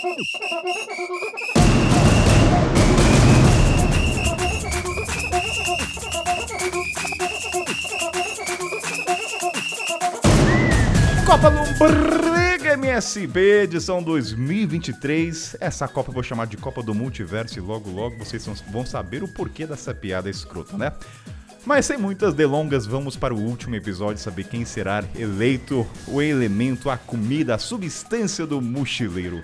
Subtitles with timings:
[0.00, 0.16] Copa
[11.50, 15.58] Lombriga MSB, edição 2023.
[15.60, 19.22] Essa Copa eu vou chamar de Copa do Multiverso e logo logo vocês vão saber
[19.22, 20.94] o porquê dessa piada escrota, né?
[21.66, 26.88] Mas sem muitas delongas, vamos para o último episódio saber quem será eleito o elemento,
[26.88, 29.42] a comida, a substância do mochileiro.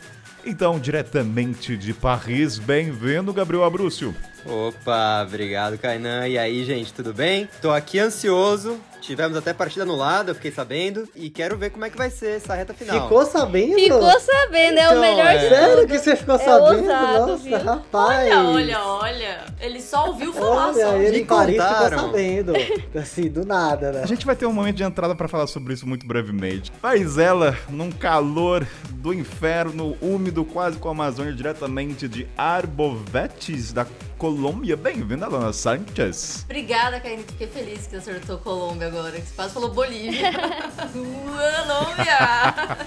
[0.48, 4.14] Então, diretamente de Paris, bem-vindo, Gabriel Abrúcio.
[4.48, 6.28] Opa, obrigado, Kainan.
[6.28, 7.48] E aí, gente, tudo bem?
[7.60, 8.78] Tô aqui ansioso.
[9.00, 11.08] Tivemos até partida anulada, eu fiquei sabendo.
[11.14, 13.02] E quero ver como é que vai ser essa reta final.
[13.02, 13.74] Ficou sabendo?
[13.74, 15.38] Ficou sabendo, é o Então, melhor é.
[15.38, 16.80] de Sério que você ficou É sabendo?
[16.82, 17.58] ousado, Nossa, viu?
[17.58, 18.32] rapaz.
[18.32, 19.44] Olha, olha, olha.
[19.60, 20.96] Ele só ouviu falar Olha, só.
[20.96, 22.52] ele em Paris ficou sabendo.
[22.98, 24.00] Assim, do nada, né?
[24.02, 26.72] A gente vai ter um momento de entrada para falar sobre isso muito brevemente.
[26.82, 33.86] Mas ela, num calor do inferno, úmido, quase com a Amazônia, diretamente de Arbovetes, da
[34.18, 34.76] Colômbia.
[34.76, 36.44] Bem-vinda, Lana Sanchez.
[36.44, 37.22] Obrigada, Karine.
[37.22, 39.12] Fiquei feliz que acertou Colômbia agora.
[39.12, 40.32] Que você quase falou Bolívia.
[40.92, 42.86] Colômbia!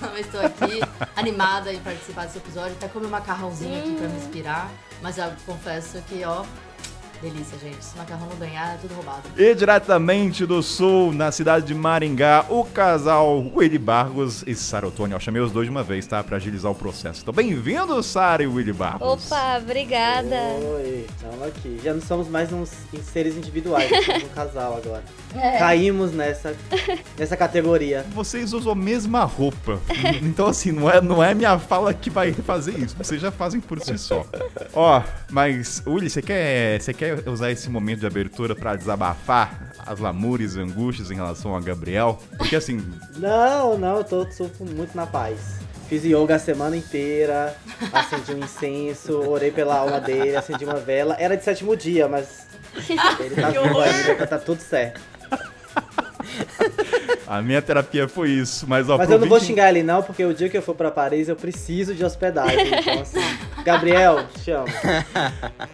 [0.00, 0.80] Mas estou aqui
[1.16, 2.72] animada em participar desse episódio.
[2.72, 4.70] Até comi um macarrãozinho aqui pra me inspirar.
[5.02, 6.44] Mas eu confesso que, ó,
[7.20, 7.84] delícia, gente.
[7.84, 9.22] Se o macarrão não ganhar, é tudo roubado.
[9.36, 15.14] E diretamente do sul, na cidade de Maringá, o casal Willy Barros e Sara Otônio.
[15.16, 16.22] Eu chamei os dois de uma vez, tá?
[16.22, 17.22] Pra agilizar o processo.
[17.22, 19.26] Então, bem-vindo, Sara e Willy Barros.
[19.26, 20.36] Opa, obrigada.
[20.76, 21.80] Oi, estamos aqui.
[21.82, 22.70] Já não somos mais uns
[23.12, 25.02] seres individuais, somos um casal agora.
[25.58, 26.56] Caímos nessa,
[27.18, 28.04] nessa categoria.
[28.12, 29.78] Vocês usam a mesma roupa.
[30.22, 32.96] Então, assim, não é, não é minha fala que vai fazer isso.
[32.96, 34.24] Vocês já fazem por si só.
[34.74, 39.98] Ó, mas, Willy, você quer, você quer usar esse momento de abertura pra desabafar as
[39.98, 42.18] lamúrias e angústias em relação a Gabriel?
[42.36, 42.84] Porque, assim,
[43.16, 45.60] Não, não, eu tô, tô muito na paz.
[45.88, 47.56] Fiz yoga a semana inteira,
[47.92, 51.16] acendi um incenso, orei pela alma dele, acendi uma vela.
[51.18, 52.46] Era de sétimo dia, mas
[53.18, 55.00] ele tá vivo ainda, tá tudo certo.
[57.26, 58.66] A minha terapia foi isso.
[58.68, 60.62] Mas, ó, Mas eu não vou vinte- xingar ele não, porque o dia que eu
[60.62, 62.66] for pra Paris eu preciso de hospedagem.
[62.80, 63.20] Então assim,
[63.64, 64.66] Gabriel, chama.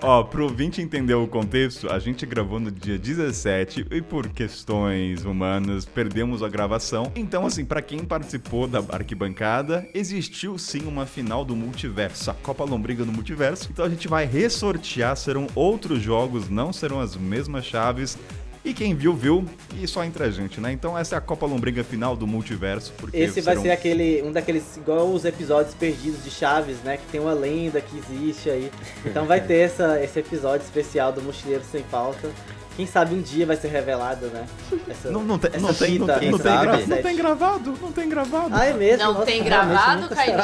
[0.02, 5.24] Ó, pro ouvinte entender o contexto, a gente gravou no dia 17 e por questões
[5.24, 7.10] humanas perdemos a gravação.
[7.14, 12.64] Então, assim, pra quem participou da arquibancada, existiu sim uma final do multiverso, a Copa
[12.64, 13.68] Lombriga no multiverso.
[13.72, 18.18] Então a gente vai ressortear, serão outros jogos, não serão as mesmas chaves.
[18.66, 19.44] E quem viu, viu,
[19.80, 20.72] e só entre a gente, né?
[20.72, 22.92] Então essa é a Copa Lombriga final do multiverso.
[22.98, 26.96] Porque Esse vai serão- ser aquele, um daqueles, igual os episódios perdidos de Chaves, né?
[26.96, 28.68] Que tem uma lenda que existe aí.
[29.04, 32.28] Então vai ter essa, esse episódio especial do Mochileiro Sem Falta.
[32.76, 34.44] Quem sabe um dia vai ser revelado, né?
[34.88, 37.78] Essa, Não, não tem, essa não tem, não tem, não tem, gra- não tem gravado,
[37.80, 38.50] não tem gravado.
[38.52, 39.02] Ah, é mesmo?
[39.04, 40.34] Não Nossa, tem gravado, Caio?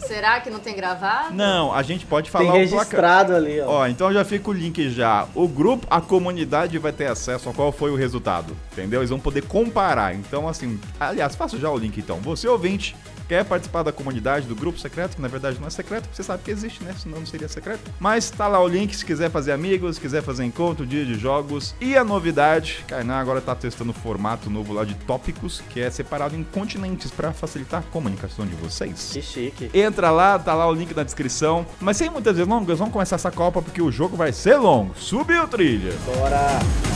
[0.00, 1.32] Será que não tem gravado?
[1.32, 2.70] Não, a gente pode Tem falar o placar.
[2.78, 3.70] registrado ali, ó.
[3.70, 5.26] Ó, então já fica o link já.
[5.34, 9.00] O grupo, a comunidade vai ter acesso a qual foi o resultado, entendeu?
[9.00, 10.14] Eles vão poder comparar.
[10.14, 12.18] Então, assim, aliás, faça já o link então.
[12.18, 12.94] Você ouvinte,
[13.28, 16.42] quer participar da comunidade, do grupo secreto, que na verdade não é secreto, você sabe
[16.42, 16.94] que existe, né?
[16.98, 17.90] Senão não seria secreto.
[17.98, 21.14] Mas tá lá o link se quiser fazer amigos, se quiser fazer encontro, dia de
[21.14, 21.74] jogos.
[21.80, 25.90] E a novidade, Kainan agora tá testando o formato novo lá de tópicos, que é
[25.90, 29.10] separado em continentes pra facilitar a comunicação de vocês.
[29.12, 29.70] Que chique.
[29.74, 31.66] Entra lá, tá lá o link na descrição.
[31.80, 34.94] Mas sem muitas delongas, vamos começar essa Copa porque o jogo vai ser longo.
[34.96, 35.92] Subiu trilha.
[36.06, 36.93] Bora.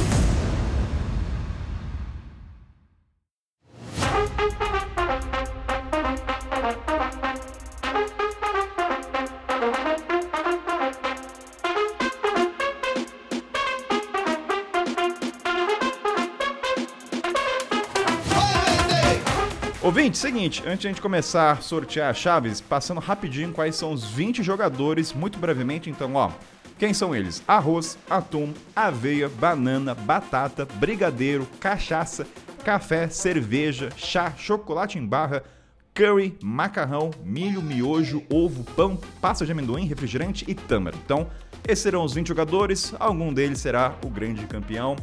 [20.09, 23.93] Ouvinte, seguinte, antes de a gente começar a sortear as chaves, passando rapidinho quais são
[23.93, 26.31] os 20 jogadores, muito brevemente, então, ó.
[26.79, 27.43] Quem são eles?
[27.47, 32.27] Arroz, atum, aveia, banana, batata, brigadeiro, cachaça,
[32.65, 35.45] café, cerveja, chá, chocolate em barra,
[35.93, 40.97] curry, macarrão, milho, miojo, ovo, pão, pasta de amendoim, refrigerante e tâmara.
[41.05, 41.29] Então,
[41.67, 44.97] esses serão os 20 jogadores, algum deles será o grande campeão.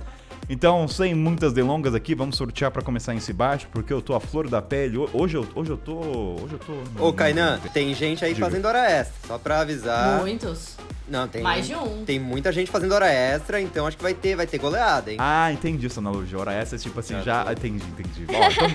[0.47, 4.19] Então, sem muitas delongas aqui, vamos sortear pra começar esse bate, porque eu tô à
[4.19, 4.97] flor da pele.
[4.97, 5.95] Ho- Hoje eu, hoje eu tô.
[5.99, 7.03] Hoje eu tô.
[7.03, 8.45] Ô, Kainan, tem gente aí Diga.
[8.45, 9.27] fazendo hora extra.
[9.27, 10.19] Só pra avisar.
[10.19, 10.75] Muitos.
[11.07, 11.41] Não, tem.
[11.41, 12.05] Mais de um.
[12.05, 15.17] Tem muita gente fazendo hora extra, então acho que vai ter, vai ter goleada, hein?
[15.19, 16.37] Ah, entendi essa analogia.
[16.37, 17.51] Ora, essa é tipo assim, Já já.
[17.51, 18.25] Entendi, entendi.
[18.29, 18.71] Ó, então,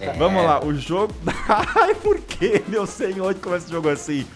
[0.00, 0.12] É.
[0.14, 1.12] Vamos lá, o jogo.
[1.78, 4.26] Ai, por que, meu senhor, que começa esse jogo assim?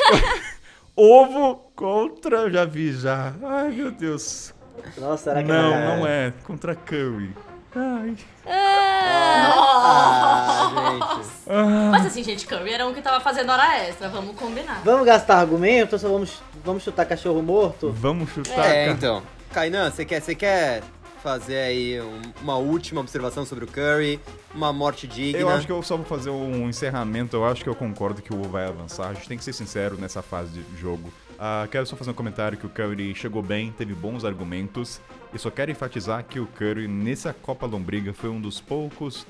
[0.96, 2.50] Ovo contra.
[2.50, 3.34] Já vi já.
[3.42, 4.53] Ai, meu Deus.
[4.98, 6.32] Nossa, será que Não, não é.
[6.44, 7.34] Contra Curry.
[7.76, 8.14] Ai.
[8.46, 9.84] Ah,
[11.00, 11.90] gente.
[11.90, 14.80] Mas assim, gente, curry era um que tava fazendo hora extra, vamos combinar.
[14.84, 17.90] Vamos gastar argumento ou só vamos, vamos chutar cachorro morto?
[17.92, 18.66] Vamos chutar.
[18.66, 18.90] É, cara.
[18.92, 19.22] então.
[19.52, 20.82] Kainan, você quer, você quer
[21.22, 24.20] fazer aí um- uma última observação sobre o Curry?
[24.54, 25.38] Uma morte digna?
[25.40, 27.36] Eu acho que eu só vou fazer um encerramento.
[27.36, 29.08] Eu acho que eu concordo que o Wolves vai avançar.
[29.08, 31.12] A gente tem que ser sincero nessa fase de jogo.
[31.46, 34.98] Ah, quero só fazer um comentário que o Curry chegou bem, teve bons argumentos.
[35.30, 39.26] E só quero enfatizar que o Curry, nessa Copa Lombriga, foi um dos poucos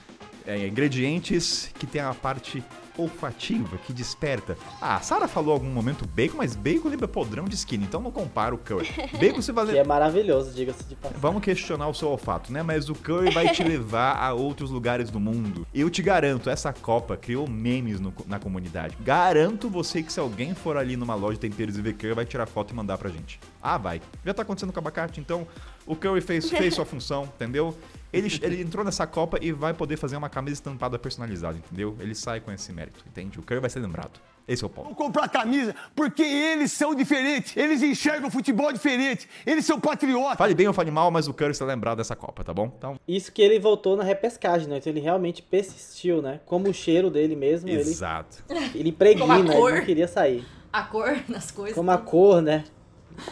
[0.46, 2.62] é, ingredientes que tem a parte
[2.96, 4.56] olfativa, que desperta.
[4.81, 8.00] Ah, a Sarah falou em algum momento bacon, mas bacon lembra podrão de skin, então
[8.00, 8.88] não compara o Curry.
[9.19, 11.20] Bacon você vai Que é maravilhoso, diga-se de passagem.
[11.20, 12.62] Vamos questionar o seu olfato, né?
[12.62, 15.67] Mas o Curry vai te levar a outros lugares do mundo.
[15.75, 18.96] Eu te garanto, essa Copa criou memes no- na comunidade.
[19.00, 22.25] Garanto você que se alguém for ali numa loja de temperos e ver Curry, vai
[22.25, 23.41] tirar foto e mandar pra gente.
[23.62, 24.00] Ah, vai.
[24.25, 25.46] Já tá acontecendo com o abacate, então
[25.86, 27.76] o Curry fez, fez sua função, entendeu?
[28.12, 31.96] Ele, ele entrou nessa Copa e vai poder fazer uma camisa estampada personalizada, entendeu?
[31.98, 33.38] Ele sai com esse mérito, entende?
[33.38, 34.20] O Curry vai ser lembrado.
[34.46, 34.86] Esse é o ponto.
[34.86, 37.56] Vão comprar camisa porque eles são diferentes.
[37.56, 39.28] Eles enxergam futebol diferente.
[39.46, 40.36] Eles são patriotas.
[40.36, 42.72] Fale bem ou fale mal, mas o Curry será lembrado dessa Copa, tá bom?
[42.76, 44.76] Então, Isso que ele voltou na repescagem, né?
[44.76, 46.40] Então ele realmente persistiu, né?
[46.44, 48.44] Como o cheiro dele mesmo, ele, exato.
[48.75, 50.44] ele impregna, Como a ele não queria sair.
[50.72, 52.64] A cor nas coisas, Como a cor, né?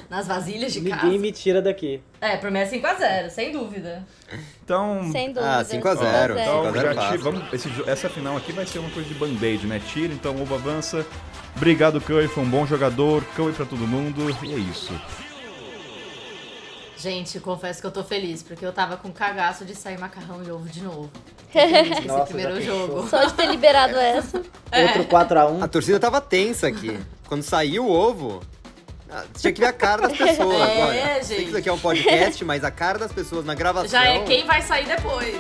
[0.08, 1.18] Nas vasilhas de Ninguém casa.
[1.18, 2.02] me tira daqui.
[2.20, 4.04] É, pra mim é 5x0, sem dúvida.
[4.64, 5.58] Então, Sem dúvida.
[5.58, 8.52] Ah, 5 a 0, Então, 5 a 0 já tira, vamos, esse essa final aqui
[8.52, 9.80] vai ser uma coisa de band-aid, né?
[9.86, 11.04] Tira, então o ovo avança.
[11.56, 13.22] Obrigado, Curry, foi um bom jogador.
[13.36, 14.30] Curry pra todo mundo.
[14.42, 14.92] E é isso.
[16.96, 20.50] Gente, confesso que eu tô feliz, porque eu tava com cagaço de sair macarrão e
[20.50, 21.10] ovo de novo.
[21.52, 23.08] Esse Nossa, primeiro jogo.
[23.08, 24.38] Só de ter liberado essa.
[24.38, 25.62] Outro 4x1.
[25.62, 26.96] A torcida tava tensa aqui.
[27.26, 28.40] Quando saiu o ovo,
[29.14, 31.22] ah, tinha que ver a cara das pessoas É, agora.
[31.22, 31.48] Sei que gente.
[31.48, 33.90] isso aqui é um podcast, mas a cara das pessoas na gravação.
[33.90, 35.36] Já é quem vai sair depois.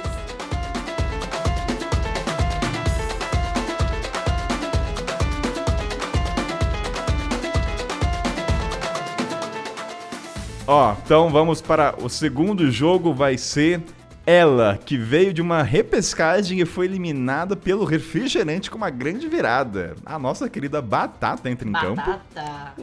[10.66, 13.12] Ó, então vamos para o segundo jogo.
[13.12, 13.82] Vai ser
[14.26, 19.94] ela, que veio de uma repescagem e foi eliminada pelo refrigerante com uma grande virada.
[20.04, 21.96] A nossa querida Batata entra em campo.
[21.96, 22.74] Batata.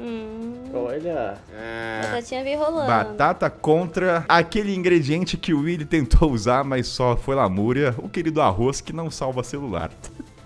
[0.74, 1.38] Olha.
[1.54, 2.88] É, Batatinha veio rolando.
[2.88, 8.42] Batata contra aquele ingrediente que o Willy tentou usar, mas só foi lamúria, o querido
[8.42, 9.92] arroz que não salva celular.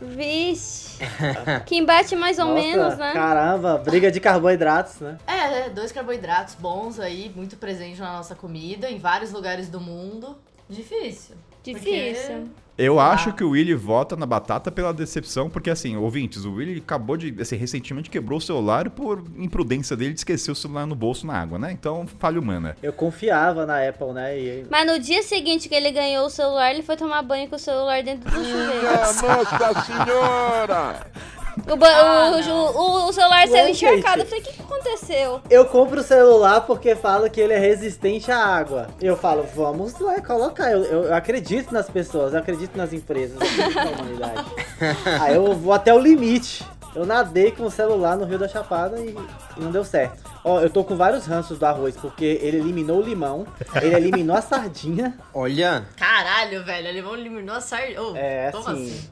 [0.01, 0.93] Vixe.
[1.65, 3.11] Que embate mais ou Nossa, menos, né?
[3.13, 5.17] Caramba, briga de carboidratos, né?
[5.25, 10.37] É, dois carboidratos bons aí, muito presente na nossa comida, em vários lugares do mundo.
[10.69, 11.35] Difícil.
[11.63, 12.49] Difícil.
[12.75, 13.11] Eu Ah.
[13.11, 17.15] acho que o Willy vota na batata pela decepção, porque assim, ouvintes, o Willy acabou
[17.15, 21.27] de, assim, recentemente quebrou o celular por imprudência dele de esquecer o celular no bolso
[21.27, 21.71] na água, né?
[21.71, 22.75] Então, falha humana.
[22.81, 24.37] Eu confiava na Apple, né?
[24.39, 27.55] E Mas no dia seguinte que ele ganhou o celular, ele foi tomar banho com
[27.55, 28.83] o celular dentro do chuveiro.
[28.83, 31.07] Nossa Senhora!
[31.71, 34.21] O, ba- o, o- o celular saiu encharcado.
[34.21, 35.41] Eu falei, o que, que aconteceu?
[35.49, 38.87] eu compro o celular porque fala que ele é resistente à água.
[39.01, 40.71] Eu falo, vamos lá colocar.
[40.71, 44.45] Eu, eu- eu acredito nas pessoas, eu acredito nas empresas, eu acredito na humanidade.
[45.21, 46.65] Aí eu vou até o limite.
[46.95, 49.15] Eu nadei com o celular no Rio da Chapada e,
[49.57, 50.21] e não deu certo.
[50.43, 53.47] Ó, eu tô com vários ranços do arroz, porque ele eliminou o limão,
[53.81, 55.17] ele eliminou a sardinha.
[55.33, 57.99] Olha, Caralho, velho, ele vão eliminou a sardinha.
[57.99, 59.09] Oh, É, como assim, assim?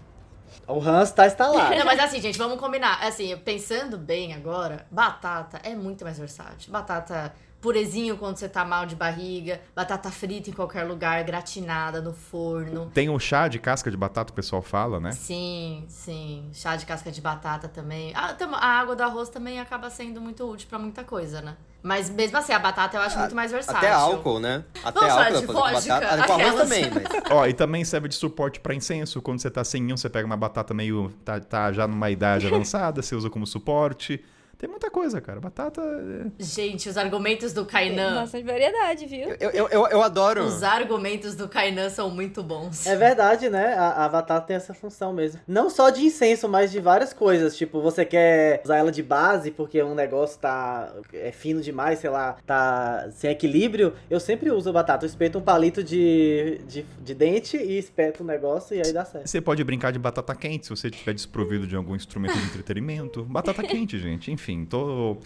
[0.72, 1.76] O ranço tá instalado.
[1.76, 3.04] Não, mas assim, gente, vamos combinar.
[3.04, 6.72] Assim, pensando bem agora, batata é muito mais versátil.
[6.72, 12.14] Batata purezinho quando você tá mal de barriga, batata frita em qualquer lugar, gratinada no
[12.14, 12.90] forno.
[12.94, 15.12] Tem o chá de casca de batata, o pessoal fala, né?
[15.12, 16.50] Sim, sim.
[16.54, 18.12] Chá de casca de batata também.
[18.16, 21.56] Ah, tam- a água do arroz também acaba sendo muito útil pra muita coisa, né?
[21.84, 23.78] Mas mesmo assim, a batata eu acho muito mais versátil.
[23.80, 24.64] até álcool, né?
[24.84, 25.94] Até Vamos falar álcool de pra fazer com vodka?
[26.00, 26.24] batata.
[26.24, 27.04] Ah, Com arroz também, mas.
[27.32, 29.20] Ó, e também serve de suporte pra incenso.
[29.20, 31.12] Quando você tá sem um, você pega uma batata meio.
[31.26, 34.24] tá, tá já numa idade avançada, você usa como suporte.
[34.62, 35.40] Tem muita coisa, cara.
[35.40, 35.82] Batata.
[35.82, 38.14] é- Gente, os argumentos do Tem Kainan.
[38.14, 39.30] bastante variedade, viu?
[39.40, 40.44] Eu, eu, eu, eu adoro.
[40.44, 42.86] Os argumentos do Kainan são muito bons.
[42.86, 43.74] É verdade, né?
[43.74, 45.42] A, a batata tem essa função mesmo.
[45.48, 47.58] Não só de incenso, mas de várias coisas.
[47.58, 52.12] Tipo, você quer usar ela de base porque um negócio tá é fino demais, sei
[52.12, 53.96] lá, tá sem equilíbrio.
[54.12, 55.06] Eu sempre uso a batata.
[55.06, 59.06] Eu espeto um palito de, de, de dente e espeto o negócio e aí dá
[59.06, 59.26] certo.
[59.28, 63.24] Você pode brincar de batata quente se você estiver desprovido de algum instrumento de entretenimento.
[63.24, 64.32] Batata quente, gente.
[64.32, 65.18] Enfim, tô.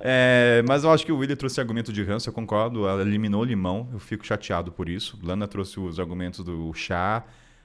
[0.00, 2.86] É, mas eu acho que o Willy trouxe argumento de ranço, eu concordo.
[2.86, 5.18] Ela eliminou o limão, eu fico chateado por isso.
[5.22, 7.24] Lana trouxe os argumentos do chá.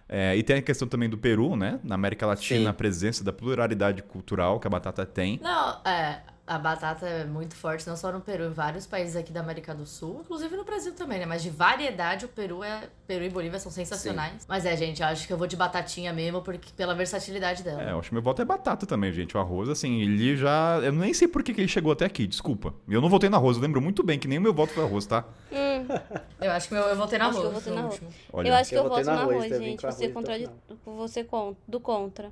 [0.10, 1.80] É, e tem a questão também do Peru, né?
[1.84, 2.68] Na América Latina, Sim.
[2.68, 5.40] a presença da pluralidade cultural que a batata tem.
[5.42, 6.22] Não, é.
[6.48, 9.72] A batata é muito forte, não só no Peru, em vários países aqui da América
[9.76, 11.26] do Sul, inclusive no Brasil também, né?
[11.28, 12.90] Mas de variedade, o Peru é.
[13.06, 14.48] Peru e Bolívia são sensacionais.
[14.48, 17.84] Mas é, gente, eu acho que eu vou de batatinha mesmo, porque pela versatilidade dela.
[17.84, 19.38] É, eu acho que meu voto é batata também, gente.
[19.38, 20.80] O arroz, assim, ele já.
[20.82, 22.74] Eu nem sei por que, que ele chegou até aqui, desculpa.
[22.88, 24.84] Eu não votei no arroz, eu lembro muito bem que nem o meu voto foi
[24.84, 25.26] arroz, tá?
[26.42, 27.82] Eu acho que eu vou ter na Acho que eu na
[28.50, 29.82] eu acho que Eu eu, votei voto arroz, também, gente.
[29.86, 30.36] Você contra...
[30.36, 30.54] final.
[30.86, 32.32] você con- do contra.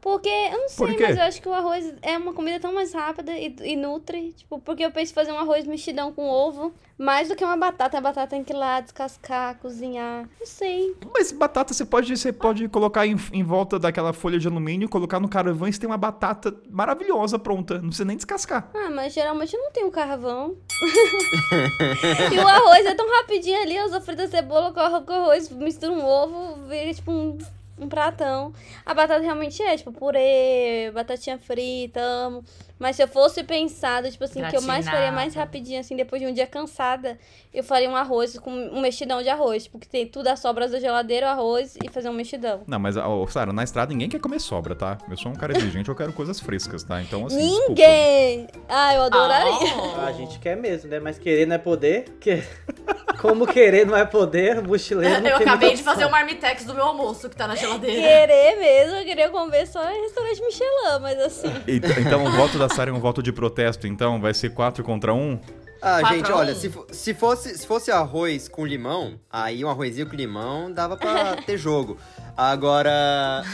[0.00, 2.92] Porque, eu não sei, mas eu acho que o arroz é uma comida tão mais
[2.92, 4.32] rápida e, e nutre.
[4.32, 7.56] Tipo, porque eu penso em fazer um arroz mexidão com ovo, mais do que uma
[7.56, 7.98] batata.
[7.98, 10.28] A batata tem que ir lá descascar, cozinhar.
[10.38, 10.94] Não sei.
[11.12, 15.18] Mas batata você pode, você pode colocar em, em volta daquela folha de alumínio, colocar
[15.18, 17.74] no carvão e você tem uma batata maravilhosa pronta.
[17.74, 18.70] Não precisa nem descascar.
[18.74, 20.56] Ah, mas geralmente eu não tenho carvão.
[22.32, 25.48] e o arroz é tão rapidinho ali, eu só frito a cebola com com arroz,
[25.50, 27.36] misturo um ovo, vira tipo um,
[27.80, 28.52] um pratão.
[28.84, 32.44] A batata realmente é, tipo, purê, batatinha frita, amo.
[32.78, 36.22] Mas se eu fosse pensado, tipo assim, que eu mais faria mais rapidinho, assim, depois
[36.22, 37.18] de um dia cansada,
[37.52, 39.64] eu faria um arroz com um mexidão de arroz.
[39.64, 42.62] Tipo, que tem tudo as sobras da geladeira, o arroz e fazer um mexidão.
[42.66, 44.96] Não, mas, ó, Sara, na estrada ninguém quer comer sobra, tá?
[45.10, 47.02] Eu sou um cara exigente, eu quero coisas frescas, tá?
[47.02, 47.38] Então, assim.
[47.38, 47.68] desculpa.
[47.68, 48.46] Ninguém!
[48.68, 49.74] Ah, eu adoraria.
[49.76, 50.00] Oh.
[50.00, 51.00] A gente quer mesmo, né?
[51.00, 52.16] Mas querer não é poder.
[52.20, 52.42] Que...
[53.20, 56.72] Como querer não é poder, mochileiro não Eu tem acabei de fazer o marmitex do
[56.72, 57.67] meu almoço que tá na geladeira.
[57.80, 61.48] Querer mesmo, eu queria comer só em restaurante Michelin, mas assim.
[61.66, 64.20] Ent- Então, o voto da Sara é um voto de protesto, então?
[64.20, 65.40] Vai ser 4 contra 1?
[65.80, 66.34] Ah, Quatro gente, um.
[66.36, 70.96] olha, se, se, fosse, se fosse arroz com limão, aí um arrozinho com limão dava
[70.96, 71.96] pra ter jogo.
[72.36, 73.44] Agora,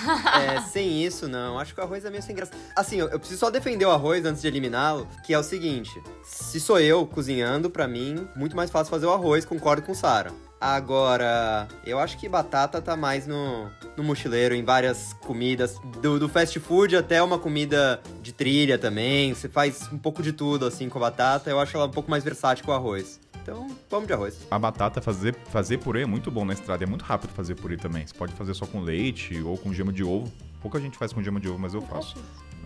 [0.56, 1.58] é, sem isso, não.
[1.58, 2.52] Acho que o arroz é meio sem graça.
[2.76, 6.02] Assim, eu, eu preciso só defender o arroz antes de eliminá-lo, que é o seguinte:
[6.22, 10.32] se sou eu cozinhando, pra mim, muito mais fácil fazer o arroz, concordo com Sara.
[10.64, 16.26] Agora, eu acho que batata tá mais no, no mochileiro, em várias comidas, do, do
[16.26, 19.34] fast food até uma comida de trilha também.
[19.34, 21.50] Você faz um pouco de tudo assim com a batata.
[21.50, 23.20] Eu acho ela um pouco mais versátil que o arroz.
[23.42, 24.38] Então, vamos de arroz.
[24.50, 26.82] A batata, fazer, fazer purê é muito bom na estrada.
[26.82, 28.06] É muito rápido fazer purê também.
[28.06, 30.32] Você pode fazer só com leite ou com gema de ovo.
[30.62, 32.16] Pouca gente faz com gema de ovo, mas eu faço.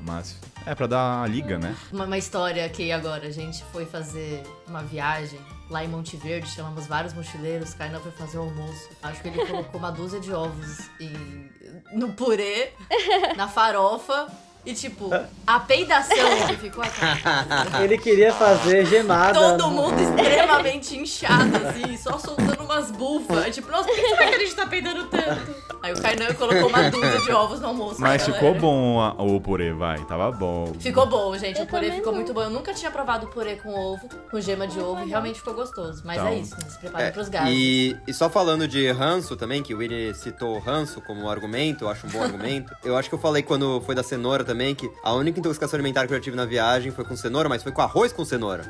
[0.07, 1.75] Mas é pra dar a liga, né?
[1.93, 3.27] Uma, uma história aqui agora.
[3.27, 7.75] A gente foi fazer uma viagem lá em Monte Verde, chamamos vários mochileiros.
[7.75, 8.89] Kainan foi fazer o almoço.
[9.03, 11.51] Acho que ele colocou uma dúzia de ovos em-
[11.93, 12.73] no purê,
[13.37, 14.29] na farofa.
[14.69, 15.11] E tipo,
[15.47, 17.81] a peidação que ficou aquela.
[17.83, 19.33] Ele queria fazer gemada.
[19.33, 23.39] Todo mundo extremamente inchado, assim, só soltando umas bufas.
[23.45, 25.55] Aí, tipo, nossa, por que será que a gente tá peidando tanto?
[25.83, 27.99] Aí o Kainan colocou uma dúzia de ovos no almoço.
[28.01, 30.05] Mas ficou bom a- o purê, vai.
[30.05, 30.75] Tava bom.
[30.79, 31.59] Ficou bom, gente.
[31.59, 32.17] Eu o purê ficou não.
[32.17, 32.43] muito bom.
[32.43, 36.03] Eu nunca tinha provado purê com ovo, com gema de ovo, e realmente ficou gostoso.
[36.05, 36.69] Mas Então, é isso, né?
[36.69, 37.55] Se preparem É, pros gases.
[37.55, 41.31] e, e só falando de ranço também, que o Willy citou o ranço como um
[41.31, 42.75] argumento, eu acho um bom argumento.
[42.85, 46.07] Eu acho que eu falei quando foi da cenoura também, que a única intoxicação alimentar
[46.07, 48.65] que eu tive na viagem foi com cenoura, mas foi com arroz com cenoura.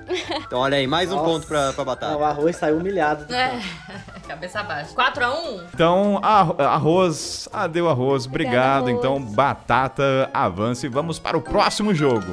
[0.47, 1.29] Então olha aí, mais um Nossa.
[1.29, 2.25] ponto pra, pra Não, o batata.
[2.27, 3.25] arroz saiu humilhado.
[3.25, 3.61] do É,
[4.29, 4.95] cabeça baixa.
[4.95, 5.63] 4x1?
[5.75, 7.49] Então, arro- arroz.
[7.53, 8.27] Ah, deu arroz.
[8.27, 8.83] Obrigado.
[8.83, 9.35] Obrigada, Então, arroz.
[9.35, 10.87] batata, avance.
[10.89, 12.27] Vamos para o próximo jogo.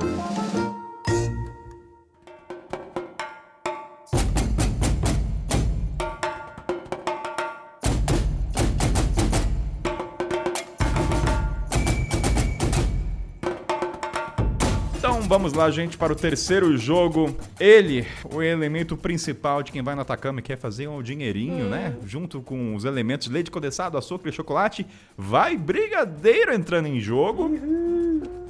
[15.46, 17.38] Vamos lá, gente, para o terceiro jogo.
[17.60, 21.96] Ele, o elemento principal de quem vai no Atacama e quer fazer um dinheirinho, né?
[22.04, 27.52] Junto com os elementos leite condensado, açúcar e chocolate, vai Brigadeiro entrando em jogo.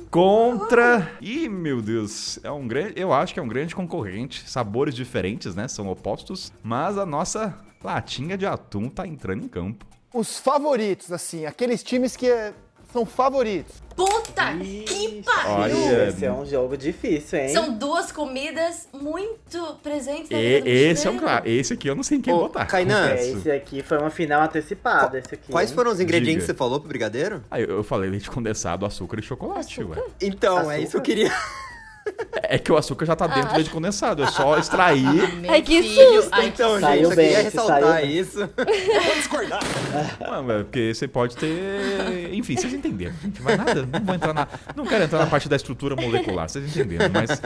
[0.10, 1.12] Contra.
[1.20, 2.40] Ih, meu Deus.
[2.42, 2.94] É um grande.
[2.96, 4.50] Eu acho que é um grande concorrente.
[4.50, 5.68] Sabores diferentes, né?
[5.68, 6.54] São opostos.
[6.64, 9.86] Mas a nossa latinha de atum tá entrando em campo.
[10.14, 12.54] Os favoritos, assim, aqueles times que eh,
[12.96, 13.84] são favoritos.
[13.94, 15.52] Puta Ixi, que pariu!
[15.78, 17.50] Olha, Esse é um jogo difícil, hein?
[17.50, 21.48] São duas comidas muito presentes na E- vida do esse é um claro.
[21.50, 22.66] Esse aqui eu não sei em quem Ô, botar.
[22.66, 25.52] Kainan, É, esse aqui foi uma final antecipada, esse aqui.
[25.52, 25.76] Quais hein?
[25.76, 26.42] foram os ingredientes Diga.
[26.42, 27.42] que você falou pro brigadeiro?
[27.52, 29.98] Ah, eu, eu falei leite condensado, açúcar e chocolate, ué.
[30.22, 31.32] Então, é isso que eu queria.
[32.48, 35.34] É que o açúcar já tá dentro do leite condensado, é só extrair.
[35.42, 36.30] Meu Ai, que filho, susto.
[36.32, 38.18] ai, Então, Saiu gente, eu bem, queria esse saiu ressaltar bem.
[38.18, 38.50] isso.
[40.20, 42.30] Mano, é porque você pode ter.
[42.34, 43.16] Enfim, vocês entenderam.
[43.24, 43.86] Gente, vai nada.
[43.86, 44.48] Não vou entrar na.
[44.76, 47.06] Não quero entrar na parte da estrutura molecular, vocês entenderam.
[47.12, 47.42] Mas.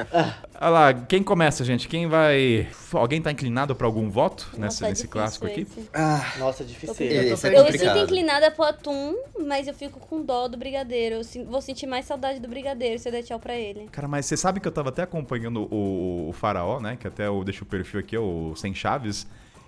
[0.59, 1.87] Olha lá, quem começa, gente?
[1.87, 2.67] Quem vai.
[2.93, 5.61] Alguém tá inclinado pra algum voto nesse, Nossa, é nesse clássico aqui?
[5.61, 5.89] esse.
[5.93, 6.95] Ah, Nossa, difícil.
[6.99, 9.15] esse é Eu me sinto inclinada pro atum,
[9.47, 11.21] mas eu fico com dó do brigadeiro.
[11.33, 13.87] Eu vou sentir mais saudade do brigadeiro se eu der tchau pra ele.
[13.91, 16.95] Cara, mas você sabe que eu tava até acompanhando o, o Faraó, né?
[16.97, 19.27] Que até eu deixo o perfil aqui, o Sem Chaves.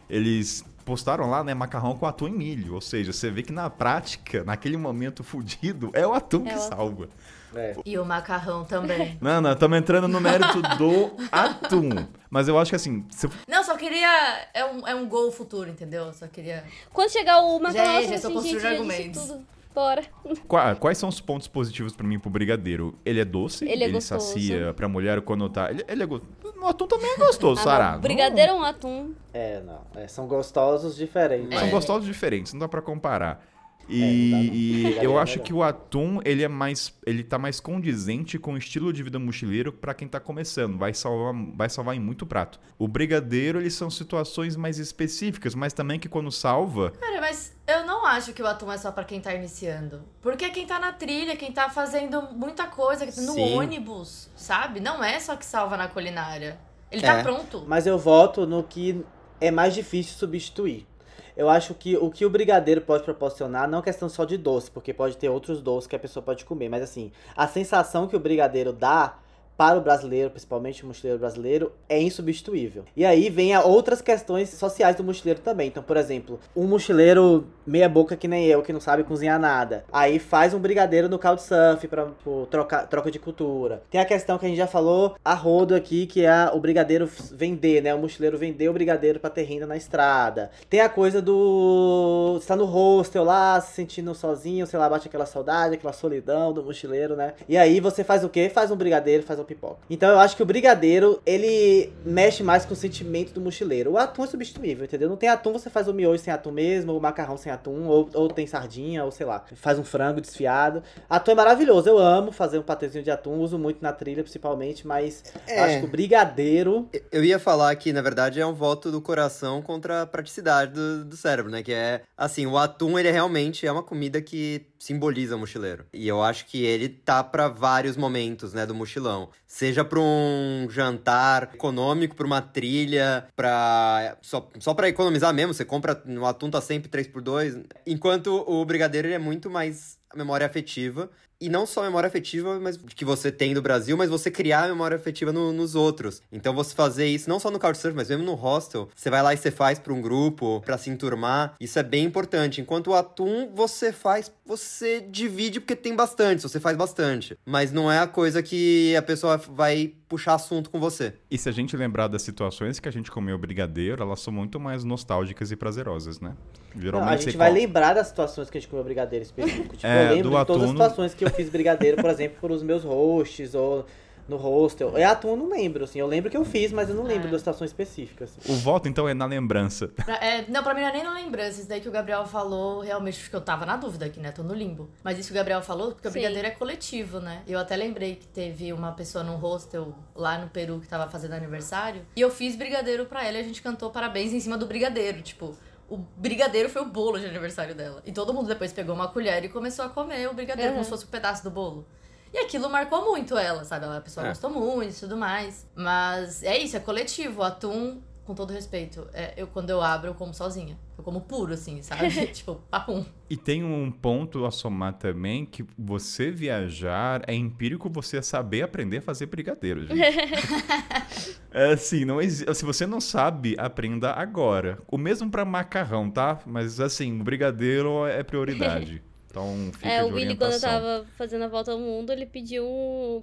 [0.09, 2.73] Eles postaram lá, né, macarrão com atum e milho.
[2.75, 6.55] Ou seja, você vê que na prática, naquele momento fudido, é o atum É que
[6.55, 6.69] o atum.
[6.75, 7.09] salva.
[7.53, 7.75] É.
[7.85, 9.17] E o macarrão também.
[9.21, 11.89] Não, não, estamos entrando no mérito do atum.
[12.29, 14.47] Mas eu acho que assim, se- Não, só queria.
[14.53, 16.13] É um, é um gol futuro, entendeu?
[16.13, 16.63] Só queria.
[16.93, 19.21] Quando chegar o Já macarrão, é, eu já assim, construindo já disse argumentos.
[19.25, 19.45] tudo.
[19.73, 20.03] Bora.
[20.47, 22.95] qua- quais são os pontos positivos pra mim pro brigadeiro?
[23.05, 24.25] Ele é doce, Ele é gostoso.
[24.33, 25.69] sacia pra mulher quando tá.
[25.71, 26.31] Ele, ele é gostoso.
[26.61, 27.91] O atum também é gostoso, Ah, Sará.
[27.93, 28.01] não.
[28.01, 29.13] Brigadeiro ou um atum?
[29.33, 29.81] É, não.
[29.95, 31.57] É, são gostosos diferentes.
[31.57, 31.71] São É.
[31.71, 33.45] gostosos diferentes, não dá pra comparar.
[33.89, 34.43] E, É, dá, não.
[34.53, 36.93] e eu é acho que o atum, ele é mais.
[37.05, 40.77] Ele tá mais condizente com o estilo de vida mochileiro pra quem tá começando.
[40.77, 42.59] Vai salvar, vai salvar em muito prato.
[42.77, 46.91] O brigadeiro, eles são situações mais específicas, mas também que quando salva.
[46.91, 50.01] Cara, mas eu não acho que o atum é só pra quem tá iniciando.
[50.21, 53.57] Porque é quem tá na trilha, quem tá fazendo muita coisa, no Sim.
[53.57, 54.79] ônibus, sabe?
[54.79, 56.59] Não é só que salva na culinária.
[56.91, 57.23] Ele tá É.
[57.23, 57.63] pronto.
[57.67, 59.03] Mas eu voto no que
[59.39, 60.87] é mais difícil substituir.
[61.35, 64.69] Eu acho que o que o brigadeiro pode proporcionar não é questão só de doce,
[64.69, 68.15] porque pode ter outros doces que a pessoa pode comer, mas assim, a sensação que
[68.15, 69.15] o brigadeiro dá
[69.61, 72.83] para o brasileiro, principalmente o mochileiro brasileiro, é insubstituível.
[72.97, 75.67] E aí vem a outras questões sociais do mochileiro também.
[75.67, 79.85] Então, por exemplo, um mochileiro meia boca que nem eu, que não sabe cozinhar nada,
[79.93, 82.07] aí faz um brigadeiro no couchsurf para
[82.49, 83.83] troca, troca de cultura.
[83.91, 87.07] Tem a questão que a gente já falou a rodo aqui, que é o brigadeiro
[87.31, 87.93] vender, né?
[87.93, 90.49] O mochileiro vender o brigadeiro para ter renda na estrada.
[90.71, 95.27] Tem a coisa do está no hostel lá, se sentindo sozinho, sei lá, bate aquela
[95.27, 97.35] saudade, aquela solidão do mochileiro, né?
[97.47, 98.49] E aí você faz o quê?
[98.49, 99.79] Faz um brigadeiro, faz um pipoca.
[99.89, 103.91] Então eu acho que o brigadeiro, ele mexe mais com o sentimento do mochileiro.
[103.91, 105.09] O atum é substituível, entendeu?
[105.09, 108.09] Não tem atum, você faz o miojo sem atum mesmo, o macarrão sem atum, ou,
[108.13, 110.83] ou tem sardinha, ou sei lá, faz um frango desfiado.
[111.09, 114.85] Atum é maravilhoso, eu amo fazer um patezinho de atum, uso muito na trilha principalmente,
[114.87, 115.59] mas eu É.
[115.65, 119.61] acho que o brigadeiro Eu ia falar que, na verdade, é um voto do coração
[119.61, 121.63] contra a praticidade do, do cérebro, né?
[121.63, 125.85] Que é, assim, o atum, ele realmente é uma comida que simboliza o mochileiro.
[125.93, 129.29] E eu acho que ele tá pra vários momentos, né, do mochilão.
[129.45, 134.17] Seja pra um jantar econômico, pra uma trilha, pra...
[134.21, 136.01] Só, só pra economizar mesmo, você compra...
[136.07, 137.65] O atum tá sempre 3x2.
[137.85, 141.09] Enquanto o brigadeiro, ele é muito mais memória afetiva.
[141.43, 144.65] E não só a memória afetiva mas que você tem do Brasil, mas você criar
[144.65, 146.21] a memória afetiva no- nos outros.
[146.31, 149.33] Então você fazer isso não só no Couchsurf, mas mesmo no hostel, você vai lá
[149.33, 151.55] e você faz pra um grupo, pra se enturmar.
[151.59, 152.61] Isso é bem importante.
[152.61, 157.35] Enquanto o atum você faz, você divide porque tem bastante, você faz bastante.
[157.43, 161.15] Mas não é a coisa que a pessoa vai puxar assunto com você.
[161.31, 164.59] E se a gente lembrar das situações que a gente comeu brigadeiro, elas são muito
[164.59, 166.35] mais nostálgicas e prazerosas, né?
[166.75, 169.75] Não, a gente vai co- lembrar das situações que a gente comeu brigadeiro específico.
[169.75, 172.51] Tipo, É, eu lembro de todas as situações que eu fiz brigadeiro, por exemplo, por
[172.51, 173.85] os meus hosts ou
[174.29, 174.95] no hostel.
[174.95, 175.99] É atum, eu não lembro, assim.
[175.99, 177.31] Eu lembro que eu fiz, mas eu não lembro É.
[177.31, 178.23] da situação específica.
[178.25, 178.39] Assim.
[178.49, 179.89] O voto, então, é na lembrança.
[180.05, 181.59] Pra- é, não, pra mim não é nem na lembrança.
[181.59, 184.31] Isso daí que o Gabriel falou, realmente, porque eu tava na dúvida aqui, né?
[184.31, 184.89] Tô no limbo.
[185.03, 187.41] Mas isso que o Gabriel falou, porque o brigadeiro é coletivo, né?
[187.45, 191.33] Eu até lembrei que teve uma pessoa num hostel lá no Peru que tava fazendo
[191.33, 192.03] aniversário.
[192.15, 195.21] E eu fiz brigadeiro pra ela e a gente cantou parabéns em cima do brigadeiro.
[195.21, 195.53] Tipo,
[195.93, 198.01] o brigadeiro foi o bolo de aniversário dela.
[198.05, 200.75] E todo mundo depois pegou uma colher e começou a comer o brigadeiro Uhum.
[200.77, 201.85] como se fosse um pedaço do bolo.
[202.33, 203.83] E aquilo marcou muito ela, sabe?
[203.85, 204.29] Ela- A pessoa É.
[204.29, 205.67] gostou muito e tudo mais.
[205.75, 207.41] Mas é isso, é coletivo.
[207.41, 208.01] O atum,
[208.31, 210.79] com todo respeito, é, eu quando eu abro, eu como sozinha.
[210.97, 212.09] Eu como puro, assim, sabe?
[212.31, 213.03] tipo, papum.
[213.29, 218.97] E tem um ponto a somar também que você viajar é empírico você saber aprender
[218.99, 219.99] a fazer brigadeiro, gente.
[221.51, 224.79] é assim, não exi- se você não sabe, aprenda agora.
[224.89, 226.39] O mesmo pra macarrão, tá?
[226.45, 229.03] Mas assim, o brigadeiro é prioridade.
[229.31, 232.25] Então fica É, de o Willy, quando eu tava fazendo a volta ao mundo, ele
[232.25, 232.65] pediu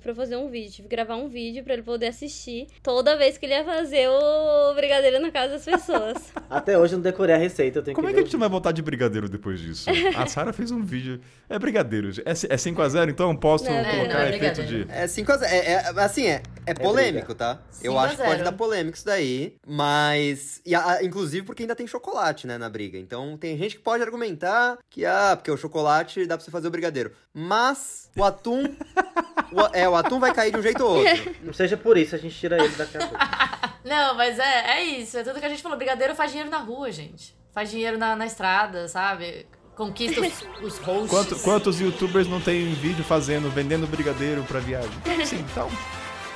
[0.03, 0.71] pra eu fazer um vídeo.
[0.73, 4.09] Tive que gravar um vídeo pra ele poder assistir toda vez que ele ia fazer
[4.09, 6.17] o brigadeiro na casa das pessoas.
[6.49, 8.33] Até hoje eu não decorei a receita, eu tenho Como que é que a gente
[8.33, 9.89] não vai voltar de brigadeiro depois disso?
[10.17, 11.21] A Sara fez um vídeo.
[11.49, 12.11] É brigadeiro.
[12.25, 13.37] É, c- é 5x0, então?
[13.37, 14.87] Posso Não, colocar não, é efeito de.
[14.91, 15.53] É 5 a 0.
[15.55, 17.61] É, é- assim, é, é polêmico, tá?
[17.83, 18.45] Eu 5 a acho que pode 0.
[18.45, 20.61] dar polêmico isso daí, mas.
[20.65, 22.99] E a- inclusive porque ainda tem chocolate, né, na briga.
[22.99, 26.69] Então tem gente que pode argumentar que, ah, porque o chocolate dá pra você fazer
[26.69, 27.13] o brigadeiro.
[27.33, 28.65] Mas o atum.
[29.53, 31.35] o, é, o atum vai cair de um jeito ou outro.
[31.43, 33.17] Não seja por isso, a gente tira ele daqui a pouco.
[33.85, 35.17] Não, mas é, é isso.
[35.19, 35.79] É tudo que a gente falou.
[35.79, 37.37] Brigadeiro faz dinheiro na rua, gente.
[37.53, 39.47] Faz dinheiro na, na estrada, sabe?
[39.75, 41.09] Conquista os, os hosts.
[41.11, 44.91] Quanto- quantos youtubers não tem vídeo fazendo, vendendo brigadeiro pra viagem?
[45.25, 45.71] Sim, então.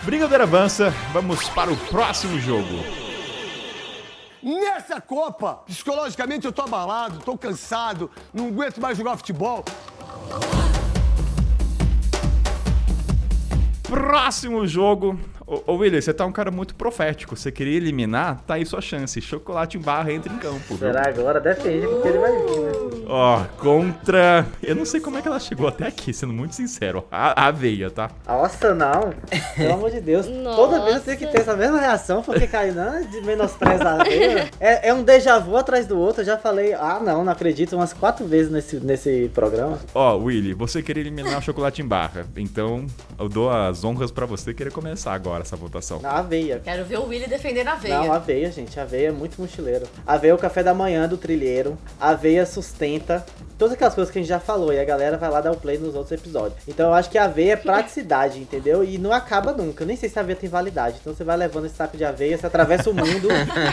[0.02, 3.11] Brigadeiro avança, vamos para o próximo jogo.
[4.42, 9.64] Nessa Copa, psicologicamente eu tô abalado, tô cansado, não aguento mais jogar futebol.
[13.84, 17.36] Próximo jogo, Ô, ô William, você tá um cara muito profético.
[17.36, 19.20] Você queria eliminar, tá aí sua chance.
[19.20, 20.60] Chocolate em barra entra em campo.
[20.68, 20.78] viu?
[20.78, 21.40] Será agora?
[21.40, 22.72] Depende, porque ele vai vir, né?
[23.08, 24.46] Ó, contra.
[24.62, 27.04] Eu não sei como é que ela chegou até aqui, sendo muito sincero.
[27.10, 28.10] A a aveia, tá?
[28.26, 29.12] Nossa, não.
[29.56, 30.26] Pelo amor de Deus.
[30.26, 34.04] Toda vez eu tenho que ter essa mesma reação, porque Kainan é de menosprezar a
[34.04, 34.50] veia.
[34.60, 36.22] É, é um déjà vu atrás do outro.
[36.22, 39.78] Eu já falei, ah, não, não acredito, umas quatro vezes nesse, nesse programa.
[39.94, 42.26] Ó, Willy, você queria eliminar o chocolate em barra.
[42.36, 42.86] Então,
[43.18, 46.00] eu dou as honras pra você querer começar agora essa votação.
[46.00, 46.60] Na aveia.
[46.62, 47.98] Quero ver o Willy defendendo a veia.
[47.98, 48.78] Não, aveia, gente.
[48.78, 49.86] Aveia é muito mochileiro.
[50.06, 51.78] Aveia é o café da manhã do trilheiro.
[51.98, 53.24] Aveia sustenta.
[53.62, 54.72] Todas aquelas coisas que a gente já falou.
[54.72, 56.58] E a galera vai lá dar o play nos outros episódios.
[56.66, 58.82] Então eu acho que a aveia é praticidade, entendeu?
[58.82, 59.84] E não acaba nunca.
[59.84, 60.96] Eu nem sei se a aveia tem validade.
[61.00, 63.28] Então você vai levando esse saco de aveia, você atravessa o mundo,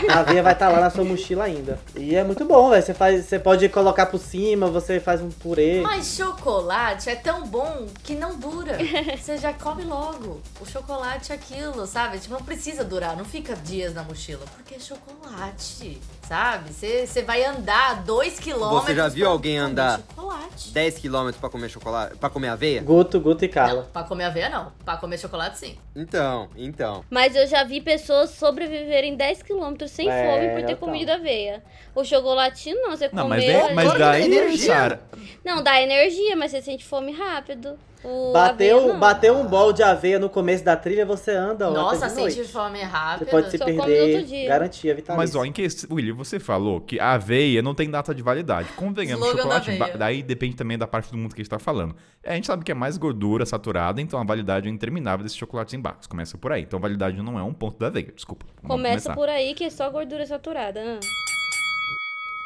[0.08, 1.76] a aveia vai estar lá na sua mochila ainda.
[1.96, 2.80] E é muito bom, velho.
[2.80, 5.80] Você, faz, você pode colocar por cima, você faz um purê.
[5.80, 8.78] Mas chocolate é tão bom que não dura.
[9.18, 10.40] Você já come logo.
[10.60, 12.20] O chocolate é aquilo, sabe?
[12.20, 14.44] Tipo, não precisa durar, não fica dias na mochila.
[14.54, 16.00] Porque é chocolate,
[16.34, 16.72] sabe?
[16.72, 18.84] Você você vai andar dois quilômetros.
[18.84, 20.70] Você já viu pra alguém andar Chocolate.
[20.72, 22.80] 10 km pra comer chocolate, para comer aveia?
[22.82, 23.80] Guto, Guto e Carla.
[23.82, 24.72] Não, pra comer aveia não.
[24.84, 25.76] Pra comer chocolate sim.
[25.96, 27.04] Então, então.
[27.10, 30.76] Mas eu já vi pessoas sobreviverem 10km sem É, fome por ter então.
[30.76, 31.64] comido aveia.
[31.96, 33.36] O chocolate não, você Não, comeu...
[33.36, 34.66] mas, daí- mas dá energia.
[34.72, 35.00] Sara.
[35.44, 37.76] Não, dá energia, mas você sente fome rápido.
[38.02, 42.06] O Bateu, bateu um bol de aveia no começo da trilha, você anda ó, Nossa,
[42.08, 43.28] de sente fome Você rápido.
[43.28, 44.48] pode se Só perder, dia.
[44.48, 45.16] garantia vitalícia.
[45.18, 45.66] Mas ó, em que.
[45.90, 48.68] Willy, você falou que a aveia não tem data de validade.
[48.74, 49.70] Convenhamos, da chocolate.
[49.72, 49.98] aveia.
[49.98, 51.94] Daí depende também da parte do mundo que a gente tá falando.
[52.24, 55.36] É, a gente sabe que é mais gordura saturada, então a validade é interminável desses
[55.36, 56.06] chocolates em barras.
[56.06, 56.62] Começa por aí.
[56.62, 58.12] Então a validade não é um ponto da aveia.
[58.14, 58.46] Desculpa.
[58.62, 59.14] Vamos Começa começar.
[59.14, 60.80] por aí que é só gordura saturada.
[60.80, 61.00] ah.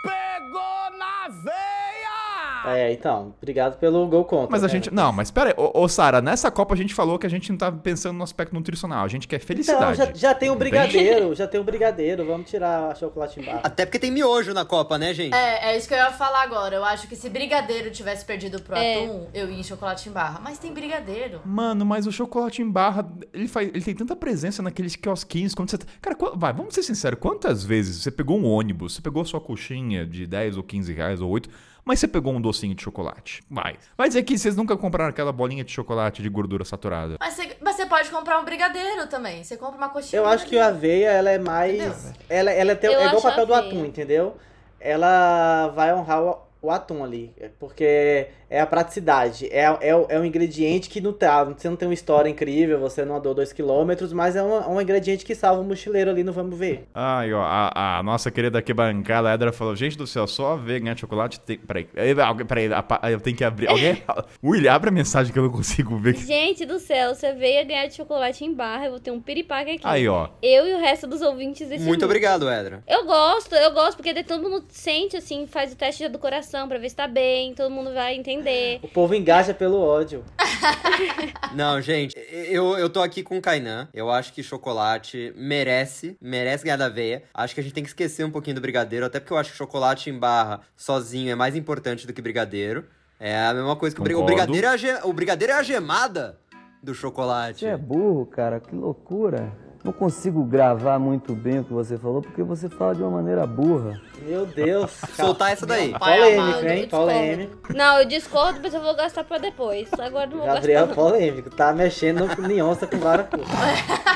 [0.03, 2.24] Pegou na veia!
[2.66, 4.50] É, então, obrigado pelo gol contra.
[4.50, 4.72] Mas a né?
[4.72, 4.92] gente.
[4.92, 5.55] Não, mas pera aí.
[5.57, 8.24] Ô, ô Sara, nessa Copa a gente falou que a gente não tá pensando no
[8.24, 9.05] aspecto nutricional.
[9.05, 9.96] A gente quer Então, felicidade.
[9.98, 10.59] já, já tem o tem?
[10.59, 13.61] brigadeiro, já tem o brigadeiro, vamos tirar a chocolate em barra.
[13.64, 15.35] Até porque tem miojo na Copa, né, gente?
[15.35, 16.74] É, é isso que eu ia falar agora.
[16.77, 19.05] Eu acho que se brigadeiro tivesse perdido pro É.
[19.05, 20.40] atum, eu ia em chocolate em barra.
[20.42, 21.40] Mas tem brigadeiro.
[21.44, 25.55] Mano, mas o chocolate em barra, ele, faz, ele tem tanta presença naqueles quiosquinhos.
[25.55, 25.79] Quando você.
[25.79, 27.18] tá- Cara, vai, vamos ser sinceros.
[27.20, 31.20] Quantas vezes você pegou um ônibus, você pegou sua coxinha de 10 ou 15 reais
[31.20, 31.48] ou 8,
[31.85, 33.42] mas você pegou um docinho de chocolate?
[33.51, 33.77] Vai.
[33.97, 37.16] Vai dizer que vocês nunca compraram aquela bolinha de chocolate de gordura saturada.
[37.20, 39.44] Mas você, mas você pode comprar um brigadeiro também.
[39.44, 40.20] Você compra uma coxinha.
[40.20, 41.75] Eu acho que a aveia, ela é mais.
[41.75, 42.12] Entendeu?
[42.29, 44.37] Ela, ela é, teu- Eu é igual o papel do atum, entendeu?
[44.81, 47.33] Ela vai honrar o, atum ali.
[47.59, 49.46] Porque é a praticidade.
[49.50, 51.44] É, é, é um ingrediente que não tá.
[51.44, 55.24] Você não tem uma história incrível, você não andou 2km, mas é um, um ingrediente
[55.24, 56.87] que salva o mochileiro ali no Vamos Ver.
[56.94, 60.57] Ai, ó, a, a nossa querida aqui bancada, a Edra falou: gente do céu, só
[60.57, 61.59] ver ganhar chocolate tem.
[61.59, 63.68] Peraí, eh, alguém- peraí, apa- eu tenho que abrir.
[63.68, 64.03] Alguém.
[64.44, 66.14] William, abre a mensagem que eu não consigo ver.
[66.16, 69.70] Gente do céu, você veio ganhar de chocolate em barra, eu vou ter um piripaque
[69.72, 69.81] aqui.
[69.85, 70.29] Aí, ó.
[70.42, 72.05] Eu e o resto dos ouvintes desse Muito mundo.
[72.05, 72.83] obrigado, Edra.
[72.87, 76.79] Eu gosto, eu gosto, porque todo mundo sente, assim, faz o teste do coração pra
[76.79, 78.79] ver se tá bem, todo mundo vai entender.
[78.83, 80.25] O povo engaja pelo ódio.
[81.55, 82.14] Não, gente,
[82.49, 83.88] eu, eu tô aqui com o Kainan.
[83.93, 87.23] Eu acho que chocolate merece, merece ganhar da veia.
[87.35, 89.51] Acho que a gente tem que esquecer um pouquinho do brigadeiro, até porque eu acho
[89.53, 92.85] que chocolate em barra sozinho é mais importante do que brigadeiro.
[93.19, 94.67] É a mesma coisa que o, brigadeiro.
[94.67, 96.38] É a ge- o brigadeiro é a gemada
[96.83, 97.61] do chocolate.
[97.61, 99.53] Você é burro, cara, que loucura.
[99.85, 103.47] Não consigo gravar muito bem o que você falou porque você fala de uma maneira
[103.47, 104.01] burra.
[104.27, 104.90] Meu Deus.
[105.14, 105.92] Soltar essa daí.
[105.99, 106.88] Polêmico, hein?
[106.88, 107.73] Polêmico.
[107.75, 109.87] Não, eu discordo, mas eu vou gastar pra depois.
[109.99, 111.03] Agora não vou Gabriel gastar.
[111.03, 111.11] não.
[111.11, 111.51] polêmico.
[111.51, 113.47] Tá mexendo em onça com vara curta.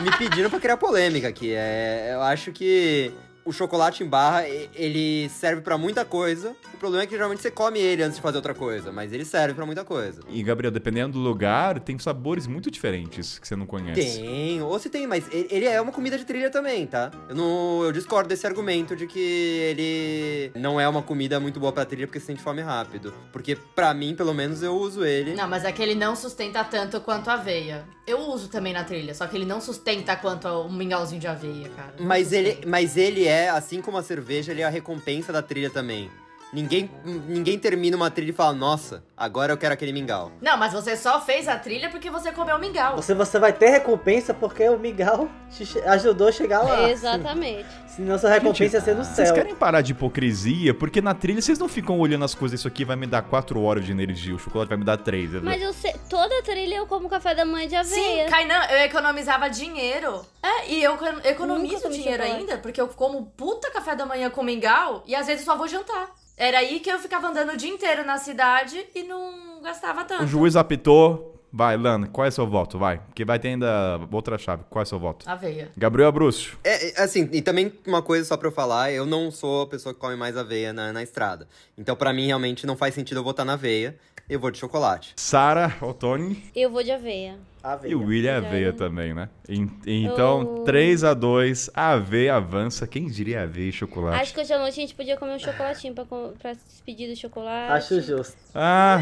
[0.00, 1.52] Me pediram pra criar polêmica aqui.
[1.54, 3.12] É, eu acho que
[3.48, 6.54] o chocolate em barra, ele serve pra muita coisa.
[6.74, 9.24] O problema é que geralmente você come ele antes de fazer outra coisa, mas ele
[9.24, 10.20] serve pra muita coisa.
[10.28, 14.20] E, Gabriel, dependendo do lugar, tem sabores muito diferentes que você não conhece.
[14.20, 17.11] Tem, ou se tem, mas ele, é uma comida de trilha também, tá?
[17.28, 21.72] Eu não, eu discordo desse argumento de que ele não é uma comida muito boa
[21.72, 23.14] pra trilha porque você sente fome rápido.
[23.32, 25.34] Porque pra mim, pelo menos, eu uso ele.
[25.34, 27.84] Não, mas é que ele não sustenta tanto quanto a aveia.
[28.06, 31.68] Eu uso também na trilha, só que ele não sustenta quanto o mingauzinho de aveia,
[31.70, 31.94] cara.
[32.00, 35.68] Mas ele, mas ele é, assim como a cerveja, ele é a recompensa da trilha
[35.70, 36.11] também.
[36.52, 40.32] Ninguém, ninguém termina uma trilha e fala, nossa, agora eu quero aquele mingau.
[40.40, 42.96] Não, mas você só fez a trilha porque você comeu mingau.
[42.96, 46.88] Você, você vai ter recompensa porque o Miguel te ajudou a chegar lá.
[46.88, 47.66] Exatamente.
[47.87, 49.34] Senão sua recompensa ia ser no Vocês céu.
[49.34, 50.72] querem parar de hipocrisia?
[50.72, 53.61] Porque na trilha vocês não ficam olhando as coisas, isso aqui vai me dar 4
[53.61, 55.42] horas de energia, o chocolate vai me dar 3.
[55.42, 58.28] Mas eu sei, toda trilha eu como café da manhã de Sim, aveia.
[58.30, 60.24] Kainan, eu economizava dinheiro.
[60.42, 62.40] É, e eu economizo dinheiro chocolate.
[62.40, 65.68] ainda, porque eu como puta café da manhã com mingau e às vezes só vou
[65.68, 66.08] jantar.
[66.38, 70.22] Era aí que eu ficava andando o dia inteiro na cidade e não gastava tanto.
[70.22, 72.79] O juiz apitou, Vai, Lana, qual é seu voto?
[72.79, 72.98] Vai.
[72.98, 74.64] Porque vai ter ainda outra chave.
[74.68, 75.29] Qual é seu voto?
[75.29, 75.70] Aveia.
[75.77, 76.59] Gabriel Abrúcio.
[76.62, 79.66] É, é, assim, e também uma coisa só pra eu falar, eu não sou a
[79.66, 81.48] pessoa que come mais aveia na, na estrada.
[81.77, 83.96] Então, pra mim, realmente não faz sentido eu votar na aveia.
[84.28, 85.12] Eu vou de chocolate.
[85.16, 87.36] Sara, Otoni Eu vou de aveia.
[87.62, 87.90] Aveia.
[87.90, 88.72] e o William Já Aveia é.
[88.72, 89.28] também, né?
[89.48, 92.86] En- Então, Eu- 3 a 2 Aveia avança.
[92.86, 94.20] Quem diria Aveia e chocolate?
[94.22, 96.60] Acho que hoje à noite a gente podia comer um chocolatinho pra, com- pra se
[96.66, 97.72] despedir do chocolate.
[97.72, 98.36] Acho justo.
[98.54, 99.00] Ah,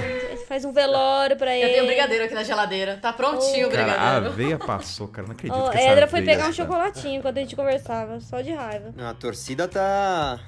[0.48, 1.66] Faz um velório pra ele.
[1.68, 2.96] Eu tenho brigadeiro aqui na geladeira.
[2.96, 4.26] Tá prontinho o cara, a brigadeiro.
[4.32, 5.26] Aveia passou, cara.
[5.26, 8.40] Não acredito Ó, que essa Edra foi pegar um chocolatinho enquanto a gente conversava, só
[8.40, 8.94] de raiva.
[8.98, 10.40] A torcida tá.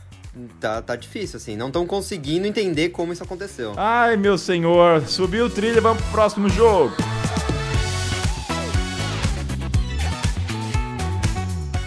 [0.61, 1.57] Tá, tá difícil, assim.
[1.57, 3.75] Não estão conseguindo entender como isso aconteceu.
[3.77, 5.03] Ai, meu senhor.
[5.07, 6.95] Subiu o trilho, vamos pro próximo jogo.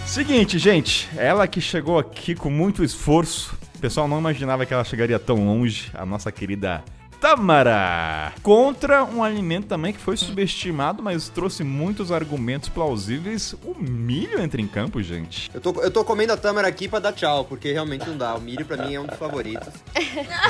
[0.05, 1.09] Seguinte, gente.
[1.15, 3.57] Ela que chegou aqui com muito esforço.
[3.75, 5.89] O pessoal não imaginava que ela chegaria tão longe.
[5.93, 6.83] A nossa querida
[7.21, 8.33] Tâmara.
[8.41, 13.53] Contra um alimento também que foi subestimado, mas trouxe muitos argumentos plausíveis.
[13.63, 15.49] O milho entra em campo, gente.
[15.53, 18.33] Eu tô, eu tô comendo a tâmara aqui pra dar tchau, porque realmente não dá.
[18.35, 19.69] O milho pra mim é um dos favoritos.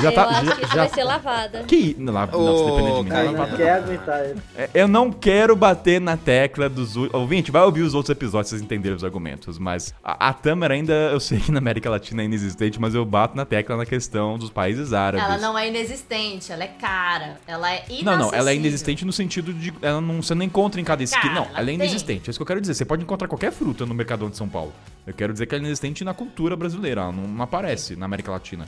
[0.02, 0.26] Já eu tá.
[0.30, 1.64] acho já, que isso já- vai ser lavada.
[1.64, 1.96] Que.
[2.00, 3.00] Não, se depender de mim.
[3.00, 4.20] Ô, não, Não lavada quer aguentar.
[4.56, 6.96] É, Eu não quero bater na tecla dos.
[6.96, 9.60] Ouvinte, vai ouvir os outros episódios pra vocês entenderem os argumentos.
[9.60, 13.04] Mas a, a Tâmara ainda, eu sei que na América Latina é inexistente, mas eu
[13.04, 15.26] bato na tecla na questão dos países árabes.
[15.28, 17.39] Ela não é inexistente, ela é cara.
[17.47, 18.06] Ela é inacessível.
[18.06, 19.74] Não, não, ela é inexistente no sentido de.
[19.82, 21.21] Ela não, você não encontra em cada esquina.
[21.24, 21.76] Cara, Não, ela ela é tem.
[21.76, 22.30] inexistente.
[22.30, 22.74] É isso que eu quero dizer.
[22.74, 24.74] Você pode encontrar qualquer fruta no Mercadão de São Paulo.
[25.06, 27.02] Eu quero dizer que ela é inexistente na cultura brasileira.
[27.02, 28.67] Ela não, não aparece na América Latina.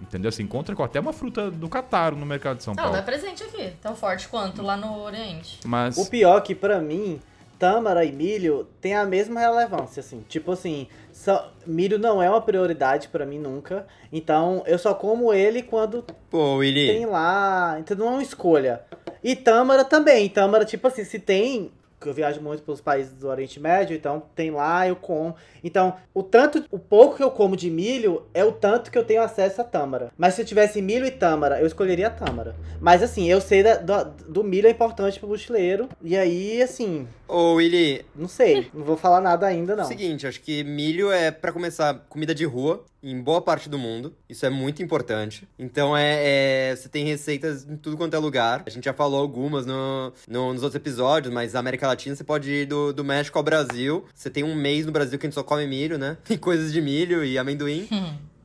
[0.00, 0.32] Entendeu?
[0.32, 2.92] Você encontra com até uma fruta do Catar no mercado de São Não, Paulo.
[2.96, 3.72] não é presente aqui.
[3.82, 5.58] Tão forte quanto lá no Oriente.
[5.64, 5.98] Mas.
[5.98, 7.20] O pior é que pra mim,
[7.58, 10.24] tâmara e milho tem a mesma relevância, assim.
[10.26, 10.88] Tipo assim,
[11.20, 13.86] só- milho não é uma prioridade pra mim nunca.
[14.12, 16.86] Então eu só como ele quando Pô, Willy.
[16.86, 17.76] tem lá.
[17.78, 18.80] Então não é uma escolha.
[19.22, 20.28] E tâmara também.
[20.28, 21.70] Tâmara, tipo assim, se tem.
[22.00, 25.34] que Eu viajo muito pelos países do Oriente Médio, então tem lá, eu como.
[25.62, 29.04] Então, o tanto, o pouco que eu como de milho é o tanto que eu
[29.04, 30.10] tenho acesso a tâmara.
[30.16, 32.56] Mas se eu tivesse milho e tâmara, eu escolheria a tâmara.
[32.80, 35.90] Mas assim, eu sei da- do, do milho é importante pro mochileiro.
[36.02, 38.68] E aí, assim, Ô, Willy, não sei.
[38.74, 39.84] Não vou falar nada ainda, não.
[39.84, 44.12] Seguinte, acho que milho é, pra começar, comida de rua em boa parte do mundo.
[44.28, 45.46] Isso é muito importante.
[45.58, 48.62] Então, é, é- você tem receitas em tudo quanto é lugar.
[48.66, 52.24] A gente já falou algumas no, no- nos outros episódios, mas na América Latina você
[52.24, 54.04] pode ir do, do México ao Brasil.
[54.14, 56.16] Você tem um mês no Brasil que a gente só come milho, né?
[56.28, 57.88] E coisas de milho e amendoim.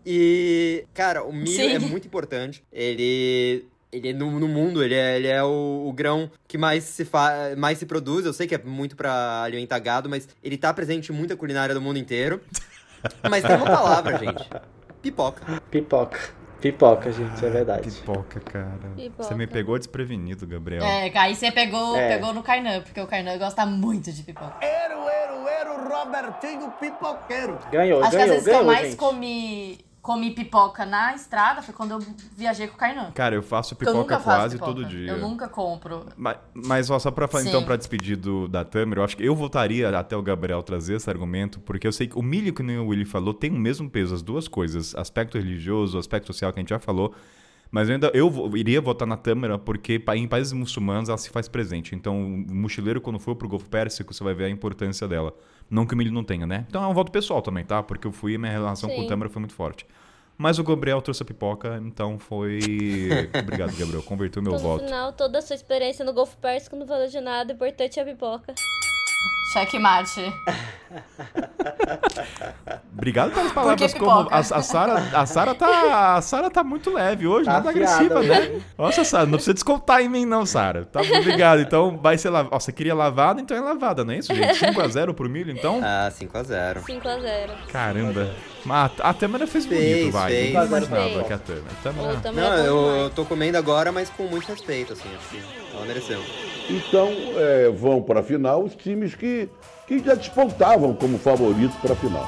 [0.06, 1.74] E, cara, o milho Sim.
[1.74, 2.64] é muito importante.
[2.72, 3.66] Ele.
[3.92, 7.56] Ele no, no mundo, ele é, ele é o, o grão que mais se, fa
[7.58, 8.26] mais se produz.
[8.26, 11.74] Eu sei que é muito pra alimentar gado, mas ele tá presente em muita culinária
[11.74, 12.42] do mundo inteiro.
[13.30, 14.50] Mas tem uma palavra, gente.
[15.00, 15.62] Pipoca.
[15.70, 16.20] Pipoca.
[16.60, 17.92] Pipoca, gente, é verdade.
[17.92, 18.80] Pipoca, cara.
[18.96, 19.24] Pipoca.
[19.24, 20.84] Você me pegou desprevenido, Gabriel.
[20.84, 22.16] É, aí você pegou, É.
[22.16, 24.56] pegou no Kainan, porque o Kainan gosta muito de pipoca.
[24.66, 27.60] Ero, ero, ero, Robertinho Pipoqueiro.
[27.72, 28.96] Ganhou, Acho que as ganhou, vezes que eu ganhou, mais gente.
[28.98, 32.00] comi, comi pipoca na estrada foi quando eu
[32.38, 33.10] viajei com o Kainan.
[33.12, 34.72] Cara, eu faço eu pipoca faço quase pipoca.
[34.74, 35.10] todo dia.
[35.10, 36.06] Eu nunca compro.
[36.16, 37.50] Mas, mas ó, só pra, fa- Sim.
[37.50, 40.96] então, pra despedir do, da Tamer, eu acho que eu voltaria até o Gabriel trazer
[40.98, 43.58] esse argumento, porque eu sei que o milho que nem o Willy falou tem o
[43.60, 47.16] mesmo peso, as duas coisas, aspecto religioso, aspecto social que a gente já falou,
[47.76, 51.50] mas eu ainda eu iria votar na Tâmara porque em países muçulmanos ela se faz
[51.50, 51.94] presente.
[51.94, 55.34] Então, o mochileiro, quando for pro Golfo Pérsico, você vai ver a importância dela.
[55.70, 56.66] Não que o milho não tenha, né?
[56.70, 57.84] Então é um voto pessoal também, tá?
[57.84, 59.10] Porque eu fui e minha relação com o Sim.
[59.10, 59.86] Tâmara foi muito forte.
[60.38, 62.60] Mas o Gabriel trouxe a pipoca, então foi.
[63.44, 64.04] Obrigado, Gabriel.
[64.04, 64.86] Converteu meu Então, no voto.
[64.86, 68.04] final, toda a sua experiência no Golfo Pérsico não valeu de nada, o importante é
[68.04, 68.56] a pipoca.
[69.54, 70.34] Checkmate.
[72.94, 77.28] Obrigado pelas palavras como a, a Sara, a Sara tá, a Sara tá muito leve
[77.28, 78.30] hoje, Tá nada afiada agressiva, hoje.
[78.30, 78.62] né?
[78.78, 80.86] Nossa, Sara, não precisa descontar em mim não, Sara.
[80.86, 81.62] Tá bom, obrigado.
[81.62, 82.58] Então vai ser lavada.
[82.60, 84.56] Você queria lavada, então é lavada, não é isso, gente?
[84.56, 85.80] 5 a 0 pro milho, então?
[85.84, 86.82] Ah, 5x0.
[86.84, 87.50] 5x0.
[87.72, 88.32] Caramba.
[88.66, 90.32] Mas a Tâmara fez bonito, Fez, vai.
[90.32, 90.48] fez.
[90.56, 91.28] Eu não imaginava Fez.
[91.28, 92.18] que a Tâmara.
[92.22, 95.10] Tâmara- Não, é bom eu, eu tô comendo agora, mas com muito respeito, assim.
[95.16, 95.42] Acho que
[95.76, 96.22] ela mereceu.
[96.70, 99.50] Então é, vão para a final os times que,
[99.88, 102.26] que já despontavam como favoritos para a final.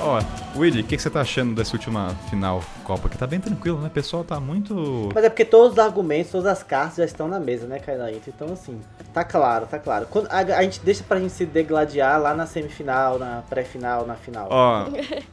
[0.00, 3.08] Ó, Willy, o que, que você tá achando dessa última final Copa?
[3.08, 3.88] Que tá bem tranquilo, né?
[3.88, 5.08] O pessoal tá muito.
[5.14, 8.30] Mas é porque todos os argumentos, todas as cartas já estão na mesa, né, Kainaito?
[8.30, 8.80] Então, assim,
[9.12, 10.06] tá claro, tá claro.
[10.08, 14.14] Quando a, a gente deixa pra gente se degladiar lá na semifinal, na pré-final, na
[14.14, 14.48] final.
[14.50, 14.86] Ó,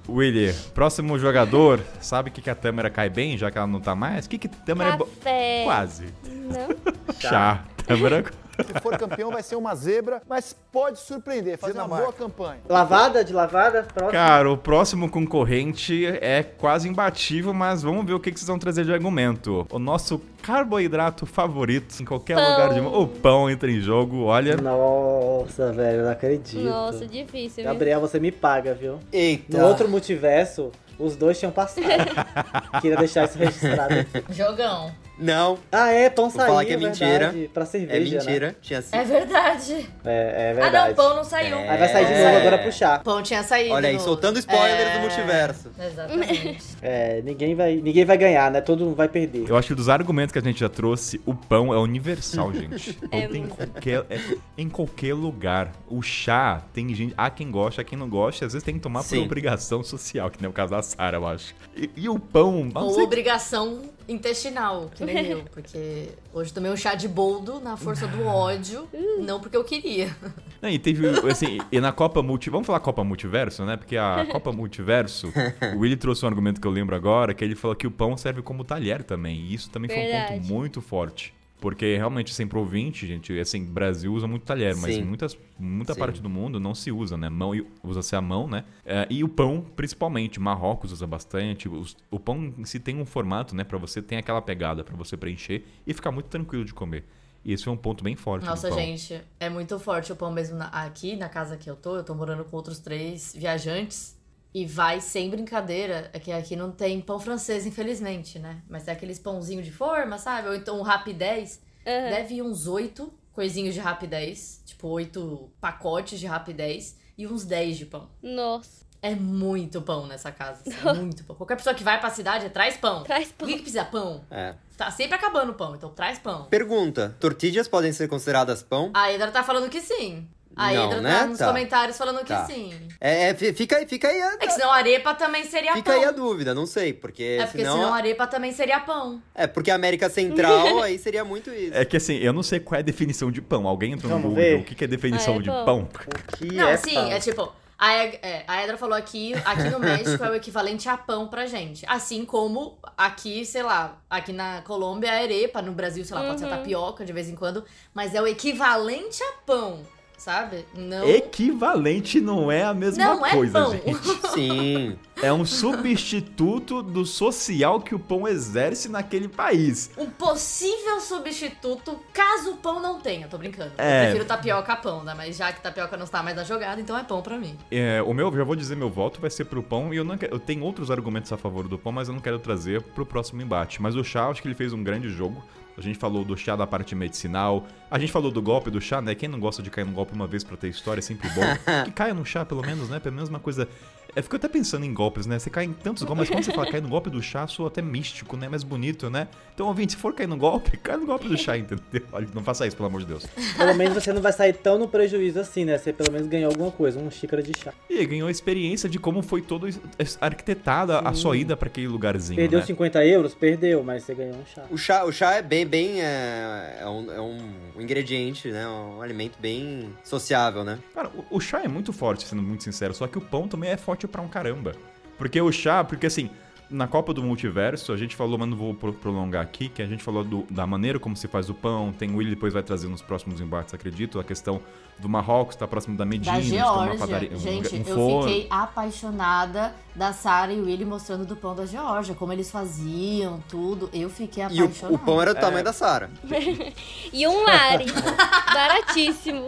[0.10, 3.80] Willy, próximo jogador, sabe o que, que a Tâmara cai bem, já que ela não
[3.80, 4.26] tá mais?
[4.26, 5.06] O que, que Tâmara é bo...
[5.06, 5.62] Café.
[5.66, 6.06] Quase.
[6.26, 6.94] Não?
[7.20, 7.64] Chá.
[7.86, 8.26] Tâmara.
[8.64, 12.60] Se for campeão, vai ser uma zebra, mas pode surpreender, fazer uma boa campanha.
[12.68, 13.84] Lavada de lavada?
[13.84, 14.12] Próximo.
[14.12, 18.86] Cara, o próximo concorrente é quase imbatível, mas vamos ver o que vocês vão trazer
[18.86, 19.66] de argumento.
[19.70, 22.50] O nosso carboidrato favorito em qualquer Pão.
[22.52, 23.00] lugar de mundo.
[23.00, 24.58] O pão entra em jogo, olha.
[24.58, 26.64] Nossa, velho, eu não acredito.
[26.64, 27.66] Nossa, difícil, viu?
[27.66, 29.00] Gabriel, você me paga, viu?
[29.12, 29.58] Eita.
[29.58, 31.86] No outro multiverso, os dois tinham passado.
[32.82, 33.94] Queria deixar isso registrado.
[34.30, 34.92] Jogão.
[35.22, 37.50] Não, Ah, é, pão Vou saiu, falar que é verdade, mentira.
[37.54, 38.26] Pra é cerveja, né?
[38.26, 38.56] mentira.
[38.62, 38.96] Tinha sido.
[38.96, 39.90] É verdade.
[40.04, 40.88] É, é Ah, verdade.
[40.90, 41.56] não, pão não saiu.
[41.58, 41.70] É.
[41.70, 42.38] Aí vai sair de novo É.
[42.38, 43.00] agora pro chá.
[43.00, 43.74] Pão tinha saído.
[43.76, 45.70] Olha aí, no- soltando spoiler É, do multiverso.
[45.80, 46.62] Exatamente.
[46.84, 48.60] É, ninguém vai, ninguém vai ganhar, né?
[48.60, 49.48] Todo mundo vai perder.
[49.48, 52.94] Eu acho que dos argumentos que a gente já trouxe, o pão é universal, gente.
[52.94, 54.20] Pão É tem em qualquer, é
[54.58, 55.72] em qualquer lugar.
[55.88, 57.14] O chá, tem gente.
[57.16, 59.24] Há quem gosta, há quem não gosta, e às vezes tem que tomar por Sim.
[59.24, 61.54] obrigação social, que nem o caso da Sarah, eu acho.
[61.78, 65.44] E, e o pão, Ou sei obrigação intestinal, que nem eu.
[65.52, 68.88] Porque hoje tomei um chá de boldo na força do ódio,
[69.20, 70.16] não porque eu queria.
[70.62, 72.50] Não, e teve, assim, e na Copa Multi...
[72.50, 73.78] Vamos falar Copa Multiverso, né?
[73.78, 75.32] Porque a Copa Multiverso,
[75.76, 78.16] o Willi trouxe um argumento que eu lembro agora, que ele falou que o pão
[78.16, 79.40] serve como talher também.
[79.40, 80.54] E isso também foi um ponto Verdade.
[80.54, 81.34] muito forte.
[81.62, 85.04] Porque realmente, sempre ouvinte, gente, assim, Brasil usa muito talher, mas Sim.
[85.04, 86.00] muitas, muita Sim.
[86.00, 87.30] parte do mundo não se usa, né?
[87.30, 87.52] Mão,
[87.84, 88.66] usa-se a mão, né?
[88.84, 90.40] É, e o pão, principalmente.
[90.40, 91.70] Marrocos usa bastante.
[92.10, 93.64] O pão em si tem um formato, né?
[93.64, 97.06] Pra você ter aquela pegada, pra você preencher e ficar muito tranquilo de comer.
[97.46, 100.58] E esse foi um ponto bem forte Nossa, gente, é muito forte o pão mesmo
[100.58, 101.96] na- aqui na casa que eu tô.
[101.96, 104.20] Eu tô morando com outros três viajantes.
[104.54, 108.62] E vai sem brincadeira, é que aqui não tem pão francês, infelizmente, né?
[108.70, 110.50] Mas tem aqueles pãozinho de forma, sabe?
[110.50, 111.62] Ou então um rapidez.
[111.88, 112.10] Aham.
[112.10, 114.62] Deve ir uns oito coisinhos de rapidez.
[114.66, 116.98] Tipo, oito pacotes de rapidez.
[117.18, 118.10] E uns 10 de pão.
[118.22, 120.62] Nossa, É muito pão nessa casa.
[120.68, 121.36] assim, é muito pão.
[121.36, 123.04] Qualquer pessoa que vai pra cidade traz pão.
[123.04, 123.48] traz pão.
[123.48, 124.24] que, que precisa pão?
[124.30, 124.56] É.
[124.76, 126.46] Tá sempre acabando o pão, então traz pão.
[126.46, 128.92] Pergunta: tortilhas podem ser consideradas pão?
[128.94, 130.28] A Edra tá falando que sim.
[130.56, 131.20] A Não, Edra né?
[131.20, 131.48] tá nos Tá.
[131.48, 132.44] comentários falando Tá.
[132.46, 132.74] que sim.
[133.00, 135.92] É, é, fi- fica aí, fica aí a, É que senão arepa também seria fica
[135.92, 136.00] pão.
[136.02, 139.22] aí a dúvida, não sei, porque, é porque senão, senão arepa também seria pão.
[139.34, 141.74] é porque a América Central aí seria muito isso.
[141.74, 143.68] É que assim, eu não sei qual é a definição de pão.
[143.68, 144.60] Alguém entrou no Vamos Google, ver?
[144.60, 145.66] o que que é definição Ah, é de pão.
[145.66, 145.90] pão?
[145.90, 147.12] O que não, é sim, pão?
[147.12, 147.62] é tipo.
[147.84, 151.48] A, é, a Edra falou aqui, aqui no México é o equivalente a pão pra
[151.48, 151.84] gente.
[151.88, 156.40] Assim como aqui, sei lá, aqui na Colômbia é arepa, no Brasil, sei lá, pode
[156.42, 156.52] ser Uhum.
[156.52, 159.80] tapioca de vez em quando, mas é o equivalente a pão,
[160.22, 160.66] sabe?
[160.76, 161.08] Não.
[161.10, 163.72] Equivalente não é a mesma Não é coisa, pão.
[163.72, 163.98] gente.
[164.34, 164.96] Sim.
[165.22, 169.90] É um substituto do social que o pão exerce naquele país.
[169.98, 173.28] Um possível substituto caso o pão não tenha.
[173.28, 173.72] Tô brincando.
[173.80, 174.02] É.
[174.02, 175.14] Eu prefiro tapioca a pão, né?
[175.18, 177.58] Mas já que tapioca não está mais na jogada, então é pão pra mim.
[177.72, 179.92] É, o meu, já vou dizer, meu voto vai ser pro pão.
[179.92, 182.22] E eu não quero, eu tenho outros argumentos a favor do pão, mas eu não
[182.22, 183.82] quero trazer pro próximo embate.
[183.82, 185.44] Mas o chá, acho que ele fez um grande jogo.
[185.78, 187.66] A gente falou do chá da parte medicinal.
[187.90, 189.16] A gente falou do golpe do chá, né?
[189.16, 191.42] Quem não gosta de cair no golpe uma vez pra ter história é sempre bom.
[191.86, 193.00] que caia no chá, pelo menos, né?
[193.00, 193.68] Pelo menos uma coisa.
[194.16, 195.40] Eu fico até pensando em golpes, né?
[195.40, 197.68] Você cai em tantos golpes, mas quando você fala cair no golpe do chá, soa
[197.68, 198.50] até místico, né?
[198.50, 199.28] Mais bonito, né?
[199.54, 201.84] Então, ouvinte, se for cair no golpe, cai no golpe do chá, entendeu?
[202.12, 203.26] Olha, não faça isso, pelo amor de Deus.
[203.58, 205.78] Pelo menos você não vai sair tão no prejuízo assim, né?
[205.78, 207.74] Você pelo menos ganhou alguma coisa, uma xícara de chá.
[207.90, 211.88] E ganhou a experiência de como foi todo es- arquitetada a sua ida pra aquele
[211.88, 212.66] lugarzinho, Perdeu né?
[212.66, 213.34] 50 euros?
[213.34, 214.64] Perdeu, mas você ganhou um chá.
[214.70, 216.02] O chá, o chá é bem, bem.
[216.02, 217.38] É, é um, é um
[217.80, 218.68] ingrediente, né?
[218.68, 220.80] Um alimento bem sociável, né?
[220.94, 223.70] Cara, o, o chá é muito forte, sendo muito sincero, só que o pão também
[223.70, 224.74] é forte pra um caramba.
[225.18, 226.30] Porque o chá, porque assim,
[226.70, 229.86] na Copa do Multiverso, a gente falou, mas não vou pro- prolongar aqui, que a
[229.86, 232.64] gente falou do- da maneira como se faz o pão, tem o Willi depois vai
[232.64, 234.62] trazer nos próximos embates, acredito, a questão
[234.98, 236.98] do Marrocos, tá próximo da Medina, Da Geórgia.
[236.98, 238.28] padaria, um, Gente, um eu forno.
[238.30, 243.44] fiquei apaixonada da Sarah e o Willy mostrando do pão da Geórgia, como eles faziam,
[243.50, 243.90] tudo.
[243.92, 244.96] Eu fiquei E o, apaixonada.
[244.96, 246.10] o pão era do tamanho da Sara.
[247.12, 247.86] E um lari.
[248.54, 249.48] Baratíssimo.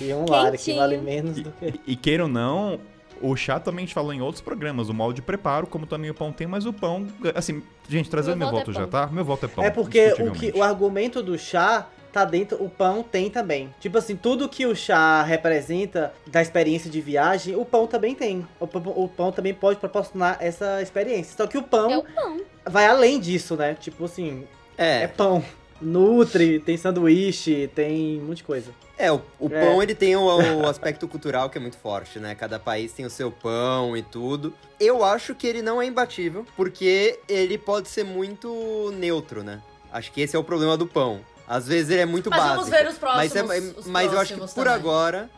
[0.00, 1.80] E um lar que vale menos do que.
[1.86, 2.78] E queira ou não,
[3.20, 6.10] o chá também a gente falou em outros programas, o molde de preparo, como também
[6.10, 8.88] o pão tem, mas o pão, assim, gente, trazendo meu, Meu voto voto é já,
[8.88, 9.06] tá?
[9.08, 9.64] Meu voto é pão.
[9.64, 13.72] É porque o, que, o argumento do chá tá dentro, o pão tem também.
[13.78, 18.44] Tipo assim, tudo que o chá representa da experiência de viagem, o pão também tem.
[18.58, 21.36] O, pão- o pão também pode proporcionar essa experiência.
[21.36, 22.40] Só que o pão É o pão.
[22.68, 23.74] vai além disso, né?
[23.78, 24.44] Tipo assim,
[24.76, 25.44] é É, pão.
[25.80, 28.70] Nutre, tem sanduíche, tem um monte de coisa.
[29.00, 29.60] É o, o É.
[29.60, 30.22] pão ele tem o,
[30.60, 32.34] o aspecto cultural que é muito forte, né?
[32.34, 34.52] Cada país tem o seu pão e tudo.
[34.78, 39.60] Eu acho que ele não é imbatível, porque ele pode ser muito neutro, né?
[39.92, 41.20] Acho que esse é o problema do pão.
[41.48, 42.56] Às vezes ele é muito Mas básico.
[42.64, 43.32] vamos ver os próximos.
[43.48, 44.72] Mas, é- os mas eu acho que por também.
[44.72, 45.30] agora,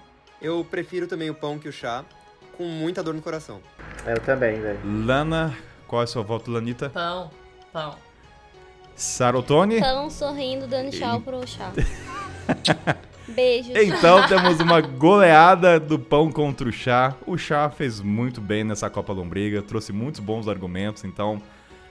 [0.43, 2.05] eu prefiro também o pão que o chá,
[2.59, 3.61] com muita dor no coração.
[4.07, 4.79] Eu também, velho.
[5.07, 5.57] Lana,
[5.89, 6.91] qual é o seu voto, Lanita?
[6.91, 7.31] Pão,
[7.73, 7.97] pão.
[8.95, 9.81] Sarotone?
[9.81, 11.73] Pão sorrindo, dando tchau pro chá.
[13.29, 13.73] Beijo.
[13.75, 17.15] Então temos uma goleada do pão contra o chá.
[17.27, 21.41] O chá fez muito bem nessa Copa Lombriga, trouxe muitos bons argumentos, então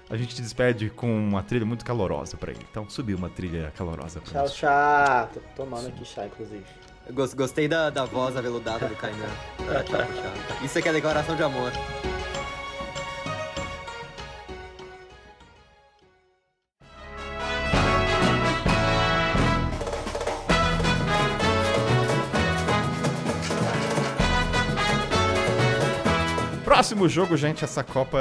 [0.09, 2.65] a gente te despede com uma trilha muito calorosa pra ele.
[2.69, 4.57] Então subiu uma trilha calorosa pra Tchau, gente.
[4.57, 5.29] chá.
[5.33, 6.63] Tô tomando aqui chá, inclusive.
[7.07, 9.25] Eu Gostei da, da voz aveludada do Kainan.
[10.63, 11.71] Isso aqui é declaração de amor.
[26.81, 28.17] Próximo jogo, gente, essa Copa,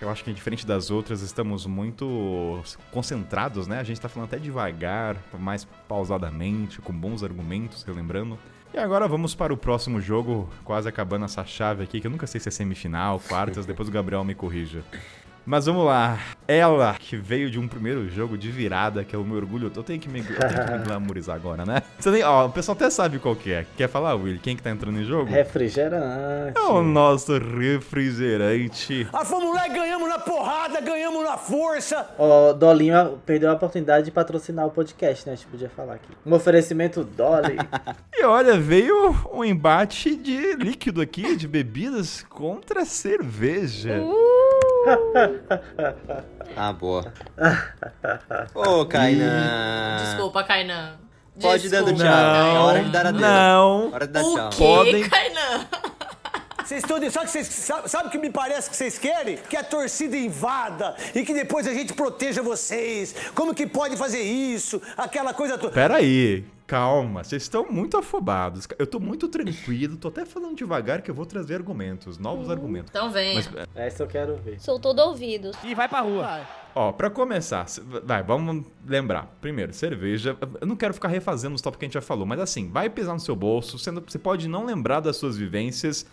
[0.00, 3.78] eu acho que é diferente das outras, estamos muito concentrados, né?
[3.78, 8.36] A gente tá falando até devagar, mais pausadamente, com bons argumentos, relembrando.
[8.74, 12.26] E agora vamos para o próximo jogo, quase acabando essa chave aqui, que eu nunca
[12.26, 14.82] sei se é semifinal, quartas, depois o Gabriel me corrija.
[15.44, 16.18] Mas vamos lá.
[16.46, 19.72] Ela, que veio de um primeiro jogo de virada, que é o meu orgulho.
[19.74, 21.82] Eu tenho que me, eu tenho que me glamorizar agora, né?
[21.98, 23.66] Você nem, ó, o pessoal até sabe qual que é.
[23.76, 24.38] Quer falar, Will?
[24.40, 25.30] Quem que tá entrando em jogo?
[25.30, 26.56] Refrigerante.
[26.56, 29.08] É o nosso refrigerante.
[29.12, 32.08] Ah, fomos lá e ganhamos na porrada, ganhamos na força.
[32.18, 35.32] Ó, Dolinho perdeu a oportunidade de patrocinar o podcast, né?
[35.32, 36.08] A gente podia falar aqui.
[36.24, 37.56] Um oferecimento Dolly.
[38.14, 44.00] E olha, veio um embate de líquido aqui, de bebidas contra cerveja.
[46.56, 47.04] Ah, boa.
[48.54, 49.96] Ô, Kainan.
[50.04, 50.96] Desculpa, Kainan.
[51.40, 52.04] Pode ir dando Desculpa.
[52.04, 52.56] tchau.
[52.56, 53.22] É hora de dar adeus.
[53.22, 53.92] Não.
[53.92, 54.50] Hora de dar O tchau.
[54.50, 55.66] quê, Podem- Kainan?
[56.64, 57.46] Vocês estão sabe, que vocês,
[57.86, 59.36] sabe, o que me parece que vocês querem?
[59.36, 63.14] Que a torcida invada e que depois a gente proteja vocês.
[63.34, 64.80] Como que pode fazer isso?
[64.96, 65.72] Aquela coisa toda.
[65.72, 68.68] Pera aí, calma, vocês estão muito afobados.
[68.78, 72.90] Eu tô muito tranquilo, tô até falando devagar que eu vou trazer argumentos, novos argumentos.
[72.90, 73.34] Então venha.
[73.34, 74.60] Mas, Essa eu quero ver.
[74.60, 75.50] Sou todo ouvido.
[75.64, 76.46] E vai pra rua.
[76.74, 77.66] ó, pra começar,
[78.04, 79.36] vai, vamos lembrar.
[79.40, 80.36] Primeiro, cerveja.
[80.60, 82.88] Eu não quero ficar refazendo os tópicos que a gente já falou, mas assim, vai
[82.88, 86.06] pisar no seu bolso, sendo, você pode não lembrar das suas vivências.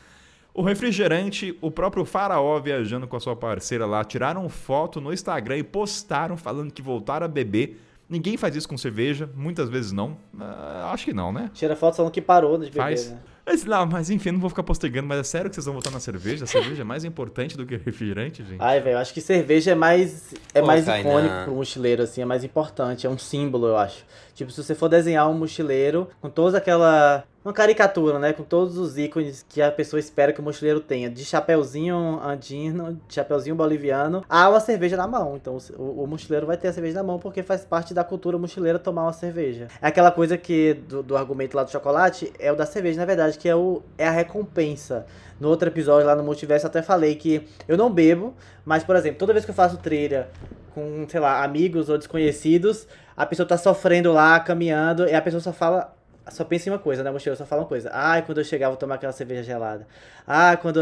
[0.53, 5.57] O refrigerante, o próprio Faraó viajando com a sua parceira lá, tiraram foto no Instagram
[5.57, 7.79] e postaram falando que voltaram a beber.
[8.09, 10.17] Ninguém faz isso com cerveja, muitas vezes não.
[10.39, 11.51] Ah, acho que não, né?
[11.53, 13.11] Tira foto falando que parou de beber, Faz.
[13.11, 13.19] né?
[13.45, 15.91] Mas, não, mas enfim, não vou ficar postergando, mas é sério que vocês vão votar
[15.91, 16.43] na cerveja?
[16.43, 18.61] A cerveja é mais importante do que refrigerante, gente?
[18.61, 22.25] Ai, velho, acho que cerveja é mais é Pô, mais icônico pro mochileiro, assim, é
[22.25, 24.05] mais importante, é um símbolo, eu acho.
[24.35, 27.23] Tipo, se você for desenhar um mochileiro com toda aquela.
[27.49, 28.31] Uma caricatura, né?
[28.31, 31.09] Com todos os ícones que a pessoa espera que o mochileiro tenha.
[31.09, 35.35] De chapeuzinho andino, de chapeuzinho boliviano, a uma cerveja na mão.
[35.35, 38.37] Então o, o mochileiro vai ter a cerveja na mão porque faz parte da cultura
[38.37, 39.67] mochileira tomar uma cerveja.
[39.81, 43.05] É aquela coisa que, do, do argumento lá do chocolate, é o da cerveja, na
[43.05, 45.07] verdade, que é, o, é a recompensa.
[45.39, 48.95] No outro episódio lá no Multiverso eu até falei que eu não bebo, mas, por
[48.95, 50.29] exemplo, toda vez que eu faço trilha
[50.75, 52.87] com, sei lá, amigos ou desconhecidos,
[53.17, 55.95] a pessoa tá sofrendo lá, caminhando, e a pessoa só fala.
[56.29, 57.37] Só pensa em uma coisa, né, mochileiro?
[57.37, 57.89] Só fala uma coisa.
[57.93, 59.87] Ai, quando eu chegar, eu vou tomar aquela cerveja gelada.
[60.27, 60.79] Ah, quando,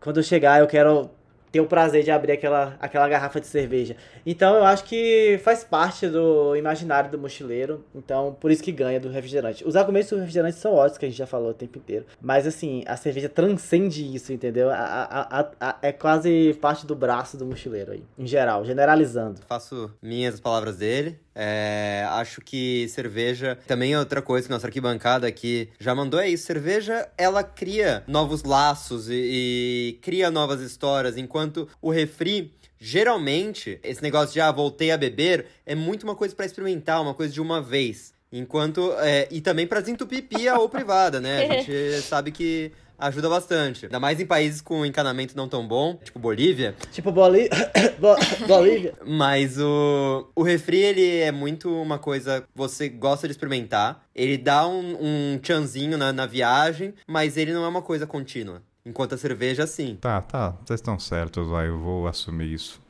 [0.00, 1.10] quando eu chegar, eu quero
[1.52, 3.96] ter o prazer de abrir aquela, aquela garrafa de cerveja.
[4.24, 7.84] Então eu acho que faz parte do imaginário do mochileiro.
[7.92, 9.66] Então, por isso que ganha do refrigerante.
[9.66, 12.06] Os argumentos do refrigerante são ótimos, que a gente já falou o tempo inteiro.
[12.20, 14.70] Mas assim, a cerveja transcende isso, entendeu?
[14.70, 18.04] A- a- a- é quase parte do braço do mochileiro aí.
[18.16, 19.40] Em geral, generalizando.
[19.48, 21.18] Faço minhas as palavras dele.
[21.34, 26.28] É, acho que cerveja também é outra coisa que nossa arquibancada aqui já mandou é
[26.28, 26.46] isso.
[26.46, 34.02] Cerveja, ela cria novos laços e, e cria novas histórias, enquanto o refri, geralmente, esse
[34.02, 37.40] negócio de ah, voltei a beber, é muito uma coisa pra experimentar, uma coisa de
[37.40, 38.12] uma vez.
[38.32, 38.92] Enquanto.
[39.00, 41.44] é, e também pra desentupir pia ou privada, né?
[41.44, 43.86] A gente sabe que ajuda bastante.
[43.86, 46.74] Ainda mais em países com encanamento não tão bom, tipo Bolívia.
[46.92, 47.48] Tipo, Boli...
[47.98, 48.94] Bo- Bolívia.
[49.06, 54.04] Mas o, o refri, ele é muito uma coisa que você gosta de experimentar.
[54.14, 54.96] Ele dá um,
[55.34, 58.62] um tchanzinho na, na viagem, mas ele não é uma coisa contínua.
[58.84, 59.98] Enquanto a cerveja, sim.
[60.00, 62.80] Tá, tá, vocês estão certos, vai, eu vou assumir isso.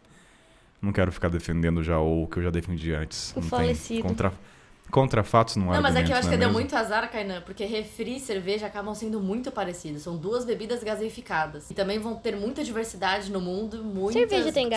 [0.80, 3.32] Não quero ficar defendendo já o que eu já defendi antes.
[3.36, 4.00] O não falecido.
[4.00, 4.32] Tem contra,
[4.90, 7.10] contra fatos não há Não, mas é que eu acho que não deu muito azar,
[7.10, 10.02] Kainan, porque refri e cerveja acabam sendo muito parecidos.
[10.02, 11.70] São duas bebidas gaseificadas.
[11.70, 14.20] E também vão ter muita diversidade no mundo, muitos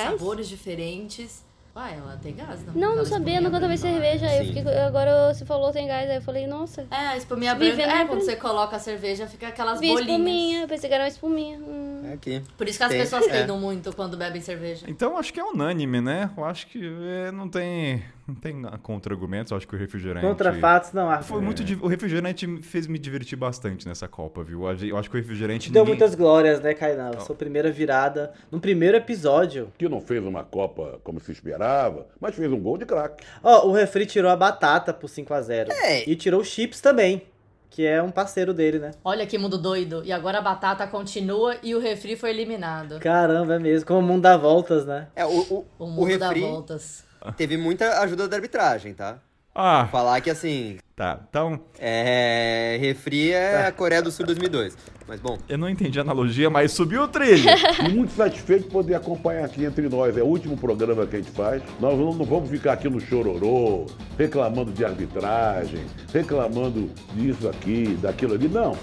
[0.03, 1.43] sabores diferentes.
[1.75, 2.73] Uai, ela tem gás, não?
[2.75, 4.27] Não, não sabia, nunca tomei cerveja.
[4.27, 6.85] Aí eu fiquei, agora você falou tem gás, aí eu falei, nossa.
[6.91, 7.77] É, a espuminha branca.
[7.77, 8.25] na É, quando branca.
[8.25, 10.07] você coloca a cerveja, fica aquelas Vi bolinhas.
[10.11, 11.57] espuminha, pensei que era uma espuminha.
[11.57, 12.11] Hum.
[12.13, 12.43] Aqui.
[12.55, 13.47] Por isso que as Tem- pessoas é.
[13.47, 14.85] muito quando bebem cerveja.
[14.87, 16.29] Então acho que é unânime, né?
[16.37, 16.79] Eu acho que
[17.25, 19.51] é, não tem, não tem contra-argumentos.
[19.51, 20.25] Eu acho que o refrigerante.
[20.25, 21.21] Contra fatos, não há.
[21.21, 21.63] Foi muito.
[21.63, 24.63] di- O refrigerante fez me divertir bastante nessa Copa, viu?
[24.81, 25.71] Eu acho que o refrigerante.
[25.71, 27.19] Deu ninguém- muitas glórias, né, Kainan?
[27.19, 28.33] Sua primeira virada.
[28.51, 29.71] No primeiro episódio.
[29.77, 33.23] Que não fez uma Copa como se esperava, mas fez um gol de craque.
[33.43, 35.69] Ó, o refri tirou a batata pro 5x0.
[35.71, 36.09] É.
[36.09, 37.23] E tirou o Chips também,
[37.69, 38.91] que é um parceiro dele, né?
[39.03, 40.01] Olha que mundo doido.
[40.05, 42.99] E agora a batata continua e o refri foi eliminado.
[42.99, 43.85] Caramba, é mesmo.
[43.87, 45.07] Como o mundo dá voltas, né?
[45.15, 47.03] É, o, o, O o mundo dá refri voltas.
[47.31, 49.19] Teve muita ajuda da arbitragem, tá?
[49.55, 51.19] Ah, Falar que assim, tá.
[51.29, 52.75] Então, é.
[52.79, 54.75] Refri é a Coreia do Sul 2002.
[55.07, 55.37] Mas bom.
[55.47, 57.43] eu não entendi a analogia, mas subiu o trilho.
[57.93, 60.17] Muito satisfeito de poder acompanhar aqui entre nós.
[60.17, 61.61] É o último programa que a gente faz.
[61.79, 63.85] Nós não, não vamos ficar aqui no chororô,
[64.17, 68.47] reclamando de arbitragem, reclamando disso aqui, daquilo ali.
[68.47, 68.75] Não.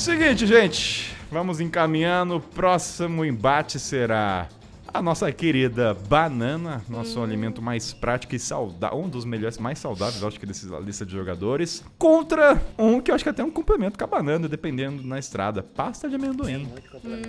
[0.00, 1.14] Seguinte, gente.
[1.30, 2.36] Vamos encaminhando.
[2.36, 4.48] O próximo embate será
[4.92, 10.20] a nossa querida banana, nosso alimento mais prático e saudável, um dos melhores, mais saudáveis,
[10.22, 13.44] eu acho que dessa lista de jogadores, contra um que eu acho que até é
[13.44, 16.66] um complemento com a banana, dependendo na estrada, pasta de amendoim.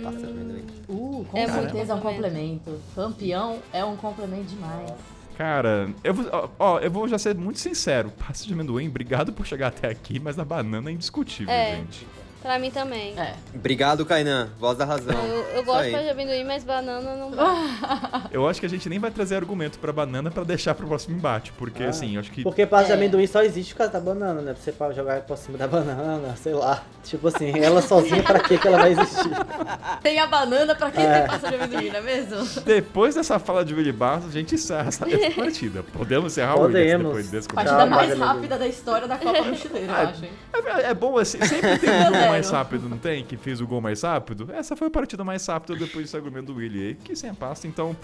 [0.02, 0.64] Pasta de amendoim.
[0.88, 2.64] Uh, com É muito certeza é um complemento.
[2.64, 2.80] complemento.
[2.96, 4.90] Campeão é um complemento demais.
[5.38, 9.32] Cara, eu vou, ó, ó, eu vou já ser muito sincero, pasta de amendoim, obrigado
[9.32, 11.76] por chegar até aqui, mas a banana é indiscutível, É.
[11.76, 12.06] gente.
[12.42, 13.14] Pra mim também.
[13.18, 13.34] É.
[13.54, 14.48] Obrigado, Kainan.
[14.58, 15.14] Voz da razão.
[15.26, 18.22] Eu, eu gosto de amendoim, mas banana não dá.
[18.32, 21.16] Eu acho que a gente nem vai trazer argumento pra banana pra deixar pro próximo
[21.16, 22.94] embate, porque Ah, assim, eu acho que Porque pasta de É.
[22.96, 24.54] amendoim só existe por causa da banana, né?
[24.54, 26.82] Pra você pra jogar por cima da banana, sei lá.
[27.04, 29.30] Tipo assim, ela sozinha pra que que ela vai existir?
[30.02, 31.18] Tem a banana pra quem É.
[31.20, 32.60] tem pasta de amendoim, não é mesmo?
[32.62, 35.82] Depois dessa fala de Willy Barros, a gente encerra essa, essa partida.
[35.92, 37.06] Podemos encerrar o Willis Podemos.
[37.06, 40.30] depois desse Partida mais rápida da história da Copa Mochileira, eu acho, hein?
[40.54, 42.31] É, é bom assim, sempre tem um Zero.
[42.32, 43.24] Mais rápido, não tem?
[43.24, 44.48] Que fez o gol mais rápido.
[44.52, 47.34] Essa foi a partida mais rápida depois desse argumento do Willy aí, que sem a
[47.34, 47.66] pasta.
[47.66, 47.96] Então,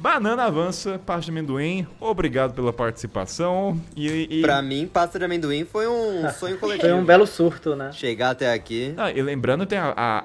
[0.00, 1.86] banana avança, pasta de amendoim.
[2.00, 3.80] Obrigado pela participação.
[3.96, 4.42] E, e...
[4.42, 6.88] Pra mim, pasta de amendoim foi um sonho coletivo.
[6.88, 7.90] Foi um belo surto, né?
[7.92, 8.94] Chegar até aqui.
[8.96, 10.24] Ah, e lembrando, tem a, a-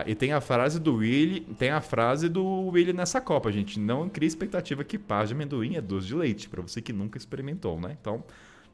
[0.00, 3.78] a- e tem a frase do Willy, tem a frase do Willy nessa Copa, gente.
[3.78, 7.18] Não cria expectativa que pasta de amendoim é doce de leite, pra você que nunca
[7.18, 7.96] experimentou, né?
[8.00, 8.22] Então,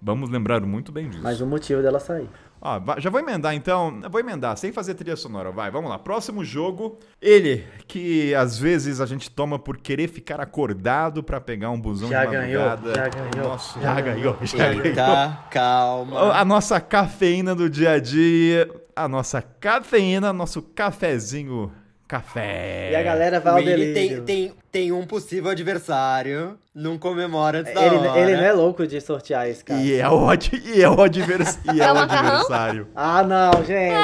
[0.01, 1.23] vamos lembrar muito bem disso.
[1.23, 2.29] Mais um motivo dela sair.
[2.99, 4.01] Já vou emendar então.
[4.11, 5.53] Vou emendar, sem fazer trilha sonora.
[5.53, 5.99] Vai, vamos lá.
[5.99, 6.99] Próximo jogo.
[7.23, 12.09] Ele, que às vezes a gente toma por querer ficar acordado pra pegar um busão
[12.09, 12.95] Já de ganhou, madrugada.
[12.95, 14.85] já ganhou, Nossa, já já ganhou, já ganhou.
[14.85, 16.33] Eita, calma.
[16.33, 18.69] A nossa cafeína do dia a dia.
[18.97, 21.71] A nossa cafeína, nosso cafezinho.
[22.09, 22.91] Café.
[22.93, 23.95] E a galera vai O ao delírio.
[23.95, 26.57] tem, tem, tem um possível adversário.
[26.75, 28.21] Não comemora antes da Ele, hora.
[28.21, 29.81] ele não é louco de sortear esse cara.
[29.81, 31.59] E é o, ad- e é o, advers...
[31.75, 32.89] e é É o adversário.
[32.95, 33.95] Ah, não, gente.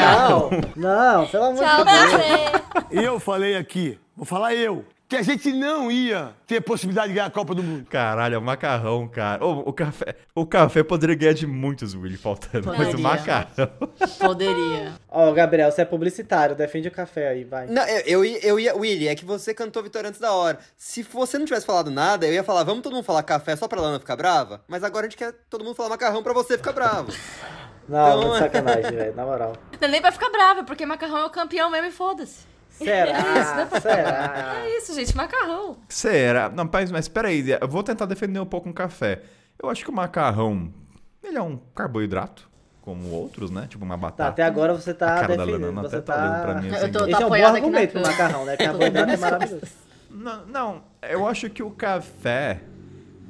[0.00, 3.02] Não, não, pelo amor de Deus.
[3.02, 7.14] E eu falei aqui, vou falar eu, que a gente não ia ter possibilidade de
[7.14, 7.86] ganhar a Copa do Mundo.
[7.88, 9.44] Caralho, é o macarrão, cara.
[9.46, 12.66] O, café, o café poderia ganhar de muitos, Willy, faltando.
[12.66, 13.02] Mas o Poderia.
[13.02, 13.70] macarrão.
[14.18, 14.92] Poderia.
[15.08, 17.66] Ó, Gabriel, você é publicitário, defende o café aí, vai.
[17.68, 18.76] Não, eu, eu, ia- eu ia.
[18.76, 20.58] Willy, é que você cantou Vitória antes da hora.
[20.76, 23.68] Se você não tivesse falado nada, eu ia falar, vamos todo mundo falar café só
[23.68, 24.62] pra Lana ficar brava?
[24.66, 27.12] Mas agora a gente quer todo mundo falar macarrão pra você ficar bravo.
[27.88, 29.52] Não, Então- sacanagem, velho, na moral.
[29.80, 32.55] Não é nem pra ficar brava, porque macarrão é o campeão mesmo e foda-se.
[32.78, 33.10] Será?
[33.10, 34.56] É isso, né, Será?
[34.64, 35.76] É isso, gente, macarrão.
[35.88, 36.48] Será?
[36.50, 39.22] Não, mas, mas peraí, eu vou tentar defender um pouco um café.
[39.62, 40.72] Eu acho que o macarrão,
[41.24, 42.48] ele é um carboidrato,
[42.82, 43.66] como outros, né?
[43.68, 44.28] Tipo uma Tá, batata.
[44.30, 45.74] até agora você tá cara da defendendo.
[45.82, 46.60] Você até tá olhando pra tá...
[46.60, 46.92] mim Eu assim.
[46.92, 48.56] tô- Esse é um bom argumento pro macarrão, né?
[48.56, 49.66] Tô carboidrato é maravilhoso.
[50.10, 52.60] Não, não, eu acho que o café...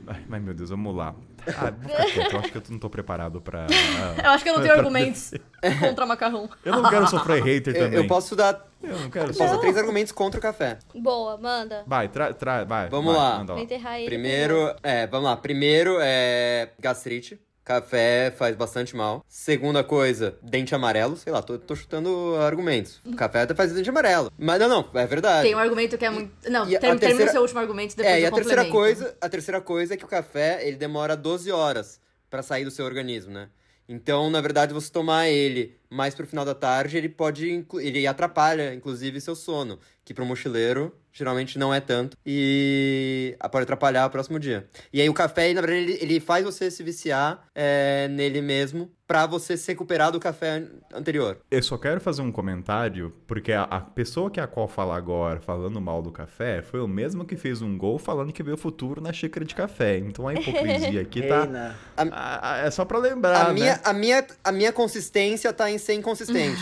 [0.07, 1.15] Ai, mas meu Deus, vamos lá.
[1.49, 3.67] Ah, vou ficar quieto, eu acho que eu não tô preparado pra...
[4.23, 5.33] Eu acho que eu não tenho argumentos
[5.81, 6.49] contra macarrão.
[6.65, 7.99] Eu não quero sofrer hater Eu, também.
[7.99, 8.67] eu posso dar.
[8.83, 9.61] Eu não quero Eu posso dar sofrer.
[9.61, 10.79] três argumentos contra o café.
[10.95, 11.85] Boa, manda.
[11.87, 12.89] Vai, tra, tra, vai.
[12.89, 13.39] Vamos vai, lá.
[13.39, 14.07] manda Vou enterrar ele.
[14.07, 15.37] Primeiro, é, vamos lá.
[15.37, 17.39] Primeiro é gastrite.
[17.67, 19.25] Café faz bastante mal.
[19.29, 21.17] Segunda coisa, dente amarelo.
[21.17, 23.01] Sei lá, tô, tô chutando argumentos.
[23.17, 24.31] Café até faz dente amarelo.
[24.39, 25.49] Mas não, não, é verdade.
[25.49, 26.31] Tem um argumento que é muito.
[26.49, 29.17] Não, E termina terceira- o seu último argumento depois É, e eu a terceira coisa,
[29.21, 31.99] a terceira coisa é que o café, ele demora 12 horas
[32.31, 33.49] pra sair do seu organismo, né?
[33.89, 38.74] Então, na verdade, você tomar ele mais pro final da tarde, ele pode ele atrapalha
[38.74, 44.11] inclusive seu sono, que pro mochileiro geralmente não é tanto e ah, pode atrapalhar o
[44.11, 44.66] próximo dia.
[44.93, 48.91] E aí o café, na verdade, ele, ele faz você se viciar é, nele mesmo
[49.07, 51.39] pra você se recuperar do café anterior.
[51.51, 54.97] Eu só quero fazer um comentário, porque a, a pessoa que é a qual fala
[54.97, 58.51] agora, falando mal do café, foi o mesmo que fez um gol falando que vê
[58.53, 59.97] o futuro na xícara de café.
[59.99, 61.45] Então a hipocrisia aqui tá.
[61.45, 61.76] Reina.
[61.97, 63.80] a- a- é só pra lembrar, A minha, né?
[63.84, 66.61] a, minha, a minha consistência tá em ser inconsistente.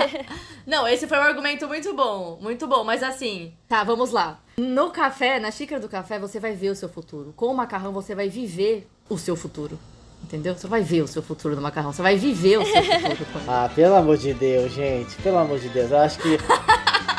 [0.66, 2.84] Não, esse foi um argumento muito bom, muito bom.
[2.84, 4.38] Mas assim, tá, vamos lá.
[4.56, 7.32] No café, na xícara do café, você vai ver o seu futuro.
[7.36, 9.78] Com o macarrão, você vai viver o seu futuro.
[10.22, 10.54] Entendeu?
[10.56, 11.92] Você vai ver o seu futuro no macarrão.
[11.92, 13.26] Você vai viver o seu futuro.
[13.48, 15.16] Ah, pelo amor de Deus, gente.
[15.16, 15.90] Pelo amor de Deus.
[15.90, 16.38] Eu acho que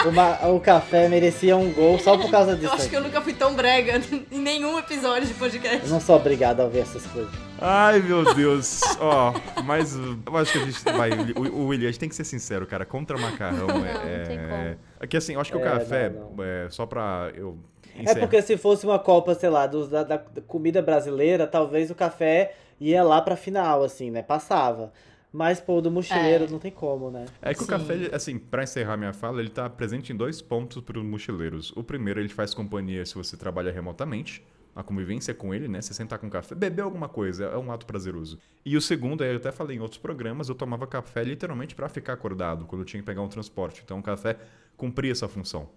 [0.08, 2.68] o, ma- o café merecia um gol só por causa disso.
[2.68, 3.08] Eu acho que eu aqui.
[3.10, 5.82] nunca fui tão brega em nenhum episódio de podcast.
[5.84, 7.34] Eu não sou obrigado a ver essas coisas.
[7.66, 8.82] Ai, meu Deus.
[9.00, 9.34] Ó,
[9.64, 11.10] mas eu acho que a gente vai.
[11.36, 12.86] O, o William, a gente tem que ser sincero, cara.
[12.86, 13.94] Contra macarrão Não, é.
[14.20, 14.78] não tem como.
[15.00, 17.58] É que assim, eu acho que o É, café, não, é, só pra eu.
[17.96, 21.90] É encerrar- porque se fosse uma Copa, sei lá, dos- da, da comida brasileira, talvez
[21.92, 24.22] o café ia lá pra final, assim, né?
[24.24, 24.92] Passava.
[25.32, 26.48] Mas, pô, do mochileiro É.
[26.48, 27.26] não tem como, né?
[27.42, 27.70] É que o Sim.
[27.70, 31.04] café, ele, assim, pra encerrar minha fala, ele tá presente em dois pontos para os
[31.06, 31.72] mochileiros.
[31.76, 34.44] O primeiro, ele faz companhia se você trabalha remotamente,
[34.76, 35.82] a convivência com ele, né?
[35.82, 38.40] Você sentar com café, beber alguma coisa, é um ato prazeroso.
[38.66, 42.14] E o segundo, eu até falei em outros programas, eu tomava café literalmente pra ficar
[42.14, 43.82] acordado, quando eu tinha que pegar um transporte.
[43.84, 44.38] Então o café
[44.76, 45.70] cumpria essa função.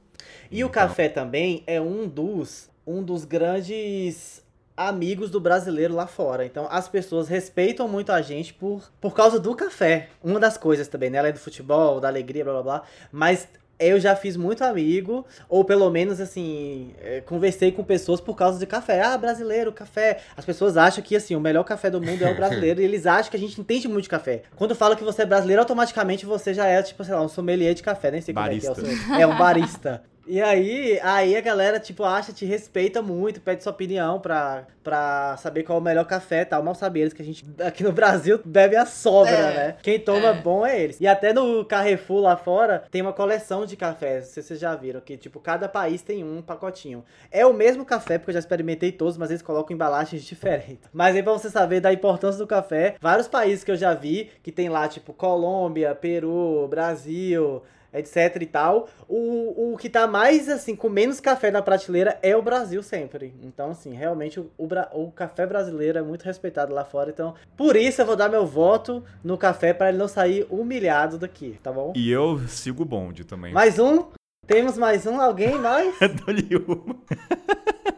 [0.50, 4.42] E o Então- café também é um dos, um dos grandes
[4.76, 6.44] amigos do brasileiro lá fora.
[6.44, 10.10] Então as pessoas respeitam muito a gente por, por causa do café.
[10.22, 11.18] Uma das coisas também, né?
[11.18, 12.82] Além do futebol, da alegria, blá blá blá.
[13.10, 13.48] Mas
[13.78, 18.58] eu já fiz muito amigo, ou pelo menos assim, eh, conversei com pessoas por causa
[18.58, 19.02] de café.
[19.02, 20.18] Ah, brasileiro, café.
[20.36, 23.06] As pessoas acham que assim, o melhor café do mundo é o brasileiro e eles
[23.06, 24.42] acham que a gente entende muito de café.
[24.56, 27.74] Quando fala que você é brasileiro, automaticamente você já é, tipo, sei lá, um sommelier
[27.74, 28.96] de café, nem sei como é que é o Barista.
[29.06, 29.14] seu.
[29.14, 30.02] É um barista.
[30.28, 35.36] E aí, aí a galera, tipo, acha, te respeita muito, pede sua opinião pra, pra
[35.36, 36.64] saber qual é o melhor café e tal.
[36.64, 39.76] Mal sabe eles que a gente, aqui no Brasil, bebe a sobra, É, né?
[39.80, 40.34] Quem toma é.
[40.34, 41.00] bom é eles.
[41.00, 44.60] E até no Carrefour lá fora, tem uma coleção de cafés, não sei se vocês
[44.60, 47.04] já viram, que, tipo, cada país tem um pacotinho.
[47.30, 50.88] É o mesmo café, porque eu já experimentei todos, mas eles colocam embalagens diferentes.
[50.92, 54.30] Mas aí, pra você saber da importância do café, vários países que eu já vi,
[54.42, 57.62] que tem lá, tipo, Colômbia, Peru, Brasil
[57.98, 58.88] etc e tal.
[59.08, 63.34] O, o que tá mais, assim, com menos café na prateleira é o Brasil sempre.
[63.42, 67.10] Então, assim, realmente o, o, o café brasileiro é muito respeitado lá fora.
[67.10, 71.18] Então, por isso eu vou dar meu voto no café para ele não sair humilhado
[71.18, 71.92] daqui, tá bom?
[71.96, 73.52] E eu sigo o bonde também.
[73.52, 74.06] Mais um?
[74.46, 75.20] Temos mais um?
[75.20, 75.94] Alguém mais?
[76.24, 76.96] Dou-lhe uma.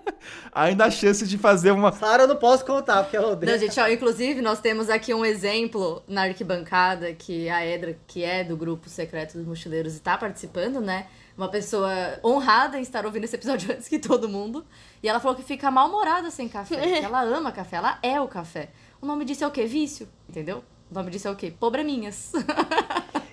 [0.52, 1.92] Ainda há chance de fazer uma.
[1.92, 3.52] Sara eu não posso contar, porque ela odeia.
[3.52, 8.24] Não, gente, ó, inclusive nós temos aqui um exemplo na arquibancada que a Edra, que
[8.24, 11.06] é do grupo secreto dos mochileiros, está participando, né?
[11.36, 11.90] Uma pessoa
[12.24, 14.64] honrada em estar ouvindo esse episódio antes que todo mundo.
[15.02, 16.76] E ela falou que fica mal-humorada sem café.
[17.00, 18.70] que ela ama café, ela é o café.
[19.00, 19.64] O nome disso é o quê?
[19.64, 20.64] Vício, entendeu?
[20.90, 21.52] O nome disso é o quê?
[21.58, 22.32] Probleminhas.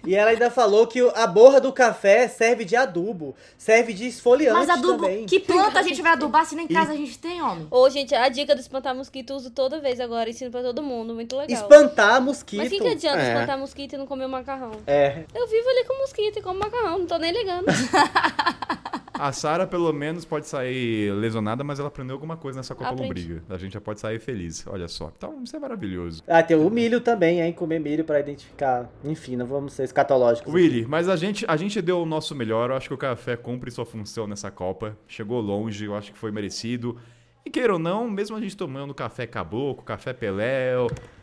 [0.08, 4.60] E ela ainda falou que a borra do café serve de adubo, serve de esfoliante
[4.60, 5.26] Mas adubo, também.
[5.26, 7.66] que planta a gente vai adubar se nem em casa a gente tem, homem?
[7.72, 10.84] Ô, gente, a dica do espantar mosquito eu uso toda vez agora, ensino pra todo
[10.84, 11.60] mundo, muito legal.
[11.60, 12.60] Espantar mosquito.
[12.60, 13.34] Mas o que, que adianta É.
[13.34, 14.74] espantar mosquito e não comer o macarrão?
[14.86, 15.24] É.
[15.34, 17.66] Eu vivo ali com mosquito e como macarrão, não tô nem ligando.
[19.18, 23.03] A Sara, pelo menos, pode sair lesionada, mas ela aprendeu alguma coisa nessa Copa Aprendi.
[23.03, 23.43] Lombriga.
[23.49, 24.66] A gente já pode sair feliz.
[24.68, 25.11] Olha só.
[25.16, 26.24] Então, isso é maravilhoso.
[26.28, 27.53] Ah, tem o milho também, hein?
[27.53, 28.89] Comer milho pra identificar.
[29.03, 30.53] Enfim, não vamos ser escatológicos.
[30.53, 32.70] Willy, mas a gente, a gente deu o nosso melhor.
[32.70, 34.97] Eu acho que o café cumpre sua função nessa Copa.
[35.07, 36.97] Chegou longe, eu acho que foi merecido.
[37.46, 40.74] E queira ou não, mesmo a gente tomando café caboclo, café Pelé,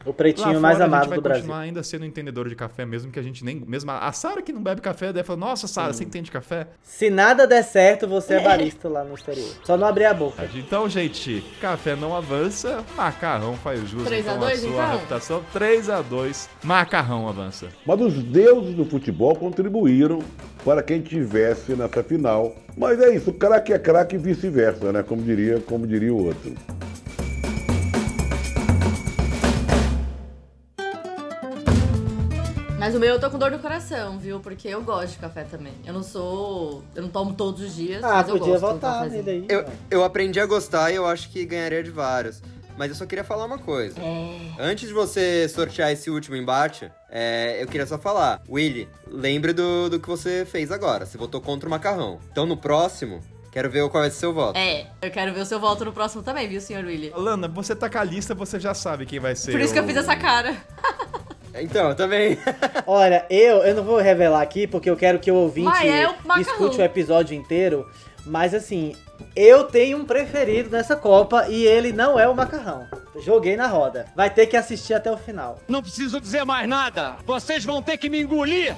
[0.05, 1.43] O pretinho fora, mais a gente amado vai do Brasil.
[1.43, 3.57] continuar ainda sendo entendedor de café, mesmo que a gente nem.
[3.67, 6.69] Mesmo a a Sara que não bebe café, deve falar, nossa, Sara, você entende café?
[6.81, 9.51] Se nada der certo, você é barista lá no exterior.
[9.65, 10.49] Só não abrir a boca.
[10.55, 14.93] Então, gente, café não avança, macarrão faz jus 3 a então, 2, sua então?
[14.93, 15.45] reputação.
[15.53, 17.69] 3 a 2 macarrão avança.
[17.85, 20.21] Mas os deuses do futebol contribuíram
[20.65, 22.55] para quem tivesse nessa final.
[22.77, 25.03] Mas é isso, craque é craque e vice-versa, né?
[25.03, 26.55] Como diria, como diria o outro.
[32.79, 34.41] Mas o meu eu tô com dor no coração, viu?
[34.41, 35.73] Porque eu gosto de café também.
[35.87, 36.83] Eu não sou.
[36.97, 38.03] Eu não tomo todos os dias.
[38.03, 39.47] Ah, mas eu podia gosto votar nele aí.
[39.49, 42.43] Eu, eu aprendi a gostar e eu acho que ganharia de vários.
[42.77, 44.01] Mas eu só queria falar uma coisa.
[44.01, 44.39] É.
[44.59, 48.41] Antes de você sortear esse último embate, é, eu queria só falar.
[48.49, 51.05] Willy, lembre do, do que você fez agora.
[51.07, 52.19] Você votou contra o macarrão.
[52.31, 53.21] Então no próximo,
[53.53, 54.57] quero ver qual vai ser seu voto.
[54.59, 57.13] É, eu quero ver o seu voto no próximo também, viu, senhor Willy?
[57.15, 59.53] Lana, você tá com a lista, você já sabe quem vai ser.
[59.53, 60.57] Por isso que eu o- fiz essa cara.
[61.55, 62.39] Então, eu também.
[62.87, 66.09] Olha, eu, eu não vou revelar aqui porque eu quero que o ouvinte Mas é
[66.09, 66.41] o macarrão.
[66.41, 67.87] escute o episódio inteiro.
[68.25, 68.95] Mas assim,
[69.35, 72.87] eu tenho um preferido nessa Copa e ele não é o macarrão.
[73.21, 74.07] Joguei na roda.
[74.15, 75.59] Vai ter que assistir até o final.
[75.69, 77.17] Não preciso dizer mais nada.
[77.25, 78.75] Vocês vão ter que me engolir.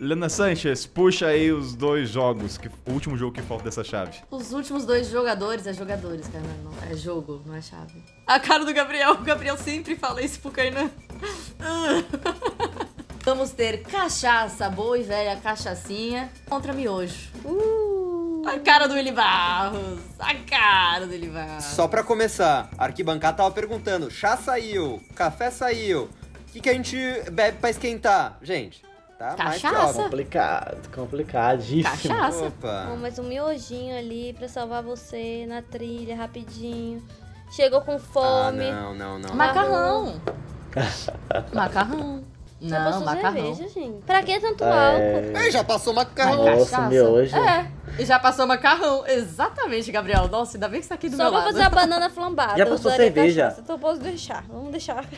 [0.00, 4.18] Lena Sanchez, puxa aí os dois jogos, que, o último jogo que falta dessa chave.
[4.30, 6.44] Os últimos dois jogadores é jogadores, cara.
[6.62, 8.00] Não, é jogo, não é chave.
[8.24, 9.12] A cara do Gabriel.
[9.14, 10.88] O Gabriel sempre fala isso pro Kainan.
[13.24, 17.30] Vamos ter cachaça, boa e velha cachaçinha contra miojo.
[17.44, 17.97] Uh,
[18.54, 19.98] a cara do Willy Barros.
[20.18, 21.64] A cara do Willy Barros.
[21.64, 26.04] Só pra começar, a arquibancada tava perguntando: chá saiu, café saiu,
[26.48, 26.96] o que, que a gente
[27.30, 28.38] bebe pra esquentar?
[28.42, 28.82] Gente,
[29.18, 30.02] tá mais que Cachaça.
[30.02, 31.84] Complicado, complicadíssimo.
[32.14, 32.46] Cachaça.
[32.46, 32.90] Opa.
[32.92, 37.02] Oh, mas um miojinho ali pra salvar você na trilha, rapidinho.
[37.50, 38.70] Chegou com Ah, fome.
[38.70, 39.34] não, não, não.
[39.34, 40.20] Macarrão.
[41.54, 42.22] Macarrão.
[42.60, 43.54] Já Não, passou macarrão.
[43.54, 44.02] cerveja, gente.
[44.04, 44.68] Pra que tanto É.
[44.68, 45.38] álcool?
[45.38, 46.44] Ei, já passou macarrão.
[46.44, 46.88] Nossa, cachaça?
[46.88, 47.36] miojo.
[47.36, 47.70] É.
[47.98, 49.06] E já passou macarrão.
[49.06, 50.26] Exatamente, Gabriel.
[50.28, 51.44] Nossa, ainda bem que você tá aqui do Só meu lado.
[51.44, 52.56] fazer a banana flambada.
[52.58, 53.42] Já passou cerveja.
[53.44, 53.60] cachaça.
[53.60, 54.44] Então posso deixar.
[54.48, 55.04] Vamos deixar.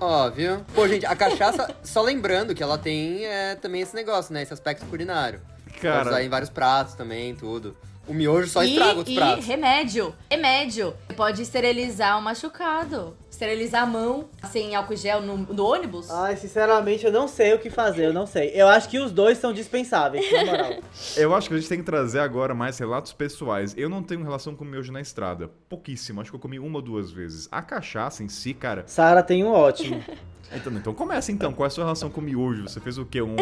[0.00, 0.64] Óbvio.
[0.74, 4.42] Pô, gente, a cachaça, só lembrando que ela tem é, também esse negócio, né?
[4.42, 5.40] Esse aspecto culinário.
[5.66, 7.76] Pode Cara, usar em vários pratos também, tudo.
[8.06, 9.44] O miojo só e, estraga outros e pratos.
[9.44, 10.14] remédio.
[10.30, 10.94] Remédio.
[11.16, 13.16] Pode esterilizar o machucado.
[13.42, 16.10] Esterilizar a mão sem álcool gel no, no ônibus.
[16.10, 18.50] Ai, sinceramente, eu não sei o que fazer, eu não sei.
[18.52, 20.72] Eu acho que os dois são dispensáveis, na moral.
[21.16, 23.76] eu acho que a gente tem que trazer agora mais relatos pessoais.
[23.78, 25.48] Eu não tenho relação com miojo na estrada.
[25.68, 26.20] Pouquíssimo.
[26.20, 27.46] Acho que eu comi uma ou duas vezes.
[27.52, 28.82] A cachaça em si, cara.
[28.88, 30.02] Sara tem um ótimo.
[30.50, 31.52] Então, então começa então.
[31.52, 32.62] Qual é a sua relação com miojo?
[32.66, 33.20] Você fez o quê?
[33.20, 33.36] Um.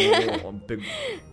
[0.45, 0.85] um- pegou-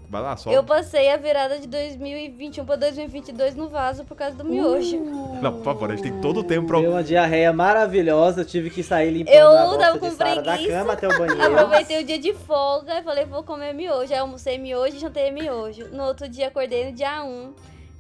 [0.08, 0.52] Vai lá, só.
[0.52, 5.00] Eu passei a virada de 2021 pra 2022 no vaso por causa do miojo.
[5.42, 6.80] Não, por favor, a gente tem todo o tempo pra.
[6.80, 10.94] Deu uma diarreia maravilhosa, tive que sair limpando Eu a de com Sara da cama
[10.94, 11.44] até o banheiro.
[11.44, 14.14] Aproveitei o dia de folga e falei, vou comer miojo.
[14.14, 15.88] Aí almocei miojo e jantei miojo.
[15.92, 17.54] No outro dia, acordei no dia 1.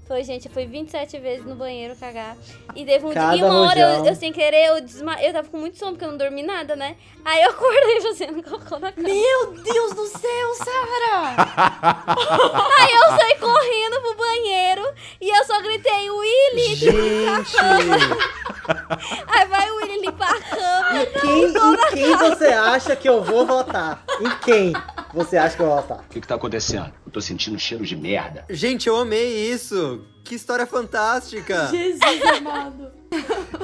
[0.05, 2.35] Foi, gente, eu fui 27 vezes no banheiro cagar.
[2.75, 5.21] E teve um Cada dia, e uma hora, eu, eu, sem querer, eu desma...
[5.21, 6.97] Eu tava com muito sono, porque eu não dormi nada, né?
[7.23, 9.07] Aí eu acordei fazendo cocô na cama.
[9.07, 11.35] Meu Deus do céu, Sara!
[12.79, 16.75] Aí eu saí correndo pro banheiro e eu só gritei, Willy!
[16.75, 17.57] Gente,
[19.27, 21.01] Aí vai o Willy limpar a cama.
[21.01, 24.03] em quem, em quem você acha que eu vou votar?
[24.19, 24.73] Em quem
[25.13, 25.99] você acha que eu vou votar?
[25.99, 26.91] O que, que tá acontecendo?
[27.13, 28.43] Tô sentindo um cheiro de merda.
[28.49, 30.01] Gente, eu amei isso.
[30.23, 31.67] Que história fantástica.
[31.71, 32.01] Jesus
[32.37, 32.91] amado.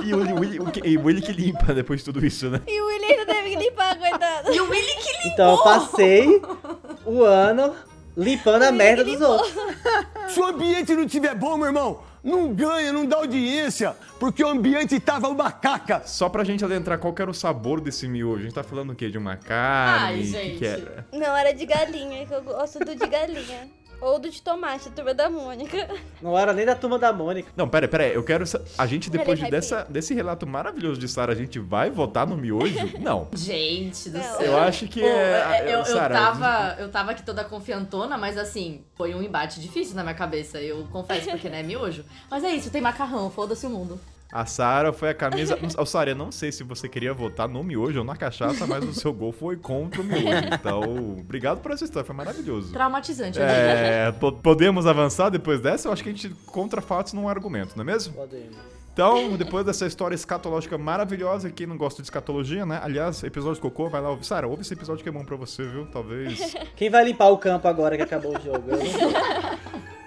[0.06, 2.47] E o Willy, o Willy- que- e o Willy que limpa depois de tudo isso,
[2.50, 2.62] né?
[2.68, 4.54] E o Willy ainda que limpar, coitado.
[4.54, 5.32] E o Willy que limpou.
[5.34, 6.41] Então eu passei
[7.06, 7.76] o ano
[8.16, 9.52] limpando a merda dos outros.
[10.28, 14.47] Se o ambiente não tiver bom, meu irmão, não ganha, não dá audiência, porque o
[14.47, 16.01] ambiente tava uma caca.
[16.05, 18.39] Só pra gente adentrar, qual que era o sabor desse miojo?
[18.41, 19.09] A gente tá falando o quê?
[19.09, 20.05] De uma carne?
[20.05, 20.57] Ai, O que gente.
[20.57, 21.07] que era?
[21.11, 23.70] Não, era de galinha, que eu gosto do de galinha.
[24.02, 25.89] Ou do de tomate, a turma da Mônica.
[26.22, 27.52] Não era nem da turma da Mônica.
[27.56, 28.45] Não, pera, pera, eu quero.
[28.78, 32.26] A gente, depois Peraí, de dessa, desse relato maravilhoso de Sara, a gente vai votar
[32.26, 32.76] no miojo?
[33.00, 33.28] Não.
[33.34, 34.38] Gente do Não.
[34.38, 34.41] céu.
[34.41, 35.64] Eu acho que Pô, é.
[35.66, 39.95] eu, eu, Sara, tava, eu tava aqui toda confiantona, mas assim, foi um embate difícil
[39.95, 40.60] na minha cabeça.
[40.60, 42.06] Eu confesso, porque não é miojo.
[42.30, 44.00] Mas é isso, tem macarrão, foda-se o mundo.
[44.32, 45.58] A Sara foi a camisa.
[45.78, 48.84] Ô, Sara, eu não sei se você queria votar no miojo ou na cachaça, mas
[48.84, 50.28] o seu gol foi contra o miojo.
[50.54, 52.72] Então, obrigado por essa história, foi maravilhoso.
[52.72, 54.08] Traumatizante, né?
[54.08, 55.88] É, po- podemos avançar depois dessa?
[55.88, 58.14] Eu acho que a gente contra fatos não é argumento, não é mesmo?
[58.14, 58.56] Podemos.
[58.94, 62.80] Então, depois dessa história escatológica maravilhosa, quem não gosta de escatologia, né?
[62.84, 64.26] Aliás, episódio de cocô, vai lá ouvir.
[64.26, 65.86] Sara, ouve esse episódio que é bom pra você, viu?
[65.88, 66.54] Talvez.
[66.76, 68.64] Quem vai limpar o campo agora que acabou o jogo?
[68.70, 69.99] Eu não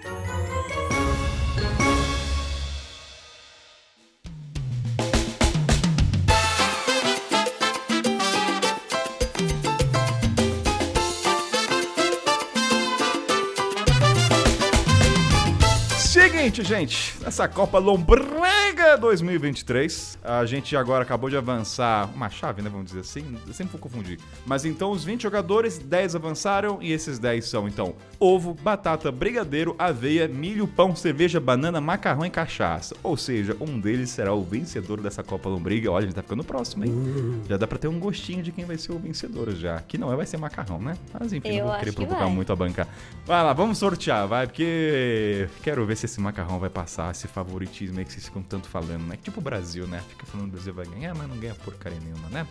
[16.53, 22.69] Seguinte, gente, essa Copa Lombrega 2023, a gente agora acabou de avançar uma chave, né,
[22.69, 24.19] vamos dizer assim, eu sempre vou confundir.
[24.45, 29.75] Mas então os 20 jogadores, 10 avançaram e esses 10 são então ovo, batata, brigadeiro,
[29.79, 32.95] aveia, milho, pão, cerveja, banana, macarrão e cachaça.
[33.01, 35.91] Ou seja, um deles será o vencedor dessa Copa Lombriga.
[35.91, 37.41] Olha, a gente tá ficando próximo, hein?
[37.49, 39.79] Já dá pra ter um gostinho de quem vai ser o vencedor já.
[39.79, 40.95] Que não é, vai ser macarrão, né?
[41.19, 42.33] Mas enfim, Eu não vou querer que provocar vai.
[42.33, 42.87] muito a banca.
[43.25, 47.99] Vai lá, vamos sortear, vai, porque quero ver se esse macarrão vai passar, esse favoritismo
[47.99, 49.17] aí que vocês ficam tanto falando, né?
[49.21, 50.01] Tipo o Brasil, né?
[50.09, 52.47] Fica falando que o Brasil vai ganhar, mas não ganha porcaria nenhuma, né?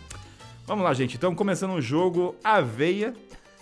[0.65, 1.15] Vamos lá, gente.
[1.17, 3.13] Então, começando o jogo, aveia.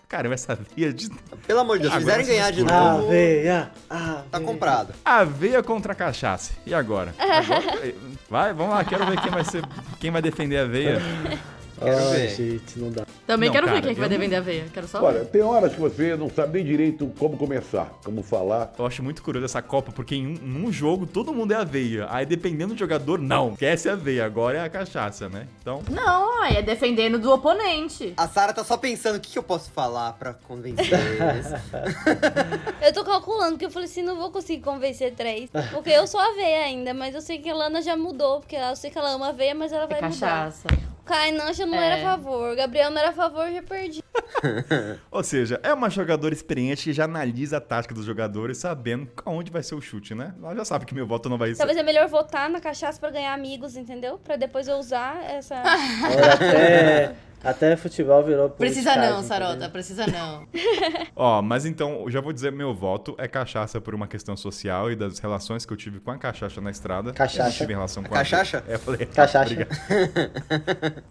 [0.07, 1.09] Cara, essa aveia de.
[1.47, 4.45] Pelo amor de Deus, se Agora se ganhar de novo, Aveia, tá aveia.
[4.45, 4.93] comprado.
[5.05, 6.51] Aveia contra cachaça.
[6.65, 7.15] E agora?
[7.17, 7.95] Agora-
[8.29, 9.63] Vai, vamos lá, quero ver quem vai ser.
[10.01, 11.01] Quem vai defender a aveia.
[11.81, 12.29] Quero Ai, ver.
[12.35, 13.05] gente, não dá.
[13.25, 14.65] Também Não, quero cara, ver quem é que vai defender a veia.
[14.73, 15.25] Quero só Olha, ver.
[15.27, 18.71] tem horas que você não sabe nem direito como começar, como falar.
[18.77, 22.07] Eu acho muito curioso essa Copa, porque em um, num jogo todo mundo é aveia.
[22.09, 23.53] Aí dependendo do jogador, não.
[23.53, 25.47] Esquece a aveia, agora é a cachaça, né?
[25.61, 25.81] Então.
[25.89, 28.13] Não, aí é defendendo do oponente.
[28.17, 31.47] A Sara tá só pensando o que, que eu posso falar pra convencer eles.
[32.81, 35.49] Eu tô calculando, porque eu falei assim, não vou conseguir convencer três.
[35.71, 38.75] Porque eu sou aveia ainda, mas eu sei que a Lana já mudou, porque eu
[38.75, 40.09] sei que ela ama aveia, mas ela É vai mudar.
[40.09, 40.67] cachaça.
[40.67, 41.85] O Kainan já não É.
[41.87, 44.01] era a favor, o Gabriel não era a favor, eu já perdi.
[45.11, 49.51] Ou seja, é uma jogadora experiente que já analisa a tática dos jogadores, sabendo aonde
[49.51, 50.33] vai ser o chute, né?
[50.41, 51.57] Ela já sabe que meu voto não vai ser.
[51.57, 54.17] Talvez é melhor votar na cachaça pra ganhar amigos, entendeu?
[54.19, 55.55] Pra depois eu usar essa...
[56.05, 59.71] Olha, até, até futebol virou Precisa não, Sarota, entendeu?
[59.71, 60.47] precisa não.
[61.15, 64.91] Ó, mas então, eu já vou dizer, meu voto é cachaça por uma questão social
[64.91, 67.13] e das relações que eu tive com a cachaça na estrada.
[67.13, 67.49] Cachaça.
[67.49, 68.63] Eu tive relação com a Cachaça?
[68.67, 69.49] É, eu falei, Cachaça.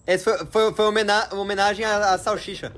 [0.06, 2.72] Esse foi, foi, foi homena- uma homenagem à, à salsicha.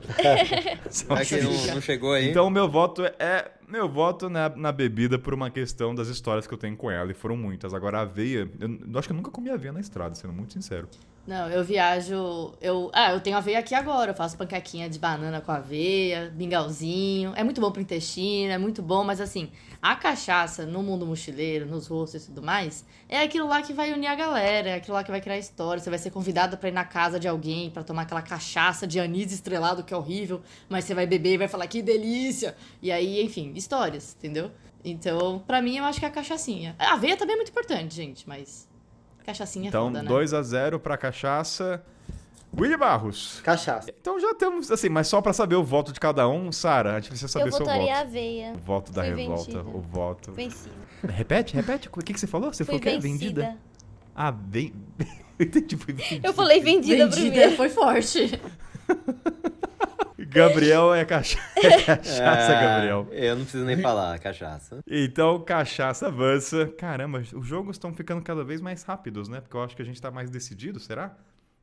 [1.07, 2.31] Vai que não, não chegou aí.
[2.31, 3.51] Então, meu voto é.
[3.69, 7.11] Meu voto na, na bebida por uma questão das histórias que eu tenho com ela,
[7.11, 7.73] e foram muitas.
[7.73, 10.53] Agora, a aveia, eu, eu acho que eu nunca comi aveia na estrada, sendo muito
[10.53, 10.87] sincero.
[11.25, 12.53] Não, eu viajo.
[12.61, 14.11] Eu, ah, eu tenho aveia aqui agora.
[14.11, 17.33] Eu faço panquequinha de banana com aveia, mingauzinho.
[17.37, 19.51] É muito bom pro intestino, é muito bom, mas assim,
[19.81, 23.93] a cachaça no mundo mochileiro, nos rostos e tudo mais, é aquilo lá que vai
[23.93, 25.81] unir a galera, é aquilo lá que vai criar história.
[25.81, 28.99] Você vai ser convidada pra ir na casa de alguém pra tomar aquela cachaça de
[28.99, 32.57] anis estrelado que é horrível, mas você vai beber e vai falar que delícia.
[32.83, 34.51] E aí, enfim, histórias, entendeu?
[34.85, 36.75] Então, pra mim, eu acho que é a cachaçinha.
[36.81, 38.72] A aveia também é muito importante, gente, mas.
[39.25, 40.09] Cachaçinha é Então, foda, né?
[40.09, 41.83] 2 a 0 pra cachaça.
[42.59, 43.41] Willy Barros.
[43.43, 43.91] Cachaça.
[43.99, 47.01] Então já temos, assim, mas só pra saber o voto de cada um, Sara, a
[47.01, 48.07] gente precisa saber eu seu votaria voto.
[48.07, 48.53] aveia.
[48.53, 49.77] O voto da Fui revolta, vendida.
[49.77, 50.33] o voto.
[50.33, 50.71] Vencida.
[51.09, 51.89] Repete, repete.
[51.89, 52.53] O que, que você falou?
[52.53, 53.43] Você Fui falou que é vencida.
[53.43, 53.57] vendida?
[54.15, 54.73] Ah, vem.
[55.39, 55.49] Eu
[55.79, 56.29] vendida.
[56.29, 57.57] Eu falei vendida, Vendida primeiro.
[57.57, 58.39] foi forte.
[60.33, 61.39] Gabriel é, cacha...
[61.57, 63.07] é cachaça, Gabriel.
[63.11, 64.81] Eu não preciso nem falar, cachaça.
[64.87, 66.67] Então, cachaça avança.
[66.79, 69.41] Caramba, os jogos estão ficando cada vez mais rápidos, né?
[69.41, 71.17] Porque eu acho que a gente tá mais decidido, será?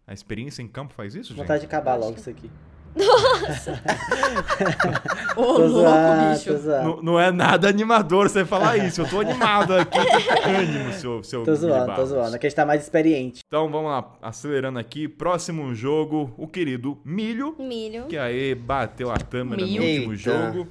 [0.06, 1.38] A experiência em campo faz isso, gente?
[1.38, 2.50] Vontade de acabar logo isso aqui.
[5.36, 6.54] Ô, Tô louco, zoando, bicho.
[6.84, 9.02] Não, não é nada animador você falar isso.
[9.02, 9.98] Eu tô animado aqui.
[10.46, 12.36] Ânimo, seu, seu Tô zoando, tô zoando.
[12.36, 13.42] É que a gente tá mais experiente.
[13.48, 15.08] Então vamos lá, acelerando aqui.
[15.08, 18.06] Próximo jogo, o querido Milho, Milho.
[18.06, 19.84] que aí bateu a tâmara no Milho.
[19.84, 20.52] último Eita.
[20.52, 20.68] jogo.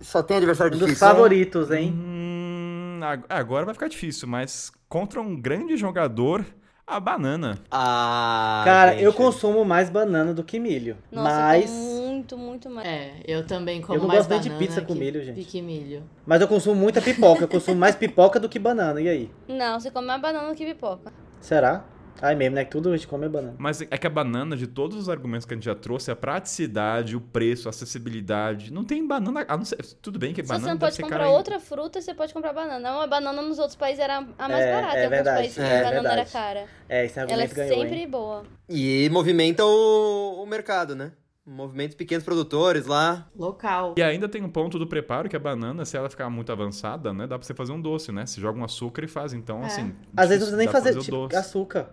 [0.00, 1.06] Só tem adversário Um dos difícil.
[1.08, 1.92] favoritos, hein?
[1.94, 6.44] Hum, ag- agora vai ficar difícil, mas contra um grande jogador,
[6.90, 7.58] a banana.
[7.70, 9.04] Ah, Cara, gente.
[9.04, 10.96] eu consumo mais banana do que milho.
[11.10, 11.70] Nossa, mas.
[11.70, 12.86] muito, muito mais.
[12.86, 15.24] É, eu também como Eu não mais gosto nem de banana pizza com que- milho,
[15.24, 15.44] gente.
[15.44, 16.02] Que milho.
[16.26, 17.44] Mas eu consumo muita pipoca.
[17.44, 19.00] Eu consumo mais pipoca do que banana.
[19.00, 19.30] E aí?
[19.48, 21.12] Não, você come mais banana que pipoca.
[21.40, 21.84] Será?
[22.22, 22.64] Ai mesmo, né?
[22.64, 23.54] Que tudo a gente come é banana.
[23.58, 26.16] Mas é que a banana, de todos os argumentos que a gente já trouxe, a
[26.16, 28.72] praticidade, o preço, a acessibilidade.
[28.72, 29.44] Não tem banana.
[29.48, 32.00] A não ser, tudo bem que Se banana você não pode comprar cara outra fruta,
[32.00, 32.92] você pode comprar banana.
[32.96, 34.96] Uma banana nos outros países era a mais É, barata.
[34.96, 36.20] é em alguns verdade, países é a banana verdade.
[36.20, 36.66] era cara.
[36.88, 38.08] É, esse Ela é argumento ganhou, sempre hein?
[38.10, 38.42] boa.
[38.68, 41.12] E movimenta o, o mercado, né?
[41.46, 43.26] Movimenta os pequenos produtores lá.
[43.34, 43.94] Local.
[43.96, 47.12] E ainda tem um ponto do preparo que a banana, se ela ficar muito avançada,
[47.12, 48.26] né, dá pra você fazer um doce, né?
[48.26, 49.66] Você joga um açúcar e faz, então, É.
[49.66, 49.94] assim.
[50.16, 51.36] Às vezes não precisa nem fazer, o tipo, doce.
[51.36, 51.90] açúcar.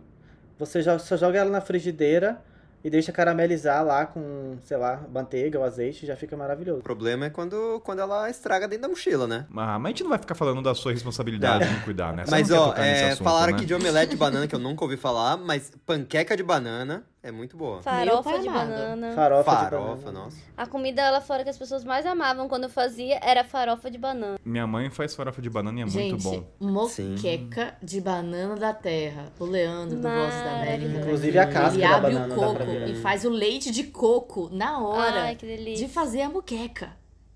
[0.60, 2.44] Você só joga ela na frigideira
[2.84, 6.80] e deixa caramelizar lá com, sei lá, manteiga ou azeite, já fica maravilhoso.
[6.80, 9.46] O problema é quando, quando ela estraga dentro da mochila, né?
[9.56, 12.26] Ah, mas a gente não vai ficar falando da sua responsabilidade em cuidar, né?
[12.26, 13.58] Você Mas, ó, é, assunto, falaram né?
[13.58, 17.32] aqui de omelete de banana, que eu nunca ouvi falar, mas panqueca de banana é
[17.32, 17.82] muito boa.
[17.82, 19.12] Farofa de banana.
[19.14, 20.12] Farofa, de Farofa, banana.
[20.12, 20.38] nossa.
[20.56, 23.98] A comida lá fora que as pessoas mais amavam quando eu fazia era farofa de
[23.98, 24.40] banana.
[24.46, 26.48] Minha mãe faz farofa de banana e é Gente, muito bom.
[26.60, 29.32] moqueca de banana da terra.
[29.40, 30.88] O Leandro do Voz da América.
[30.88, 31.00] né?
[31.02, 34.50] Inclusive a casca Ele da abre banana o coco e faz o leite de coco
[34.52, 35.86] na hora Ai, que delícia.
[35.88, 36.92] de fazer a moqueca.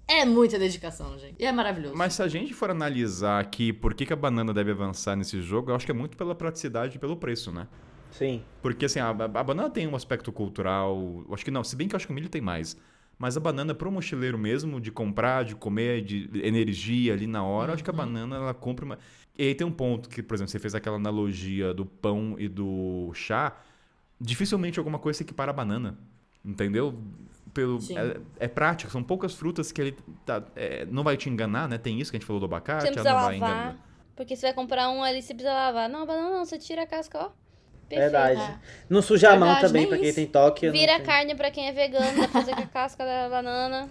[0.08, 1.36] É muita dedicação, gente.
[1.40, 1.96] E é maravilhoso.
[1.96, 5.42] Mas se a gente for analisar aqui por que, que a banana deve avançar nesse
[5.42, 7.68] jogo, eu acho que é muito pela praticidade e pelo preço, né?
[8.12, 8.44] Sim.
[8.62, 11.24] Porque assim, a, a banana tem um aspecto cultural.
[11.32, 12.78] Acho que não, se bem que eu acho que o milho tem mais.
[13.18, 17.70] Mas a banana, pro mochileiro mesmo, de comprar, de comer, de energia ali na hora,
[17.70, 18.98] eu acho que a banana ela compra uma.
[19.38, 22.48] E aí tem um ponto que, por exemplo, você fez aquela analogia do pão e
[22.48, 23.56] do chá.
[24.20, 25.98] Dificilmente alguma coisa se equipara à banana.
[26.44, 26.98] Entendeu?
[27.54, 27.78] Pelo,
[28.40, 31.78] é, é prático, são poucas frutas que ele tá, é, não vai te enganar, né?
[31.78, 33.58] Tem isso que a gente falou do abacate, Você não ela precisa não vai lavar.
[33.74, 33.88] enganar.
[34.16, 35.90] Porque você vai comprar um ali, você precisa lavar.
[35.90, 37.32] Não, a banana não, você tira a casca, ó.
[38.00, 38.60] Verdade.
[38.90, 40.70] Não suja a mão também, pra quem tem toque.
[40.70, 41.06] Vira tenho.
[41.06, 43.90] carne pra quem é vegano, dá pra fazer com a casca da banana.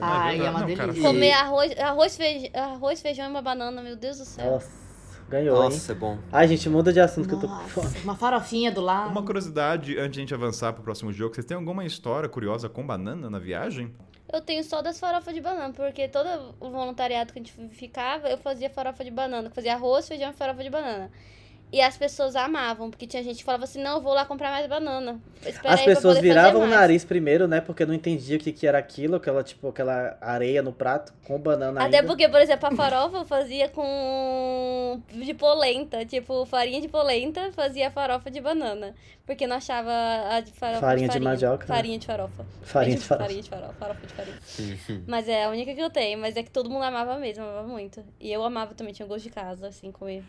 [0.00, 0.92] Ai, é verdade, uma não, cara.
[0.92, 1.08] delícia.
[1.08, 4.52] Comer arroz, arroz, feijão, arroz, feijão e uma banana, meu Deus do céu.
[4.52, 4.84] Nossa.
[5.28, 5.96] Ganhou, Nossa, hein?
[5.96, 6.18] é bom.
[6.30, 7.98] Ai, gente, muda de assunto que eu tô com Nossa, fome.
[8.04, 9.10] uma farofinha do lado.
[9.10, 12.68] Uma curiosidade, antes de a gente avançar pro próximo jogo, vocês têm alguma história curiosa
[12.68, 13.92] com banana na viagem?
[14.30, 18.28] Eu tenho só das farofas de banana, porque todo o voluntariado que a gente ficava,
[18.28, 19.48] eu fazia farofa de banana.
[19.48, 21.10] Eu fazia arroz, feijão e farofa de banana.
[21.74, 24.50] E as pessoas amavam, porque tinha gente que falava assim, não, eu vou lá comprar
[24.52, 25.20] mais banana.
[25.44, 27.60] Espera As aí pra pessoas viravam o mais." nariz primeiro, né?
[27.60, 31.36] Porque não entendia o que, que era aquilo, aquela, tipo, aquela areia no prato com
[31.38, 32.06] banana Até ainda.
[32.06, 37.90] porque, por exemplo, a farofa eu fazia com de polenta, tipo, farinha de polenta, fazia
[37.90, 38.94] farofa de banana,
[39.26, 39.90] porque não achava
[40.30, 41.30] a de farofa Farinha de de farinha.
[41.30, 41.74] mandioca, né?
[41.74, 42.46] Farinha de farofa.
[42.62, 43.24] Farinha de farofa.
[43.24, 44.38] Farinha de farofa, farofa de farinha.
[45.08, 47.66] Mas é a única que eu tenho, mas é que todo mundo amava mesmo, amava
[47.66, 48.04] muito.
[48.20, 50.22] E eu amava também, tinha gosto de casa, assim, comer.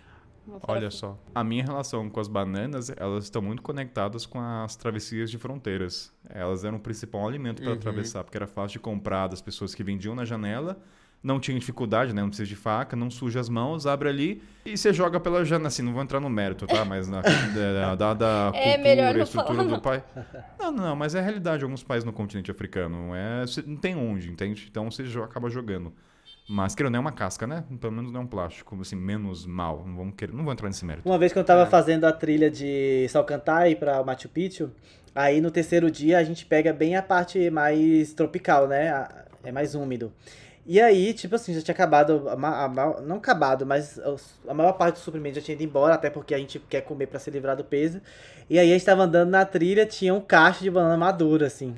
[0.47, 0.91] Olha farofa.
[0.91, 1.17] só.
[1.33, 6.11] A minha relação com as bananas, elas estão muito conectadas com as travessias de fronteiras.
[6.29, 7.77] Elas eram o principal alimento para Uhum.
[7.77, 10.77] atravessar, porque era fácil de comprar das pessoas que vendiam na janela.
[11.23, 12.21] Não tinha dificuldade, né?
[12.21, 15.69] Não precisa de faca, não suja as mãos, abre ali e você joga pela janela.
[15.69, 16.85] Assim, não vou entrar no mérito, tá?
[16.85, 20.03] Mas na da, da, da É, cultura, melhor não estrutura falar, do pai.
[20.59, 23.15] Não, não, mas é a realidade de alguns países no continente africano.
[23.15, 24.67] É, não tem onde, entende?
[24.69, 25.91] Então você acaba jogando.
[26.47, 27.63] Mas querendo, não é uma casca, né?
[27.81, 29.83] Pelo menos não é um plástico, assim, menos mal.
[29.85, 31.07] Não, vamos querer, não vou entrar nesse mérito.
[31.07, 34.71] Uma vez que eu tava fazendo a trilha de Salcantay pra Machu Picchu,
[35.13, 39.07] aí no terceiro dia a gente pega bem a parte mais tropical, né?
[39.43, 40.13] É mais úmido.
[40.67, 43.99] E aí, tipo assim, já tinha acabado, a a não acabado, mas
[44.47, 47.05] a maior parte do suprimento já tinha ido embora, até porque a gente quer comer
[47.05, 48.01] pra se livrar do peso.
[48.49, 51.75] E aí a gente tava andando na trilha, tinha um cacho de banana madura, assim.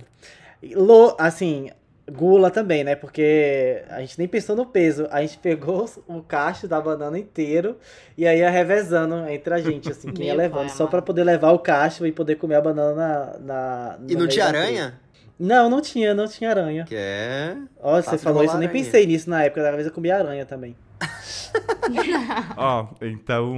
[0.73, 1.69] Lo, assim,
[2.11, 2.95] gula também, né?
[2.95, 5.07] Porque a gente nem pensou no peso.
[5.11, 7.77] A gente pegou o cacho da banana inteiro
[8.17, 10.67] e aí ia revezando entre a gente, assim, quem ia levando.
[10.67, 13.39] pai Só pra poder levar o cacho e poder comer a banana na.
[13.39, 14.99] na E não tinha da aranha?
[15.39, 16.83] Não, não tinha, não tinha aranha.
[16.85, 17.55] Que é.
[17.79, 20.75] Ó, você falou isso, eu nem pensei nisso na época, talvez eu comia aranha também.
[22.57, 23.53] Ó, então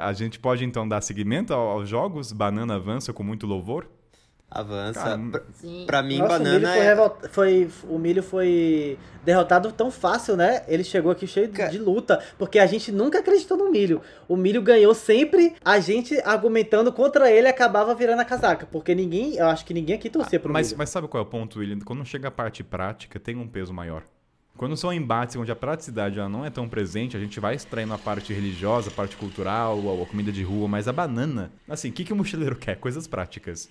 [0.00, 2.32] a gente pode então dar seguimento ao- aos jogos.
[2.32, 3.86] Banana avança com muito louvor.
[4.50, 5.00] Avança.
[5.00, 5.44] Cara,
[5.86, 6.82] pra, mim, Nossa, o milho, banana foi, é.
[6.84, 10.62] revol- foi- o milho foi derrotado tão fácil, né?
[10.68, 14.00] Ele chegou aqui cheio de- Ca- de luta, porque a gente nunca acreditou no milho.
[14.28, 19.34] O milho ganhou sempre, a gente argumentando contra ele acabava virando a casaca, porque ninguém,
[19.34, 20.78] eu acho que ninguém aqui torcia pro Mas, milho.
[20.78, 21.80] mas sabe qual é o ponto, William?
[21.80, 24.04] Quando chega a parte prática, tem um peso maior.
[24.56, 27.92] Quando são embates onde a praticidade já não é tão presente, a gente vai extraindo
[27.92, 31.90] a parte religiosa, a parte cultural, a, a comida de rua, mas a banana, assim,
[31.90, 32.76] o que, que o mochileiro quer?
[32.76, 33.68] Coisas práticas.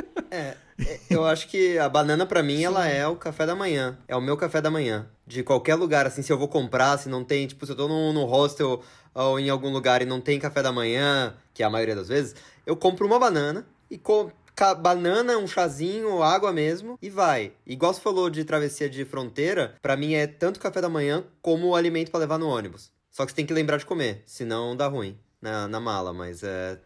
[0.32, 3.98] É, é, eu acho que a banana pra mim ela é o café da manhã.
[4.06, 5.08] É o meu café da manhã.
[5.26, 7.88] De qualquer lugar, assim, se eu vou comprar, se não tem, tipo, se eu tô
[7.88, 8.80] no, no hostel
[9.12, 12.06] ou em algum lugar e não tem café da manhã, que é a maioria das
[12.06, 14.30] vezes, eu compro uma banana e com
[14.78, 17.52] banana, um chazinho, água mesmo e vai.
[17.66, 21.68] Igual você falou de travessia de fronteira, pra mim é tanto café da manhã como
[21.68, 22.92] o alimento pra levar no ônibus.
[23.10, 26.42] Só que você tem que lembrar de comer, senão dá ruim na, na mala, mas
[26.42, 26.78] é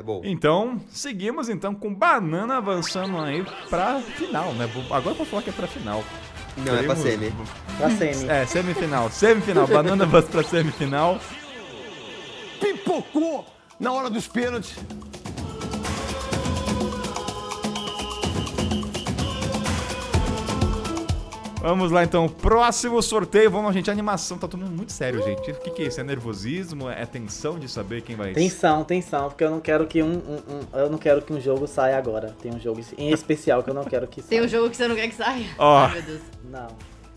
[0.00, 0.22] é bom.
[0.24, 4.66] Então, seguimos então com banana avançando aí pra final, né?
[4.66, 6.02] Vou- Agora eu posso falar que é pra final.
[6.56, 7.32] Não, é pra Teremos- semi.
[7.78, 8.28] Pra semi.
[8.30, 9.10] É, semifinal.
[9.10, 9.66] Semifinal.
[9.66, 11.18] Banana avança pra semifinal.
[12.60, 13.46] Pipocou
[13.78, 14.76] na hora dos pênaltis.
[21.60, 23.50] Vamos lá então, próximo sorteio.
[23.50, 25.50] Vamos, gente, a animação tá todo mundo muito sério, gente.
[25.50, 26.00] O que, que é isso?
[26.00, 26.88] É nervosismo?
[26.88, 30.54] É tensão de saber quem vai Tensão, tensão, porque eu não quero que um, um-
[30.54, 32.34] um- eu não quero que um jogo saia agora.
[32.40, 34.46] Tem um jogo em especial que eu não quero que Tem saia.
[34.46, 35.46] um jogo que você não quer que saia.
[35.58, 35.84] Ó.
[35.84, 36.20] Ai, meu Deus.
[36.50, 36.68] Não.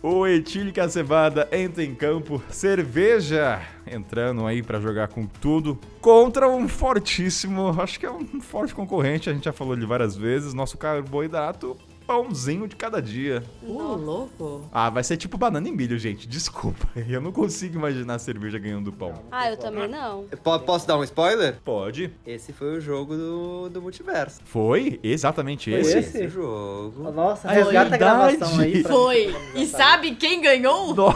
[0.02, 6.68] O Etílica Cevada entra em campo, cerveja entrando aí pra jogar com tudo, contra um
[6.68, 10.78] fortíssimo, acho que é um forte concorrente, a gente já falou ele várias vezes, nosso
[10.78, 13.43] carboidrato, pãozinho de cada dia.
[13.66, 14.70] Ô, louco.
[14.72, 18.58] Ah, vai ser tipo banana e milho, gente, desculpa, eu não consigo imaginar a cerveja
[18.60, 19.14] ganhando pão.
[19.32, 20.26] Ah, eu também não.
[20.43, 21.56] Po- Posso dar um spoiler?
[21.64, 22.12] Pode.
[22.26, 24.41] Esse foi o jogo do, do multiverso.
[24.45, 24.99] Foi?
[25.04, 25.97] Exatamente Foi esse?
[25.99, 26.28] esse?
[26.30, 27.12] jogo.
[27.12, 28.84] Nossa, Ah, resgata a gravação aí.
[28.84, 29.36] Foi.
[29.56, 30.93] E sabe quem ganhou?
[30.95, 31.16] No-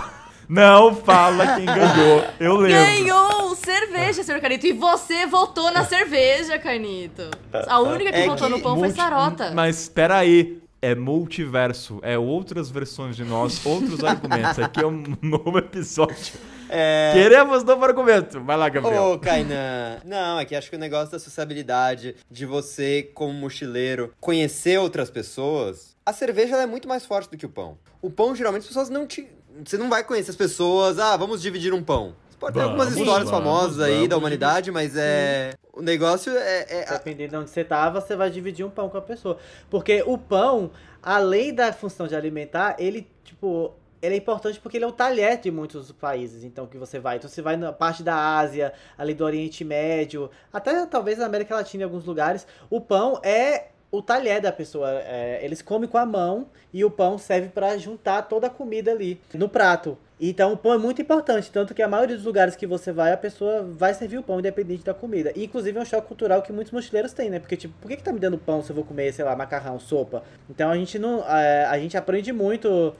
[0.49, 2.77] Não fala quem ganhou, eu lembro.
[2.85, 4.65] Ganhou cerveja, senhor Carnito.
[4.65, 7.29] E você votou na cerveja, Carnito.
[7.67, 9.51] A única que É votou que no pão foi Sarota.
[9.53, 14.59] Mas espera aí, é multiverso, é outras versões de nós, outros argumentos.
[14.59, 16.35] Aqui é um novo episódio.
[16.69, 17.11] É...
[17.13, 18.41] Queremos novo argumento.
[18.41, 19.03] Vai lá, Gabriel.
[19.03, 19.99] Ô, Kainan.
[20.05, 25.09] Não, é que acho que o negócio da sociabilidade, de você, como mochileiro, conhecer outras
[25.09, 25.95] pessoas.
[26.05, 27.77] A cerveja ela é muito mais forte do que o pão.
[28.01, 29.27] O pão, geralmente, as pessoas não te.
[29.65, 32.13] Você não vai conhecer as pessoas, ah, vamos dividir um pão.
[32.29, 35.53] Você pode ter Vamos, algumas histórias vamos, famosas aí vamos da humanidade, mas é.
[35.77, 36.65] O negócio é.
[36.69, 39.37] é- Dependendo de onde você tá, você vai dividir um pão com a pessoa.
[39.69, 40.71] Porque o pão,
[41.01, 45.37] além da função de alimentar, ele, tipo, ele é importante porque ele é o talher
[45.39, 47.17] de muitos países, então, que você vai.
[47.17, 51.55] Então, você vai na parte da Ásia, ali do Oriente Médio, até talvez na América
[51.55, 52.47] Latina em alguns lugares.
[52.69, 54.89] O pão é o talher da pessoa.
[54.91, 58.91] É, eles comem com a mão e o pão serve para juntar toda a comida
[58.91, 59.97] ali no prato.
[60.19, 63.13] Então o pão é muito importante, tanto que a maioria dos lugares que você vai,
[63.13, 65.31] a pessoa vai servir o pão independente da comida.
[65.35, 67.39] E, inclusive é um choque cultural que muitos mochileiros têm, né?
[67.39, 69.35] Porque, tipo, por que, que tá me dando pão se eu vou comer, sei lá,
[69.35, 70.23] macarrão, sopa?
[70.49, 71.23] Então a gente não.
[71.27, 72.95] É, a gente aprende muito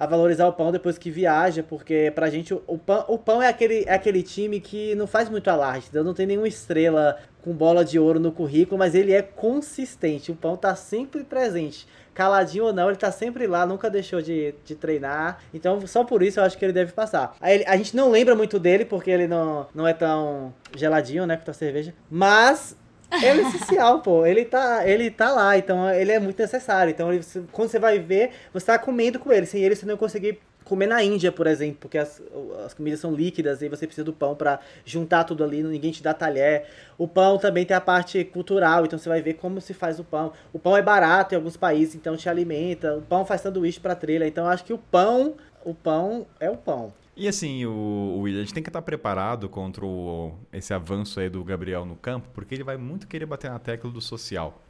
[0.00, 3.48] a valorizar o pão depois que viaja, porque pra gente o, pão, o pão é
[3.48, 7.84] aquele, é aquele time que não faz muito alarde, não tem nenhuma estrela com bola
[7.84, 11.86] de ouro no currículo, mas ele é consistente, o pão tá sempre presente.
[12.14, 15.38] Caladinho ou não, ele tá sempre lá, nunca deixou de, de treinar.
[15.54, 17.36] Então, só por isso eu acho que ele deve passar.
[17.40, 21.36] Aí, a gente não lembra muito dele, porque ele não, não é tão geladinho, né,
[21.36, 21.94] com a cerveja.
[22.10, 22.76] Mas
[23.22, 24.24] ele é essencial, pô.
[24.24, 26.90] Ele tá, ele tá lá, então ele é muito necessário.
[26.90, 29.46] Então, ele, quando você vai ver, você tá comendo com ele.
[29.46, 30.40] Sem ele, você não conseguir
[30.70, 32.22] comer na Índia, por exemplo, porque as,
[32.64, 36.00] as comidas são líquidas e você precisa do pão para juntar tudo ali, ninguém te
[36.00, 36.64] dá talher.
[36.96, 40.04] O pão também tem a parte cultural, então você vai ver como se faz o
[40.04, 40.32] pão.
[40.52, 42.96] O pão é barato em alguns países, então te alimenta.
[42.96, 46.56] O pão faz sanduíche para trilha, então acho que o pão, o pão é o
[46.56, 46.92] pão.
[47.16, 51.18] E assim, o, o William, a gente tem que estar preparado contra o, esse avanço
[51.18, 54.62] aí do Gabriel no campo, porque ele vai muito querer bater na tecla do social.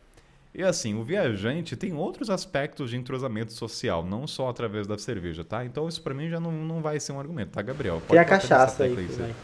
[0.52, 5.44] E assim, o viajante tem outros aspectos de entrosamento social, não só através da cerveja,
[5.44, 5.64] tá?
[5.64, 8.02] Então isso pra mim já não, não vai ser um argumento, tá, Gabriel?
[8.06, 8.96] Pode tem a cachaça aí.
[8.96, 9.34] aí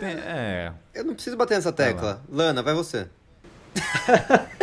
[0.00, 0.72] tem, é.
[0.92, 2.22] Eu não preciso bater nessa tecla.
[2.28, 3.08] Lana, vai você.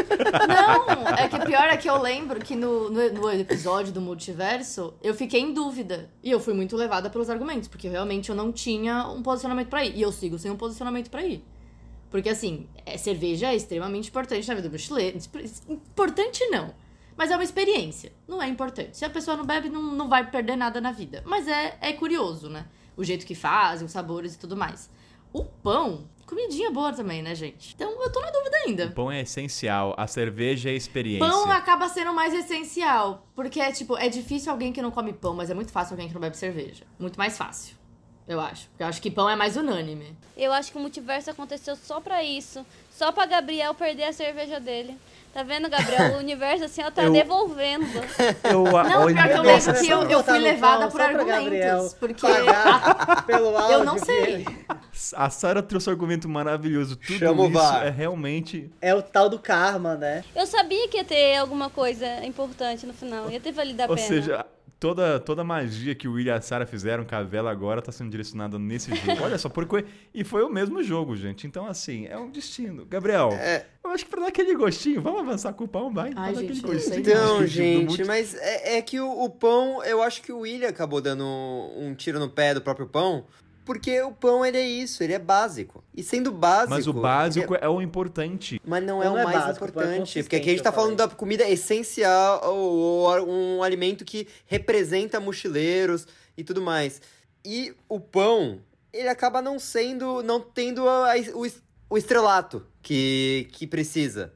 [0.47, 4.93] Não, é que pior é que eu lembro que no, no, no, episódio do multiverso
[5.03, 6.09] eu fiquei em dúvida.
[6.23, 9.85] E eu fui muito levada pelos argumentos, porque realmente eu não tinha um posicionamento para
[9.85, 9.95] ir.
[9.95, 11.43] E eu sigo sem um posicionamento para ir.
[12.13, 15.17] Porque assim, é, cerveja é extremamente importante na vida do mochileiro.
[15.67, 16.71] Importante não.
[17.17, 18.13] Mas é uma experiência.
[18.27, 18.95] Não é importante.
[18.95, 21.23] Se a pessoa não bebe, não, não vai perder nada na vida.
[21.25, 22.67] Mas é, é curioso, né?
[22.95, 24.91] O jeito que fazem, os sabores e tudo mais.
[25.33, 27.73] O pão comidinha boa também, né, gente?
[27.73, 28.85] Então eu tô na dúvida ainda.
[28.85, 31.27] O pão é essencial, a cerveja é experiência.
[31.27, 33.25] Pão acaba sendo mais essencial.
[33.35, 36.09] Porque é tipo, é difícil alguém que não come pão, mas é muito fácil alguém
[36.09, 36.85] que não bebe cerveja.
[36.99, 37.75] Muito mais fácil.
[38.27, 38.67] Eu acho.
[38.69, 40.15] Porque eu acho que pão é mais unânime.
[40.35, 42.65] Eu acho que o multiverso aconteceu só pra isso.
[42.89, 44.97] Só pra Gabriel perder a cerveja dele.
[45.33, 46.13] Tá vendo, Gabriel?
[46.13, 47.11] O universo assim, ó, tá eu...
[47.11, 47.85] devolvendo.
[48.43, 51.93] Eu, não, pior que eu lembro que eu, eu fui levada por argumentos.
[51.93, 52.25] Porque.
[53.25, 54.45] pelo eu não sei.
[55.15, 56.95] A Sarah trouxe um argumento maravilhoso.
[56.95, 58.71] Tudo Chama isso é realmente.
[58.79, 60.23] É o tal do karma, né?
[60.35, 63.29] Eu sabia que ia ter alguma coisa importante no final.
[63.31, 64.07] Ia ter valido a Ou pena.
[64.07, 64.45] Ou seja,
[64.83, 67.81] toda, toda a magia que o Will e a Sarah fizeram com a vela agora
[67.81, 69.23] tá sendo direcionada nesse jogo.
[69.23, 71.47] Olha só, porque e foi o mesmo jogo, gente.
[71.47, 72.85] Então, assim, é um destino.
[72.85, 73.65] Gabriel, é...
[73.81, 76.11] eu acho que pra dar aquele gostinho, vamos avançar com o pão, vai.
[76.13, 76.99] Ai, gente, gostinho.
[76.99, 80.99] Então, gente, mas é, é que o, o, pão, eu acho que o William acabou
[80.99, 81.23] dando
[81.77, 83.23] um tiro no pé do próprio pão.
[83.65, 85.83] Porque o pão, ele é isso, ele é básico.
[85.95, 86.69] E sendo básico...
[86.69, 87.59] Mas o básico é...
[87.61, 88.59] é o importante.
[88.65, 90.19] Mas não é não o é mais básico, importante.
[90.19, 95.19] É porque aqui a gente tá falando da comida essencial, ou, um alimento que representa
[95.19, 96.05] mochileiros
[96.37, 97.01] e tudo mais.
[97.45, 98.59] E o pão,
[98.91, 101.47] ele acaba não sendo, não tendo a, o,
[101.89, 104.33] o estrelato que, que precisa.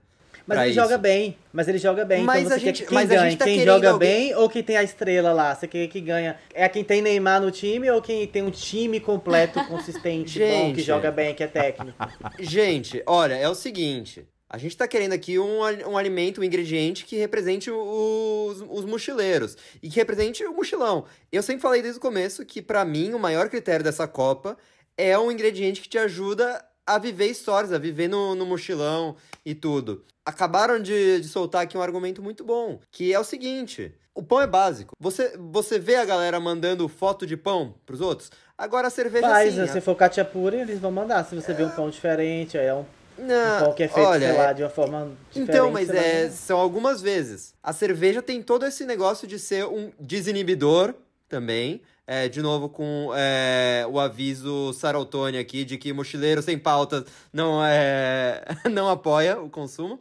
[0.48, 0.80] Mas ele isso.
[0.80, 1.38] joga bem.
[1.52, 2.22] Mas ele joga bem.
[2.22, 3.38] Então mas então a gente, quer que quem ganha?
[3.38, 4.10] Tá quem joga alguém...
[4.10, 5.54] bem ou quem tem a estrela lá?
[5.54, 6.38] Você quer que ganha?
[6.54, 10.74] É quem tem Neymar no time ou quem tem um time completo, consistente, gente, bom,
[10.74, 11.98] que joga bem, que é técnico?
[12.40, 14.26] Gente, olha, é o seguinte.
[14.50, 19.58] A gente tá querendo aqui um, um alimento, um ingrediente que represente os, os mochileiros
[19.84, 21.06] e que represente o mochilão.
[21.30, 24.58] Eu sempre falei desde o começo que, para mim, o maior critério dessa Copa
[24.96, 29.54] é um ingrediente que te ajuda a viver histórias, a viver no, no mochilão e
[29.54, 30.06] tudo.
[30.26, 34.42] Acabaram de, de soltar aqui um argumento muito bom, que é o seguinte: o pão
[34.42, 34.94] é básico.
[35.00, 38.32] Você, você vê a galera mandando foto de pão pros outros?
[38.58, 39.68] Agora a cerveja Faz, sim.
[39.68, 39.82] Se a...
[39.82, 41.24] for catiapura, eles vão mandar.
[41.26, 41.54] Se você é...
[41.54, 42.86] vê um pão diferente, aí é um
[43.18, 45.50] não, pão que é feito, olha, sei lá, de uma forma diferente.
[45.50, 47.54] Então, mas é, são algumas vezes.
[47.62, 50.94] A cerveja tem todo esse negócio de ser um desinibidor
[51.28, 51.82] também.
[52.10, 57.62] É, de novo com é, o aviso Saraltone aqui de que mochileiro sem pauta não,
[57.62, 60.00] é, não apoia o consumo.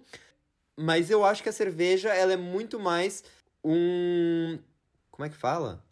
[0.76, 3.24] Mas eu acho que a cerveja ela é muito mais
[3.64, 4.58] um.
[5.10, 5.82] Como é que fala?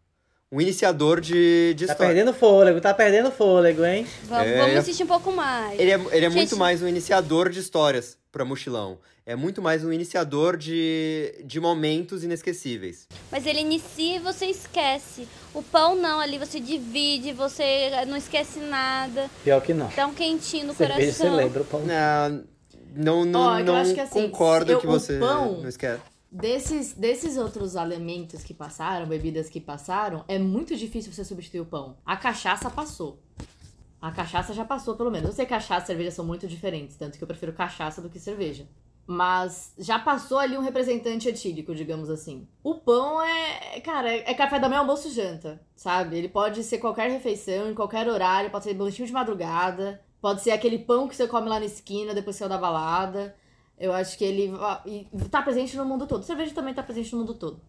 [0.54, 2.12] Um iniciador de, de tá história.
[2.12, 4.06] Tá perdendo fôlego, tá perdendo fôlego, hein?
[4.22, 5.80] Vamos, é, vamos assistir um pouco mais.
[5.80, 6.34] Ele é, ele é Gente...
[6.34, 11.58] muito mais um iniciador de histórias para mochilão é muito mais um iniciador de, de
[11.58, 13.08] momentos inesquecíveis.
[13.32, 15.26] Mas ele inicia e você esquece.
[15.54, 19.30] O pão não, ali você divide, você não esquece nada.
[19.42, 19.88] Pior que não.
[19.88, 21.30] Tá um quentinho no Cerveja, coração.
[21.30, 21.80] Você lembra o pão?
[21.80, 22.44] Não,
[22.94, 26.02] não, não, oh, não que, assim, concordo eu, que você pão, não esquece.
[26.34, 31.66] Desses, desses outros alimentos que passaram, bebidas que passaram, é muito difícil você substituir o
[31.66, 31.96] pão.
[32.04, 33.22] A cachaça passou.
[34.02, 35.28] A cachaça já passou, pelo menos.
[35.28, 38.10] Eu sei que cachaça e cerveja são muito diferentes, tanto que eu prefiro cachaça do
[38.10, 38.66] que cerveja.
[39.06, 42.48] Mas já passou ali um representante etílico, digamos assim.
[42.64, 46.16] O pão é, cara, é café da manhã, almoço janta, sabe?
[46.18, 50.50] Ele pode ser qualquer refeição, em qualquer horário, pode ser boletim de madrugada, pode ser
[50.50, 53.36] aquele pão que você come lá na esquina depois que saiu da balada.
[53.78, 54.52] Eu acho que ele
[55.30, 56.22] tá presente no mundo todo.
[56.24, 57.60] Cerveja também tá presente no mundo todo.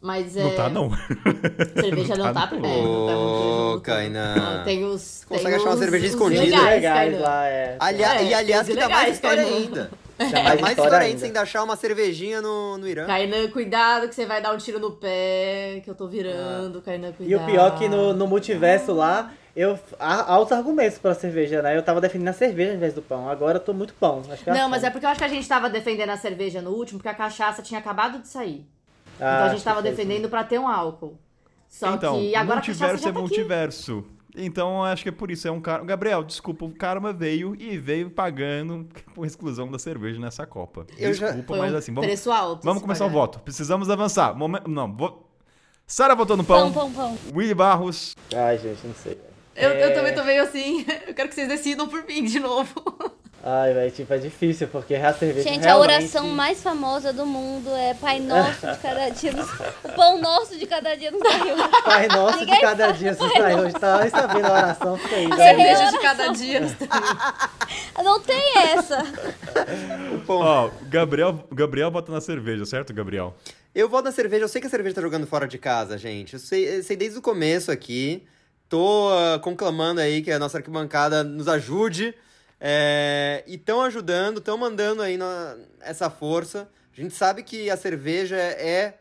[0.00, 0.42] Mas é.
[0.44, 0.90] Não tá, não.
[1.80, 2.86] Cerveja não, não tá, presente.
[2.86, 4.62] Ô, Kainan.
[4.64, 5.24] Tem os.
[5.26, 6.42] Consegue tem achar uma cerveja escondida.
[6.42, 7.76] legais, legais lá, é.
[7.80, 9.56] Aliás, É, e aliás, que dá mais história Kainan.
[9.56, 9.90] ainda.
[10.18, 11.18] Dá Dá mais mais história ainda ainda.
[11.34, 13.06] sem achar uma cervejinha no, no Irã.
[13.06, 16.82] Kainan, cuidado que você vai dar um tiro no pé, que eu tô virando.
[16.82, 17.30] Kainan, cuidado.
[17.30, 21.62] E o pior é que no, no multiverso lá, eu há altos argumentos pra cerveja,
[21.62, 21.76] né?
[21.76, 23.28] Eu tava defendendo a cerveja ao invés do pão.
[23.28, 24.22] Agora eu tô muito pão.
[24.30, 26.60] Acho que Não, mas é porque eu acho que a gente tava defendendo a cerveja
[26.60, 28.66] no último, porque a cachaça tinha acabado de sair.
[29.16, 31.16] então a gente tava defendendo pra ter um álcool.
[31.68, 33.28] Só então, que agora a cachaça multiverso já é tá aqui.
[33.28, 34.04] multiverso.
[34.36, 35.46] Então, eu acho que é por isso.
[35.46, 35.84] É um cara.
[35.84, 40.84] Gabriel, desculpa, o Karma veio e veio pagando por exclusão da cerveja nessa Copa.
[40.98, 42.64] Eu já- Desculpa, Foi mas um assim, vamos, preço alto.
[42.64, 43.20] vamos começar o pagar.
[43.20, 43.38] voto.
[43.40, 44.34] Precisamos avançar.
[44.36, 45.30] Momen- Não, vou.
[45.86, 46.72] Sara votou no pão.
[46.72, 47.18] Pão, pão, pão.
[47.34, 48.16] Willy Barros.
[48.34, 49.18] Ai, gente, não sei.
[49.56, 49.90] Eu, eu É.
[49.90, 50.84] também tô meio assim.
[51.06, 52.72] Eu quero que vocês decidam por mim de novo.
[53.46, 55.92] Ai, velho, tipo, é difícil, porque a cerveja Gente, a realmente...
[55.98, 59.32] oração mais famosa do mundo é Pai Nosso de cada dia.
[59.32, 59.50] nos-
[59.84, 61.54] O pão nosso de cada dia nos saiu.
[61.84, 63.64] Pai nosso de Ninguém cada fala dia, você Pai sai Nosso.
[63.66, 65.28] hoje, tá sabendo a oração, fica aí.
[65.28, 65.36] né?
[65.36, 66.60] Cerveja de cada dia.
[68.02, 69.04] Não tem essa.
[70.26, 73.34] Ó, Gabriel, Gabriel vota na cerveja, certo, Gabriel?
[73.74, 76.34] Eu vou na cerveja, eu sei que a cerveja tá jogando fora de casa, gente.
[76.34, 78.22] Eu sei, eu sei desde o começo aqui.
[78.74, 82.12] Tô ah, conclamando aí que a nossa arquibancada nos ajude.
[82.60, 86.66] É, e estão ajudando, estão mandando aí na- essa força.
[86.92, 88.94] A gente sabe que a cerveja é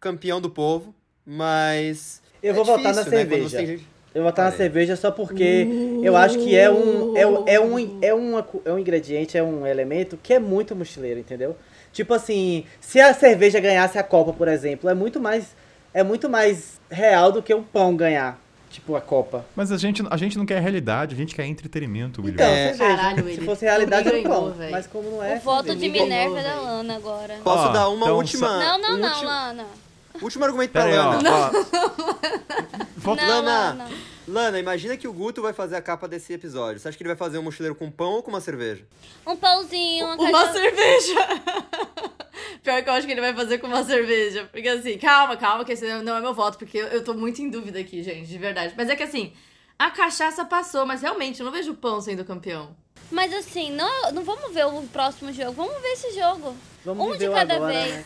[0.00, 0.94] campeão do povo,
[1.26, 2.22] mas.
[2.42, 3.56] Eu é vou votar na difícil, né, cerveja.
[3.58, 3.66] tem
[4.14, 4.56] Eu vou botar na aí.
[4.56, 5.68] cerveja só porque
[6.02, 9.66] eu acho que é um é, é, um, é, uma é um ingrediente, é um
[9.66, 11.54] elemento que é muito mochileiro, entendeu?
[11.92, 15.54] Tipo assim, se a cerveja ganhasse a Copa, por exemplo, é muito mais
[15.92, 18.38] é muito mais real do que o pão ganhar,
[18.70, 19.44] tipo a Copa.
[19.56, 22.34] Mas a gente, a gente não quer realidade, a gente quer entretenimento, William.
[22.44, 22.72] Então, É.
[22.76, 25.36] Caralho, se ele- fosse realidade o pão, mas como não é.
[25.36, 26.54] O voto de Minerva é da.
[26.60, 27.36] Lana agora.
[27.42, 28.48] Posso Ó, dar uma então, última.
[28.58, 29.66] Não, não, não, último, Lana.
[30.22, 31.10] último argumento pra Pera aí, ó.
[31.10, 31.30] Lana.
[31.30, 31.50] ó.
[33.00, 33.68] Falta- Não, Lana.
[33.84, 33.88] Lana.
[34.28, 36.78] Lana, imagina que o Guto vai fazer a capa desse episódio.
[36.78, 38.84] Você acha que ele vai fazer um mochileiro com pão ou com uma cerveja?
[39.26, 40.52] Um pãozinho, uma Uma caixa...
[40.52, 41.14] cerveja!
[42.62, 44.46] Pior que eu acho que ele vai fazer com uma cerveja.
[44.52, 47.48] Porque assim, calma, calma, que esse não é meu voto, porque eu, tô muito em
[47.48, 48.74] dúvida aqui, gente, de verdade.
[48.76, 49.32] Mas é que assim,
[49.78, 52.76] a cachaça passou, mas realmente eu não vejo o pão sendo campeão.
[53.10, 55.52] Mas assim, não, não vamos ver o próximo jogo.
[55.52, 56.54] Vamos ver esse jogo.
[56.84, 57.94] Vamos um de cada agora, vez.
[57.94, 58.04] né?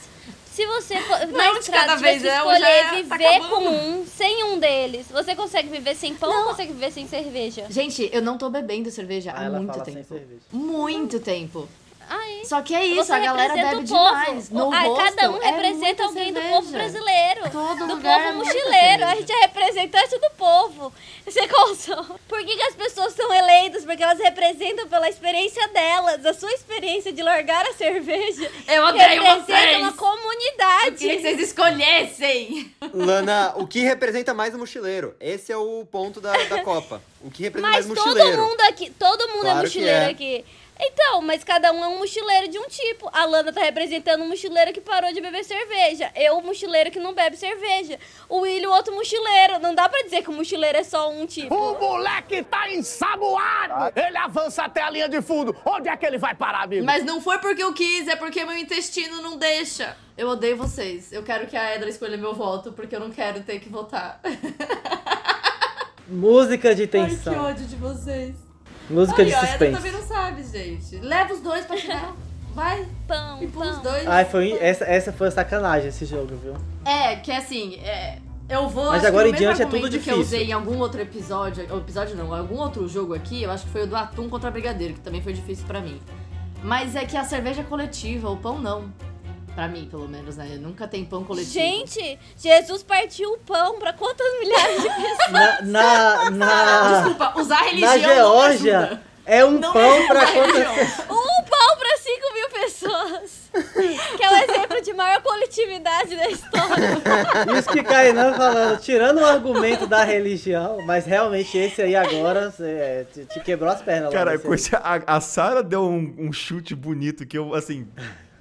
[0.53, 2.95] Se você for, Não, na de estrada cada tivesse vez, é, escolher já é- tá
[3.16, 3.49] viver acabando.
[3.55, 7.65] com um, sem um deles, você consegue viver sem pão ou consegue viver sem cerveja?
[7.70, 10.05] Gente, eu não tô bebendo cerveja Ah, há muito tempo.
[10.05, 10.41] cerveja.
[10.53, 11.66] Muito tempo.
[12.15, 12.45] Aí.
[12.45, 14.09] Só que é isso, Você a galera representa bebe o povo.
[14.09, 14.51] demais.
[14.51, 16.57] No ah, cada um é representa muita alguém do cerveja.
[16.57, 17.51] povo brasileiro.
[17.51, 19.05] Todo do lugar povo é mochileiro.
[19.07, 20.93] A gente é representante do povo.
[21.25, 22.19] Você consome.
[22.29, 23.85] Por que, que as pessoas são eleitas?
[23.85, 26.25] Porque elas representam pela experiência delas.
[26.27, 29.79] A sua experiência de largar a cerveja Eu odeio representa vocês!
[29.79, 30.97] uma Eu comunidade.
[30.97, 32.73] queria que vocês escolhessem.
[32.93, 35.15] Lana, o que representa mais o mochileiro?
[35.21, 37.03] Esse é o ponto da, da Copa.
[37.21, 38.43] O que representa Mas mais o todo mochileiro?
[38.43, 40.11] mundo aqui, todo mundo Claro é mochileiro é.
[40.11, 40.45] aqui.
[40.85, 43.09] Então, mas cada um é um mochileiro de um tipo.
[43.13, 46.11] A Lana tá representando um mochileiro que parou de beber cerveja.
[46.17, 48.01] Eu, o mochileiro que não bebe cerveja.
[48.29, 49.61] O William, outro mochileiro.
[49.61, 51.55] Não dá pra dizer que o mochileiro é só um tipo.
[51.55, 53.93] O moleque tá ensaboado!
[53.95, 55.55] Ele avança até a linha de fundo.
[55.65, 56.85] Onde é que ele vai parar, amigo?
[56.85, 59.97] Mas não foi porque eu quis, é porque meu intestino não deixa.
[60.19, 61.13] Eu odeio vocês.
[61.13, 64.21] Eu quero que a Edra escolha meu voto, porque eu não quero ter que votar.
[66.09, 67.45] Música de Ai, que tensão.
[67.45, 68.52] ódio de vocês.
[68.93, 69.77] Música Ai, de ó, suspense.
[69.77, 70.97] também não sabe, gente.
[70.98, 72.14] Leva os dois pra final.
[72.55, 73.82] Vai, Pão, os pão.
[73.82, 74.06] dois.
[74.06, 76.55] Ai, foi, essa, essa foi sacanagem esse jogo, viu?
[76.85, 78.86] É, que assim, é, eu vou.
[78.86, 80.20] Mas acho agora que em diante é tudo argumento que eu difícil.
[80.20, 83.70] usei em algum outro episódio, ou episódio não, algum outro jogo aqui, eu acho que
[83.70, 85.98] foi o do atum contra brigadeiro, que também foi difícil pra mim.
[86.62, 88.93] Mas é que a cerveja é coletiva, o pão não.
[89.55, 90.57] Pra mim, pelo menos, né?
[90.59, 91.53] Nunca tem pão coletivo.
[91.53, 95.31] Gente, Jesus partiu o pão pra quantas milhares de pessoas?
[95.31, 100.27] Na, na, na, Desculpa, usar a religião na Geórgia é um Não pão me pra
[100.27, 100.99] quantas.
[101.01, 103.43] Um pão pra 5 mil pessoas.
[104.16, 107.03] Que é o exemplo de maior coletividade da história.
[107.59, 113.05] Isso que Kainan falando, tirando o argumento da religião, mas realmente esse aí agora é,
[113.12, 114.12] te, te quebrou as pernas.
[114.12, 114.33] Cara,
[114.83, 117.87] a, a Sara deu um, um chute bonito que eu, assim.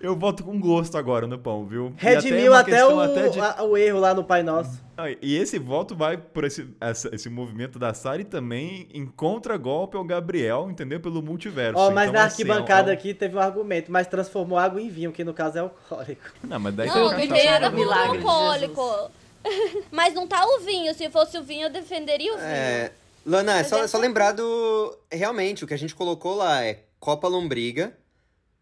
[0.01, 1.93] Eu voto com gosto agora no pão, viu?
[2.01, 4.81] E até Redimiu uma até, o, até de- a- o erro lá no Pai Nosso.
[5.21, 9.97] E esse voto vai por esse, essa- esse movimento da Sara e também em contragolpe
[9.97, 10.99] ao Gabriel, entendeu?
[10.99, 11.79] Pelo multiverso.
[11.79, 14.79] Ó, mas Então, na assim, arquibancada é um- aqui teve um argumento, mas transformou água
[14.81, 16.21] em vinho, que no caso é alcoólico.
[16.43, 17.27] Não, mas daí Não, tem o cachaça.
[17.33, 19.11] vinho era Milagre muito de alcoólico.
[19.91, 20.93] Mas não tá o vinho.
[20.93, 22.47] Se fosse o vinho, eu defenderia o vinho.
[22.47, 22.91] É,
[23.25, 24.95] Lana, é só, só lembrar do.
[25.11, 27.91] Realmente, o que a gente colocou lá é Copa Lombriga.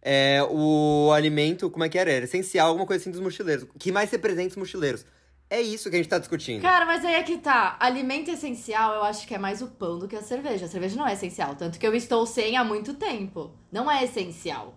[0.01, 2.11] É, o alimento, como é que era?
[2.11, 3.67] Era essencial, alguma coisa assim dos mochileiros.
[3.77, 5.05] Que mais representa os mochileiros?
[5.49, 6.61] É isso que a gente tá discutindo.
[6.61, 7.75] Cara, mas aí é que tá.
[7.79, 10.65] Alimento essencial, eu acho que é mais o pão do que a cerveja.
[10.65, 11.55] A cerveja não é essencial.
[11.55, 13.51] Tanto que eu estou sem há muito tempo.
[13.71, 14.75] Não é essencial.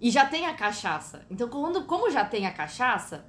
[0.00, 1.26] E já tem a cachaça.
[1.30, 3.26] Então, quando, como já tem a cachaça,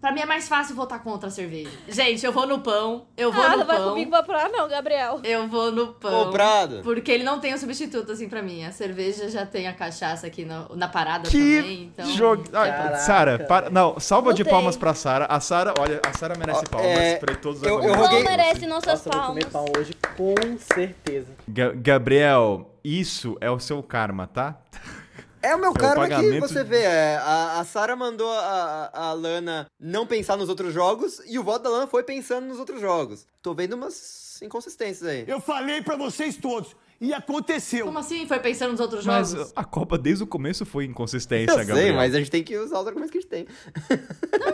[0.00, 1.70] pra mim é mais fácil votar contra a cerveja.
[1.88, 3.06] Gente, eu vou no pão.
[3.16, 3.88] Eu vou ah, no não vai pão.
[3.90, 5.20] comigo pra provar, não, Gabriel.
[5.24, 6.24] Eu vou no pão.
[6.26, 6.80] Comprado.
[6.82, 8.64] Porque ele não tem um substituto, assim, pra mim.
[8.64, 12.06] A cerveja já tem a cachaça aqui na, na parada Que também, então...
[12.06, 12.44] jogo.
[12.98, 14.52] Sara, para- não, salva Não de tem.
[14.52, 15.26] palmas pra Sara.
[15.26, 18.22] A Sara, olha, a Sara merece Ó, palmas é, pra todos os eu- eu roguei-
[18.22, 19.44] Não merece nossas Nossa, eu vou palmas.
[19.44, 21.28] comer pão hoje com certeza.
[21.48, 24.56] Ga- Gabriel, isso é o seu karma, tá?
[25.42, 26.82] É o meu É o karma que você vê.
[26.82, 31.42] é, a, a Sara mandou a, a Lana não pensar nos outros jogos e o
[31.42, 33.26] voto da Lana foi pensando nos outros jogos.
[33.42, 35.24] Tô vendo umas inconsistências aí.
[35.26, 36.76] Eu falei pra vocês todos.
[37.00, 37.86] E aconteceu.
[37.86, 38.26] Como assim?
[38.26, 39.52] Foi pensando nos outros Mas jogos?
[39.56, 41.78] a Copa desde o começo foi inconsistência, Eu Gabriel.
[41.78, 43.46] sei, mas a gente tem que usar os argumentos que a gente tem.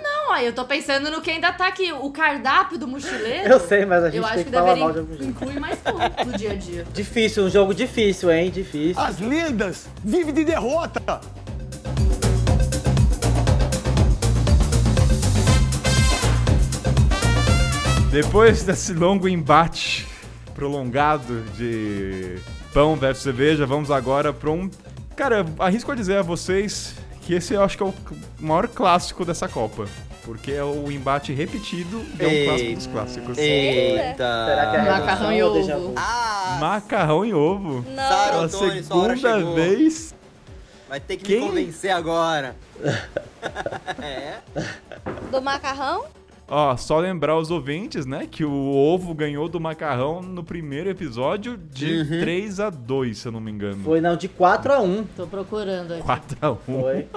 [0.00, 1.92] Não, aí eu tô pensando no que ainda tá aqui.
[1.92, 3.48] O cardápio do mochileiro...
[3.48, 5.12] Eu sei, mas a gente Eu tem acho que que falar deveria mal de algum
[5.16, 5.24] jeito.
[5.28, 6.86] incluir mais pão no dia a dia.
[6.94, 8.48] Difícil, um jogo difícil, hein?
[8.48, 9.02] Difícil.
[9.02, 11.20] As lendas vivem de derrota.
[18.10, 20.06] Depois desse longo embate
[20.56, 22.36] prolongado de
[22.72, 24.70] pão versus cerveja, vamos agora pra um.
[25.14, 27.94] Cara, arrisco a dizer a vocês que esse eu acho que é o
[28.40, 29.86] maior clássico dessa Copa.
[30.24, 33.38] Porque é o embate repetido e é um clássico dos clássicos.
[33.38, 34.46] Eita!
[34.46, 35.92] Será que é a Macarrão e ovo.
[35.94, 36.58] Ah!
[36.60, 37.84] Macarrão e ovo.
[37.88, 38.08] Não.
[38.08, 40.14] Sara Pela Antônio, sua hora segunda vez.
[40.88, 41.40] Vai ter que Quem?
[41.42, 42.56] me convencer agora.
[44.02, 44.38] é?
[45.30, 46.06] Do macarrão?
[46.48, 51.56] Ó, só lembrar os ouvintes, né, que o ovo ganhou do macarrão no primeiro episódio
[51.56, 53.82] de 3 a 2 se eu não me engano.
[53.82, 56.02] Foi não, de 4 a 1 Tô procurando aqui.
[56.04, 57.08] 4 a 1 Foi.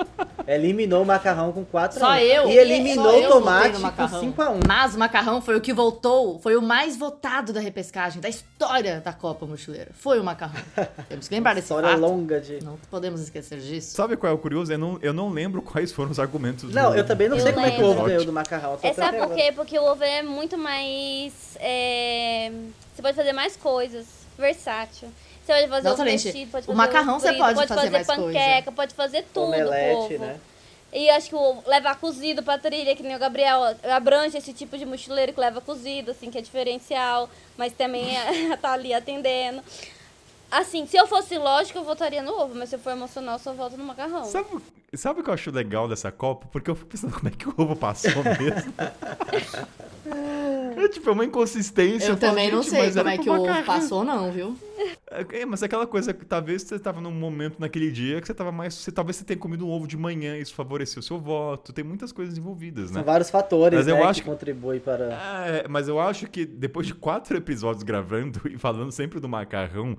[0.47, 2.49] Eliminou o macarrão com 4 Só a 1 eu.
[2.49, 4.19] E eliminou só o tomate com macarrão.
[4.19, 7.59] 5 a 1 Mas o macarrão foi o que voltou, foi o mais votado da
[7.59, 9.91] repescagem, da história da Copa Mochileira.
[9.93, 10.59] Foi o macarrão.
[11.07, 11.99] Temos que lembrar desse História fato.
[12.01, 12.63] longa de...
[12.63, 13.95] Não podemos esquecer disso.
[13.95, 14.71] Sabe qual é o curioso?
[14.73, 17.43] Eu não, eu não lembro quais foram os argumentos Não, do- eu também não Eu
[17.43, 18.05] sei como é que o ovo lembro.
[18.07, 18.75] ganhou do macarrão.
[18.81, 19.51] só Por quê?
[19.51, 21.33] Porque o ovo é muito mais.
[21.59, 22.51] é,
[22.95, 24.05] Você pode fazer mais coisas.
[24.37, 25.09] Versátil.
[25.45, 26.19] Você pode fazer Exatamente.
[26.19, 28.93] o vestido, pode O fazer macarrão ovo você pode pode fazer fazer mais panqueca, pode
[28.93, 30.39] fazer tudo Omelete, né?
[30.93, 33.61] E acho que o levar cozido pra trilha, que nem o Gabriel,
[33.95, 38.55] abrange esse tipo de mochileiro que leva cozido, assim, que é diferencial, mas também é-
[38.57, 39.61] tá ali atendendo.
[40.51, 43.39] Assim, se eu fosse lógico, eu votaria no ovo, mas se eu for emocional, eu
[43.39, 44.25] só voto no macarrão.
[44.25, 44.47] Sabe,
[44.95, 46.47] sabe o que eu acho legal dessa Copa?
[46.51, 48.73] Porque eu fico pensando como é que o ovo passou mesmo.
[50.77, 52.07] é tipo, é uma inconsistência.
[52.09, 54.57] Eu falo, também não gente, sei como é que o ovo passou, não, viu?
[55.31, 58.33] É, mas é aquela coisa que talvez você tava num momento naquele dia que você
[58.33, 58.73] tava mais.
[58.73, 61.73] Você, talvez você tenha comido um ovo de manhã, isso favoreceu o seu voto.
[61.73, 62.95] Tem muitas coisas envolvidas, né?
[62.95, 65.05] São vários fatores Mas eu né, acho que que- contribuem para...
[65.45, 69.97] É, mas eu acho que depois de quatro episódios gravando e falando sempre do macarrão,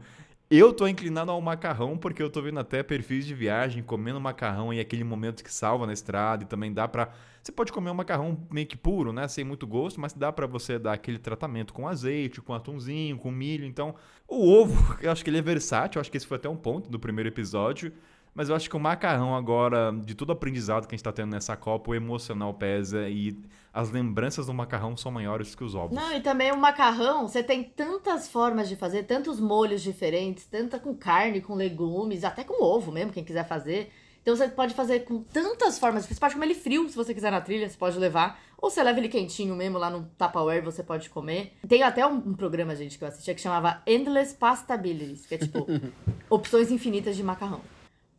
[0.58, 4.74] eu tô inclinado ao macarrão porque eu tô vendo até perfis de viagem comendo macarrão
[4.74, 7.12] e aquele momento que salva na estrada e também dá pra.
[7.40, 9.28] Você pode comer um macarrão meio que puro, né?
[9.28, 13.30] Sem muito gosto, mas dá pra você dar aquele tratamento com azeite, com atumzinho, com
[13.30, 13.64] milho.
[13.64, 13.94] Então,
[14.26, 15.98] o ovo, eu acho que ele é versátil.
[15.98, 17.92] Eu acho que esse foi até um ponto do primeiro episódio.
[18.34, 21.12] Mas eu acho que o macarrão agora, de todo o aprendizado que a gente tá
[21.12, 23.36] tendo nessa Copa, o emocional pesa e
[23.72, 25.96] as lembranças do macarrão são maiores que os ovos.
[25.96, 30.78] Não, e também o macarrão, você tem tantas formas de fazer, tantos molhos diferentes, tanta
[30.78, 33.92] com carne, com legumes, até com ovo mesmo, quem quiser fazer.
[34.22, 36.04] Então você pode fazer com tantas formas.
[36.04, 38.40] Você pode comer ele frio, se você quiser na trilha, você pode levar.
[38.58, 41.54] Ou você leva ele quentinho mesmo lá no Tupperware, você pode comer.
[41.66, 45.38] Tem até um, um programa, gente, que eu assistia que chamava Endless Pastabilities, que é
[45.38, 45.66] tipo
[46.28, 47.62] opções infinitas de macarrão.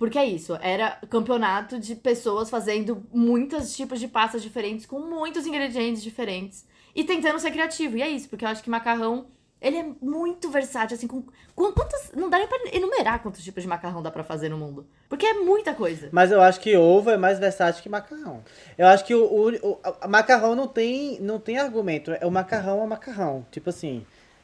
[0.02, 5.46] Porque é isso, era campeonato de pessoas fazendo muitos tipos de pastas diferentes, com muitos
[5.46, 6.66] ingredientes diferentes,
[6.96, 7.98] e tentando ser criativo.
[7.98, 9.28] E é isso, porque eu acho que macarrão,
[9.62, 11.24] ele é muito versátil, assim, com,
[11.54, 12.12] com quantas...
[12.16, 14.88] Não dá nem pra enumerar quantos tipos de macarrão dá pra fazer no mundo.
[15.08, 16.10] Porque é muita coisa.
[16.12, 18.44] Mas eu acho que ovo é mais versátil que macarrão.
[18.80, 22.10] Eu acho que o, o, o- macarrão não tem, não tem argumento.
[22.20, 23.46] É o macarrão é macarrão.
[23.52, 24.04] Tipo assim,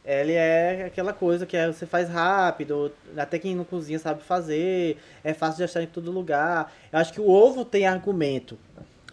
[0.09, 4.97] Ele é aquela coisa que é- você faz rápido, até quem não cozinha sabe fazer,
[5.21, 6.71] é fácil de achar em todo lugar.
[6.93, 8.57] Eu acho que o ovo tem argumento.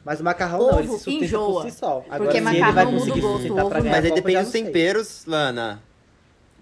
[0.05, 1.63] Mas o macarrão não, ele Ovo se sustenta enjoa.
[1.63, 1.95] por si só.
[2.01, 4.05] Porque Agora, se ele macarrão vai muda o conseguir gosto, sustentar o pra ovo Mas
[4.05, 5.83] aí depende dos temperos, Lana.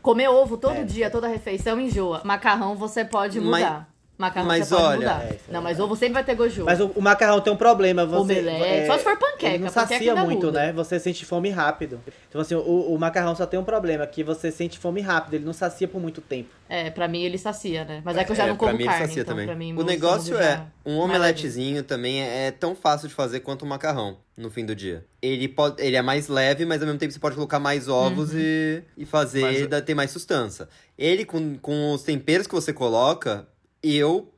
[0.00, 0.84] Comer ovo todo É.
[0.84, 2.22] dia, toda refeição, enjoa.
[2.24, 3.91] Macarrão você pode Mas- mudar.
[4.22, 5.22] Macarrão mas você pode olha- mudar.
[5.24, 6.64] É, isso é não, mas ovo sempre vai ter ovo.
[6.64, 8.06] Mas o, o macarrão tem um problema.
[8.06, 10.60] Você, Omelete, só se for panqueca, Ele não panqueca sacia ainda muito, muda.
[10.66, 10.72] né?
[10.72, 12.00] Você sente fome rápido.
[12.28, 15.34] Então, assim, o, o macarrão só tem um problema, que você sente fome rápido.
[15.34, 16.50] Ele não sacia por muito tempo.
[16.68, 18.00] É, pra mim ele sacia, né?
[18.04, 19.46] Mas é que eu já não pra como mim carne, ele sacia então também.
[19.46, 23.40] pra mim o negócio é, já- um omeletezinho também é, é tão fácil de fazer
[23.40, 25.04] quanto um macarrão no fim do dia.
[25.20, 28.32] Ele, pode, ele é mais leve, mas ao mesmo tempo você pode colocar mais ovos
[28.32, 28.38] Uhum.
[28.38, 30.66] e, e fazer Mas- da- ter mais sustância.
[30.98, 33.46] Ele, com, com os temperos que você coloca,
[33.82, 34.32] eu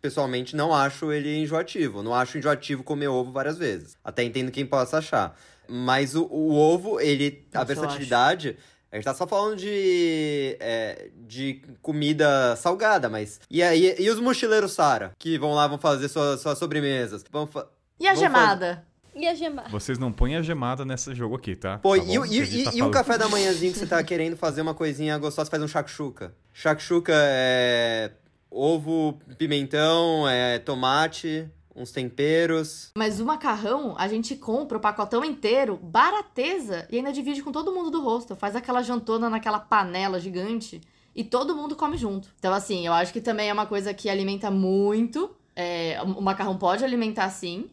[0.00, 2.02] pessoalmente não acho ele enjoativo.
[2.02, 3.96] Não acho enjoativo comer ovo várias vezes.
[4.04, 5.38] Até entendo quem possa achar.
[5.68, 7.46] Mas o, o ovo, ele.
[7.54, 8.56] A eu versatilidade.
[8.92, 13.40] A gente tá só falando de, é, de comida salgada, mas.
[13.48, 17.24] E aí, e os mochileiros Sara, que vão lá, vão fazer suas, suas sobremesas?
[17.30, 17.68] Vão fa-
[18.00, 18.84] E a Vamos gemada?
[19.14, 19.68] E a gemada?
[19.68, 21.78] Vocês não põem a gemada nesse jogo aqui, tá?
[21.78, 22.26] Pô, Tá e, bom?
[22.26, 24.74] e, a e, tá e o café da manhãzinho que você tá querendo fazer uma
[24.74, 26.34] coisinha gostosa, faz um shakshuka.
[26.52, 28.10] Shakshuka é
[28.50, 32.90] ovo, pimentão, é tomate, uns temperos.
[32.96, 37.72] Mas o macarrão, a gente compra o pacotão inteiro, barateza, e ainda divide com todo
[37.72, 38.34] mundo do rosto.
[38.36, 40.80] Faz aquela jantona naquela panela gigante
[41.14, 42.28] e todo mundo come junto.
[42.38, 45.30] Então, assim, eu acho que também é uma coisa que alimenta muito.
[45.54, 47.70] É, o macarrão pode alimentar sim.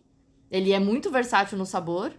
[0.49, 2.12] Ele é muito versátil no sabor.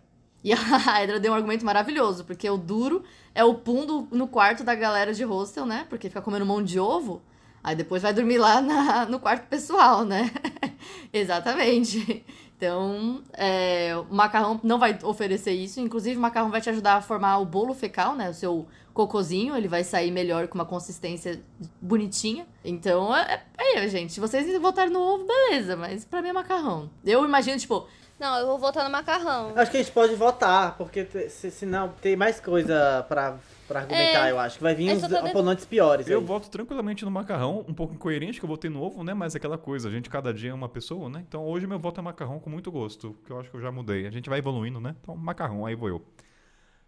[0.44, 0.52] E
[0.86, 3.02] a Edra deu um argumento maravilhoso, porque o duro
[3.34, 5.86] é o pum do- no quarto da galera de hostel, né?
[5.88, 7.22] Porque fica comendo monte de ovo.
[7.68, 10.30] Aí depois vai dormir lá na- no quarto pessoal, né?
[11.12, 12.24] Exatamente.
[12.56, 15.78] Então, é, o macarrão não vai oferecer isso.
[15.80, 18.30] Inclusive, o macarrão vai te ajudar a formar o bolo fecal, né?
[18.30, 21.40] O seu cocôzinho, ele vai sair melhor com uma consistência
[21.80, 22.46] bonitinha.
[22.64, 24.12] Então, é, é gente.
[24.14, 25.76] Se vocês votarem no ovo, beleza.
[25.76, 26.90] Mas pra mim é macarrão.
[27.04, 27.86] Eu imagino, tipo,
[28.18, 29.52] Não, eu vou votar no macarrão.
[29.54, 33.36] Acho que a gente pode votar, porque te- se, senão tem mais coisa pra,
[33.68, 34.56] pra argumentar, É, eu acho.
[34.56, 36.08] Que vai vir eu os só tô de- oponentes piores.
[36.08, 36.24] Eu aí.
[36.24, 39.14] voto tranquilamente no macarrão, um pouco incoerente que eu votei no ovo, né?
[39.14, 41.22] Mas é aquela coisa, a gente cada dia é uma pessoa, né?
[41.28, 43.70] Então hoje meu voto é macarrão com muito gosto, que eu acho que eu já
[43.70, 44.06] mudei.
[44.06, 44.96] A gente vai evoluindo, né?
[45.02, 46.02] Então macarrão, aí vou eu.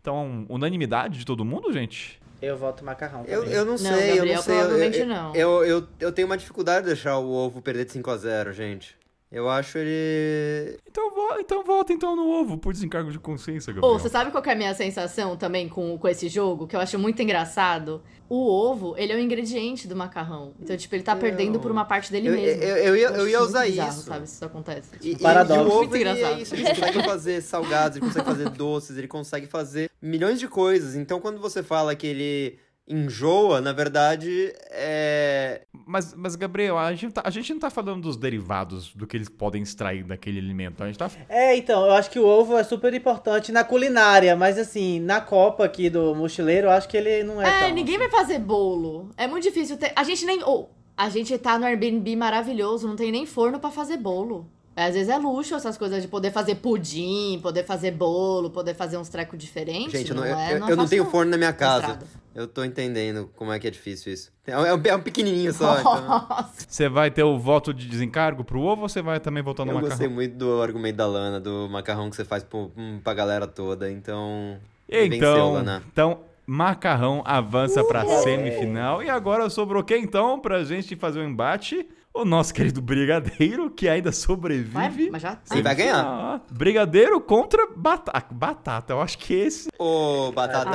[0.00, 2.18] Então, unanimidade de todo mundo, gente?
[2.40, 3.22] Eu voto macarrão.
[3.26, 4.54] Eu, eu não Não, sei, eu Gabriel, não sei.
[4.54, 5.36] eu- provavelmente eu, não.
[5.36, 8.50] Eu, eu, eu tenho uma dificuldade de deixar o ovo perder de 5 a 0
[8.54, 8.96] gente.
[9.32, 10.76] Eu acho ele.
[10.88, 13.94] Então, vo então vota então no ovo, por desencargo de consciência, Gabriel.
[13.94, 16.66] Ô, você sabe qual que é a minha sensação também com, com esse jogo?
[16.66, 18.02] Que eu acho muito engraçado?
[18.28, 20.52] O ovo, ele é o ingrediente do macarrão.
[20.60, 22.62] Então, tipo, ele tá perdendo por uma parte dele Eu- mesmo.
[22.62, 24.02] eu- eu ia- eu ia muito usar bizarro, isso.
[24.02, 24.88] sabe, se isso acontece.
[25.00, 25.60] E, e- paradoxo.
[25.60, 26.40] e o ovo, Muito ele é engraçado.
[26.42, 26.54] isso.
[26.54, 30.96] Ele consegue fazer salgados, ele consegue fazer doces, ele consegue fazer milhões de coisas.
[30.96, 32.58] Então, quando você fala que ele
[32.88, 35.62] enjoa, na verdade, é...
[35.86, 39.16] Mas, mas, Gabriel, a gente, tá- a gente não tá falando dos derivados do que
[39.16, 40.82] eles podem extrair daquele alimento.
[40.82, 41.10] A gente tá.
[41.28, 45.20] É, então, eu acho que o ovo é super importante na culinária, mas assim, na
[45.20, 47.48] Copa aqui do mochileiro, eu acho que ele não é.
[47.48, 49.10] É, tão, ninguém vai fazer bolo.
[49.16, 49.92] É muito difícil ter.
[49.96, 50.42] A gente nem.
[50.44, 54.46] Ou, a gente tá no Airbnb maravilhoso, não tem nem forno pra fazer bolo.
[54.76, 58.96] Às vezes é luxo essas coisas de poder fazer pudim, poder fazer bolo, poder fazer
[58.96, 59.92] uns trecos diferentes.
[59.92, 61.52] Gente, eu não, eu, é, eu- não eu é não fácil, tenho forno na minha
[61.52, 61.80] casa.
[61.88, 62.06] Estrada.
[62.34, 64.32] Eu tô entendendo como é que é difícil isso.
[64.46, 66.00] É um, é um- é um pequenininho só, então...
[66.02, 66.64] Nossa.
[66.68, 69.72] Você vai ter o voto de desencargo pro ovo ou você vai também votar no
[69.72, 69.90] Eu macarrão?
[69.90, 73.46] gostei muito do argumento da Lana, do macarrão que você faz pro, hum, pra galera
[73.46, 74.56] toda, então...
[74.88, 75.82] Então, Venceu, Lana.
[75.92, 79.02] então macarrão avança pra semifinal.
[79.02, 81.86] E agora sobrou quem então pra gente fazer o embate?
[82.20, 84.68] O nosso querido Brigadeiro, que ainda sobrevive.
[84.68, 85.38] Vai, mas já.
[85.42, 86.04] Sim, vai ganhar.
[86.04, 88.26] Ah, Brigadeiro contra Batata.
[88.30, 89.70] Batata, eu acho que esse.
[89.78, 90.68] Ô, Batata...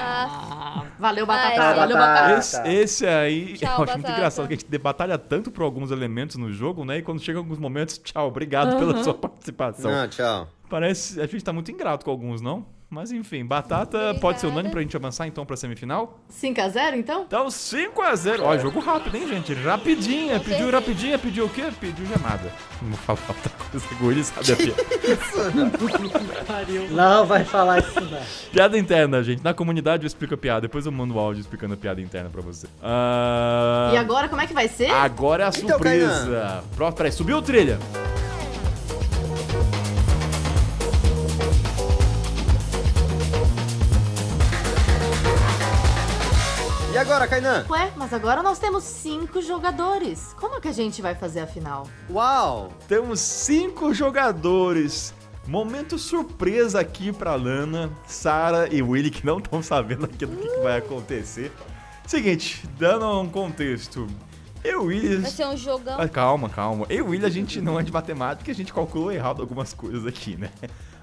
[0.00, 1.62] Ah, valeu, batata.
[1.62, 1.74] Ah, é.
[1.74, 2.36] valeu, Batata.
[2.36, 4.12] Esse, esse aí, Tchau, eu acho muito Batata.
[4.12, 6.98] engraçado que a gente batalha tanto por alguns elementos no jogo, né?
[6.98, 9.88] E quando chega alguns momentos, tchau, obrigado pela sua participação.
[9.88, 10.48] Não, tchau.
[10.68, 11.20] Parece.
[11.20, 12.66] A gente tá muito ingrato com alguns, não?
[12.90, 16.18] Mas enfim, Batata pode ser unânime pra gente avançar então pra semifinal?
[16.32, 17.24] 5x0, então?
[17.26, 18.40] Então 5x0.
[18.40, 19.52] Ó, jogo rápido, hein, gente?
[19.52, 20.40] Rapidinha.
[20.40, 21.64] Pediu rapidinha, pediu o quê?
[21.78, 22.50] Pediu gemada.
[22.80, 24.82] Não vou falar outra coisa Guri sabe a piada.
[26.90, 28.20] Não vai falar isso, não.
[28.52, 29.44] piada interna, gente.
[29.44, 30.62] Na comunidade eu explico a piada.
[30.62, 32.66] Depois eu mando o áudio explicando a piada interna pra você.
[32.82, 34.90] Ah, E agora, como é que vai ser?
[34.90, 36.64] Agora é a Então, surpresa.
[36.74, 37.78] Pronto, peraí, subiu o trilha.
[46.98, 47.64] E agora, Kainan?
[47.70, 50.34] Ué, mas agora nós temos cinco jogadores.
[50.34, 51.86] Como que a gente vai fazer a final?
[52.10, 52.72] Uau!
[52.88, 55.14] Temos cinco jogadores.
[55.46, 60.58] Momento surpresa aqui pra Lana, Sara e Willy que não estão sabendo aquilo que, que
[60.58, 61.52] vai acontecer.
[62.04, 64.08] Seguinte, dando um contexto.
[64.64, 65.16] Eu e o Willy.
[65.18, 66.00] Vai ser um jogão.
[66.00, 66.84] Ah, calma, calma.
[66.88, 69.72] Eu e o Willy, a gente não é de matemática, a gente calculou errado algumas
[69.72, 70.50] coisas aqui, né?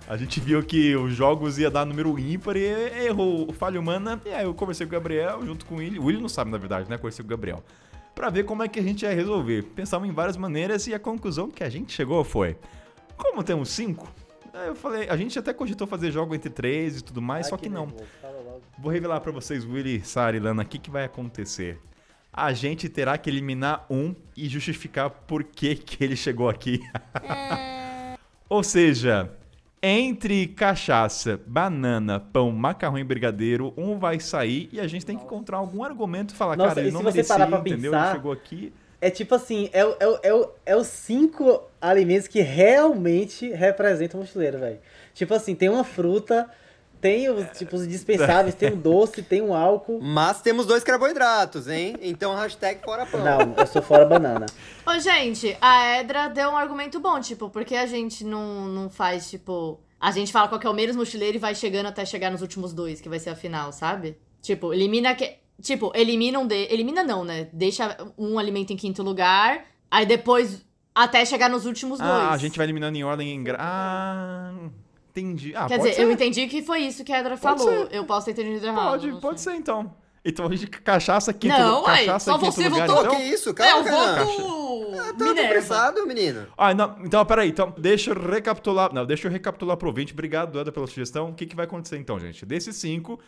[0.08, 2.64] A gente viu que os jogos ia dar número ímpar e
[3.06, 4.22] errou o falha humana.
[4.24, 5.98] E aí eu conversei com o Gabriel junto com Willy.
[5.98, 6.96] O Willy não sabe, na verdade, né?
[6.98, 7.64] Conversei com o Gabriel.
[8.14, 9.64] Pra ver como é que a gente ia resolver.
[9.64, 12.56] Pensamos em várias maneiras e a conclusão que a gente chegou foi:
[13.18, 14.08] como temos cinco,
[14.54, 17.50] aí eu falei, a gente até cogitou fazer jogo entre três e tudo mais, Ai,
[17.50, 17.88] só que, não.
[18.22, 18.62] fala logo.
[18.78, 21.80] Vou revelar pra vocês, Willy, Sara e Lana, o que, que vai acontecer.
[22.32, 26.80] A gente terá que eliminar um e justificar por que, que ele chegou aqui.
[28.48, 29.32] Ou seja,
[29.88, 35.24] entre cachaça, banana, pão, macarrão e brigadeiro, um vai sair e a gente tem que
[35.24, 37.02] encontrar algum argumento e falar, Nossa, cara, e ele não
[37.48, 37.92] pra entendeu?
[37.92, 38.74] pensar- Ele chegou aqui.
[39.00, 44.58] É tipo assim, é, é, é, é os cinco alimentos que realmente representam o mochileiro,
[44.58, 44.80] velho.
[45.14, 46.50] Tipo assim, tem uma fruta,
[47.06, 50.00] tem os, tipo, os dispensáveis, tem um doce, tem um álcool.
[50.02, 51.96] Mas temos dois carboidratos, hein?
[52.02, 53.24] Então hashtag fora pão.
[53.24, 54.48] Não, eu sou fora banana.
[54.84, 59.30] Ô, gente, a Edra deu um argumento bom, tipo, porque a gente não, não faz,
[59.30, 59.80] tipo.
[60.00, 62.42] A gente fala qual que é o menos mochileiro e vai chegando até chegar nos
[62.42, 64.18] últimos dois, que vai ser a final, sabe?
[64.42, 65.36] Tipo, elimina que.
[65.62, 66.74] Tipo, elimina um de.
[66.74, 67.50] Elimina não, né?
[67.54, 69.64] Deixa um alimento em quinto lugar.
[69.92, 70.66] Aí depois.
[70.96, 72.10] Até chegar nos últimos dois.
[72.10, 73.58] Ah, a gente vai eliminando em ordem em gra...
[73.60, 74.54] Ah,
[75.20, 75.54] entendi.
[75.56, 76.02] Ah, Quer dizer, ser.
[76.04, 77.88] eu entendi que foi isso que a Edra Pode falou.
[77.88, 77.96] ser.
[77.96, 78.90] Eu posso ter entendido errado.
[78.92, 79.94] Pode, pode ser então.
[80.28, 83.06] Então a gente cachaça quinto Não, uai, cachaça só você lugar, votou.
[83.06, 83.16] então?
[83.18, 83.50] Que isso?
[83.52, 84.26] É, Calma, o Renan.
[84.26, 84.96] voto.
[84.96, 85.42] Tá tão Minerva.
[85.50, 86.48] apressado, menino.
[86.58, 87.50] Ah, não, então, peraí.
[87.50, 88.92] Então, deixa eu recapitular.
[88.94, 90.14] Não, deixa eu recapitular pro ouvinte.
[90.14, 91.30] Obrigado, Eda, pela sugestão.
[91.30, 92.44] O que, que vai acontecer então, gente?
[92.46, 93.20] Desses cinco,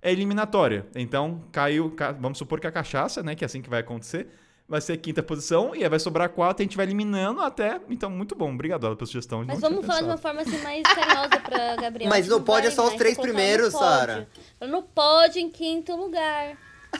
[0.00, 0.86] é eliminatória.
[0.94, 1.90] Então, caiu.
[1.90, 3.34] ca- Vamos supor que a cachaça, né?
[3.34, 4.26] Que é assim que vai acontecer.
[4.68, 6.60] Vai ser quinta posição e aí vai sobrar quatro.
[6.62, 7.80] A gente vai eliminando até.
[7.88, 8.52] Então, muito bom.
[8.52, 9.44] Obrigado, pela sugestão.
[9.46, 12.10] Mas Não vamos falar de uma forma assim mais carinhosa pra Gabriel.
[12.10, 13.72] Mas no pódio é só os três primeiros.
[13.72, 14.26] Sara.
[14.60, 16.56] No pódio em quinto lugar.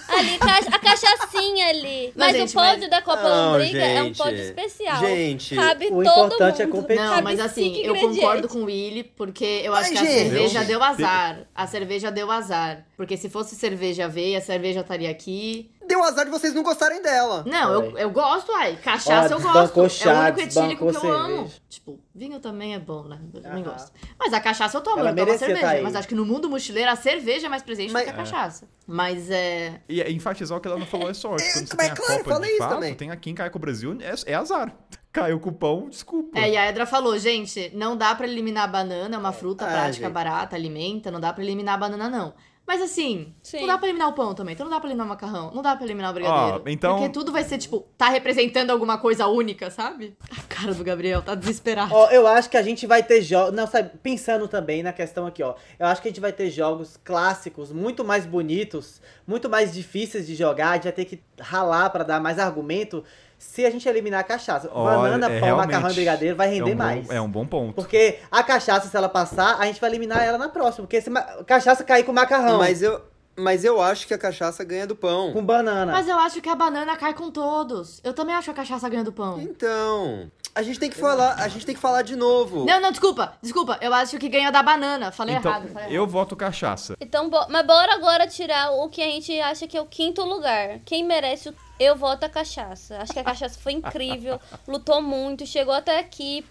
[0.08, 0.38] Ali,
[0.72, 2.12] a cachaçinha ali.
[2.14, 4.18] Mas, Mas, gente, o pódio mas- da Copa Não, Lombriga é um gente.
[4.18, 4.98] pódio especial.
[4.98, 6.76] Gente, Cabe o todo importante é mundo.
[6.76, 7.02] competir.
[7.02, 10.12] Não, mas assim, eu concordo com o Willy, porque eu acho Ai, que a gente.
[10.12, 10.66] cerveja Deus.
[10.68, 11.38] deu azar.
[11.54, 12.84] A cerveja deu azar.
[12.96, 15.70] Porque se fosse cerveja veia, a cerveja estaria aqui.
[15.86, 17.44] Deu azar de vocês não gostarem dela.
[17.46, 18.76] Não, eu, eu gosto, ai.
[18.76, 19.52] Cachaça Ó, eu gosto.
[19.52, 21.34] desbancou é o chá, único etílico que eu amo.
[21.36, 21.54] cerveja.
[21.68, 23.20] Tipo, vinho também é bom, né?
[23.32, 23.92] Eu também gosto.
[24.18, 25.60] Mas a cachaça eu tomo, Ela eu tomo a cerveja.
[25.60, 25.82] tá aí.
[25.82, 28.16] Mas acho que no mundo mochileiro a cerveja é mais presente Mas- do que a
[28.16, 28.68] cachaça.
[28.86, 29.80] Mas é.
[29.88, 31.44] E é enfatizar o que ela não falou é sorte.
[31.44, 32.94] É, Quando você mas tem a claro, Copa falei isso fato, também.
[32.94, 34.72] tem aqui em Cai com o Brasil, é, é azar.
[35.12, 36.38] Caiu com o pão, desculpa.
[36.38, 39.64] É, e a Edra falou, gente, não dá pra eliminar a banana, é uma fruta
[39.64, 40.12] Ah, prática, gente.
[40.12, 42.34] barata, alimenta, não dá pra eliminar a banana, não.
[42.66, 43.60] Mas assim, Sim.
[43.60, 45.62] não dá pra eliminar o pão também, então não dá pra eliminar o macarrão, não
[45.62, 46.62] dá pra eliminar o brigadeiro.
[46.66, 50.16] Ó, então- Porque tudo vai ser, tipo, tá representando alguma coisa única, sabe?
[50.36, 51.94] A cara do Gabriel tá desesperado.
[51.94, 53.54] Ó, eu acho que a gente vai ter jogos.
[53.54, 55.54] Não, sabe, pensando também na questão aqui, ó.
[55.78, 60.26] Eu acho que a gente vai ter jogos clássicos, muito mais bonitos, muito mais difíceis
[60.26, 60.70] de jogar.
[60.70, 63.04] A gente vai ter que ralar pra dar mais argumento
[63.38, 64.70] se a gente eliminar a cachaça.
[64.72, 67.10] Olha, Banana, é pão, macarrão e brigadeiro vai é render um bom- mais.
[67.10, 67.74] É um bom ponto.
[67.74, 70.86] Porque a cachaça, se ela passar, a gente vai eliminar ela na próxima.
[70.86, 71.10] Porque se
[71.46, 73.00] cachaça cair com macarrão, Mas eu,
[73.36, 75.32] mas eu acho que a cachaça ganha do pão.
[75.32, 75.92] com banana.
[75.92, 78.00] Mas eu acho que a banana cai com todos.
[78.02, 79.38] Eu também acho a cachaça ganha do pão.
[79.40, 82.64] Então, a gente tem que falar, a gente tem que falar de novo.
[82.64, 83.78] Não, não, desculpa, desculpa.
[83.82, 85.12] Eu acho que ganha da banana.
[85.12, 85.68] Falei Então, errado.
[85.68, 86.08] Falei eu errado.
[86.10, 86.96] voto cachaça.
[86.98, 90.22] Então, bo- mas bora agora tirar o que a gente acha que é o quinto
[90.24, 90.78] lugar.
[90.86, 91.54] Quem merece o.
[91.78, 92.98] Eu voto a cachaça.
[92.98, 96.44] Acho que a cachaça foi incrível, lutou muito, chegou até aqui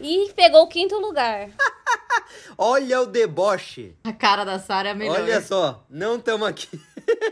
[0.00, 1.50] e pegou o quinto lugar.
[2.58, 3.94] Olha o deboche.
[4.04, 5.20] A cara da Sara é a melhor.
[5.20, 6.68] Olha só, não estamos aqui.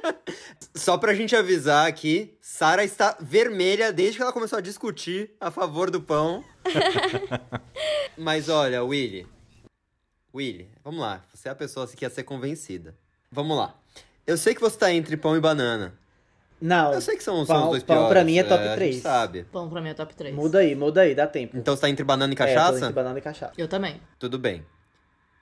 [0.75, 5.51] só pra gente avisar aqui, Sara está vermelha desde que ela começou a discutir a
[5.51, 6.45] favor do pão.
[8.17, 9.27] Mas olha, Willy.
[10.35, 11.23] Willy, vamos lá.
[11.35, 12.97] Você é a pessoa que quer ser convencida.
[13.31, 13.75] Vamos lá.
[14.27, 15.99] Eu sei que você tá entre pão e banana.
[16.63, 16.93] Não.
[16.95, 18.13] Eu sei que são, são pão, os dois pão piores.
[18.13, 18.97] pra mim é top gente 3.
[19.03, 19.43] sabe.
[19.51, 20.33] Pão pra mim é top 3.
[20.35, 21.57] Muda aí, muda aí, dá tempo.
[21.57, 22.77] Então você tá entre banana e É, cachaça?
[22.79, 23.53] entre banana e cachaça.
[23.59, 24.01] Eu também.
[24.19, 24.65] Tudo bem.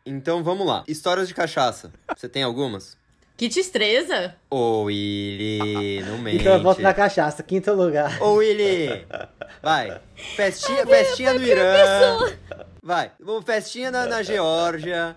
[0.06, 0.82] Então vamos lá.
[0.88, 1.92] Histórias de cachaça.
[2.16, 2.98] Você tem algumas?
[3.36, 4.34] Que destreza.
[4.51, 6.40] Ô, Willy, não mente.
[6.40, 8.20] Então eu voto na cachaça, quinto lugar.
[8.22, 9.06] Ô, Willy!
[9.62, 10.01] Vai.
[10.36, 12.18] Festinha, festinha no Irã.
[12.82, 13.12] Vai.
[13.20, 15.16] Vamos, Festinha na, na Geórgia.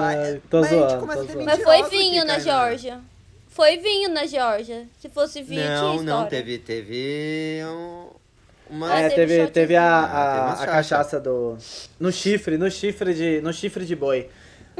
[0.00, 1.46] Ai, tô mas a gente zoando, começa a ter zoando.
[1.46, 2.38] Mas foi vinho aqui, na.
[2.38, 3.00] Geórgia.
[3.54, 4.84] Foi vinho na Geórgia.
[4.98, 6.12] Se fosse vinho, tinha Não, história.
[6.20, 8.08] não, teve, teve um,
[8.68, 8.92] uma...
[8.92, 11.56] Ah, É, teve teve, teve a, Ah, a, umas a cachaça do.
[12.00, 13.40] No chifre, no chifre de.
[13.42, 14.28] No chifre de boi.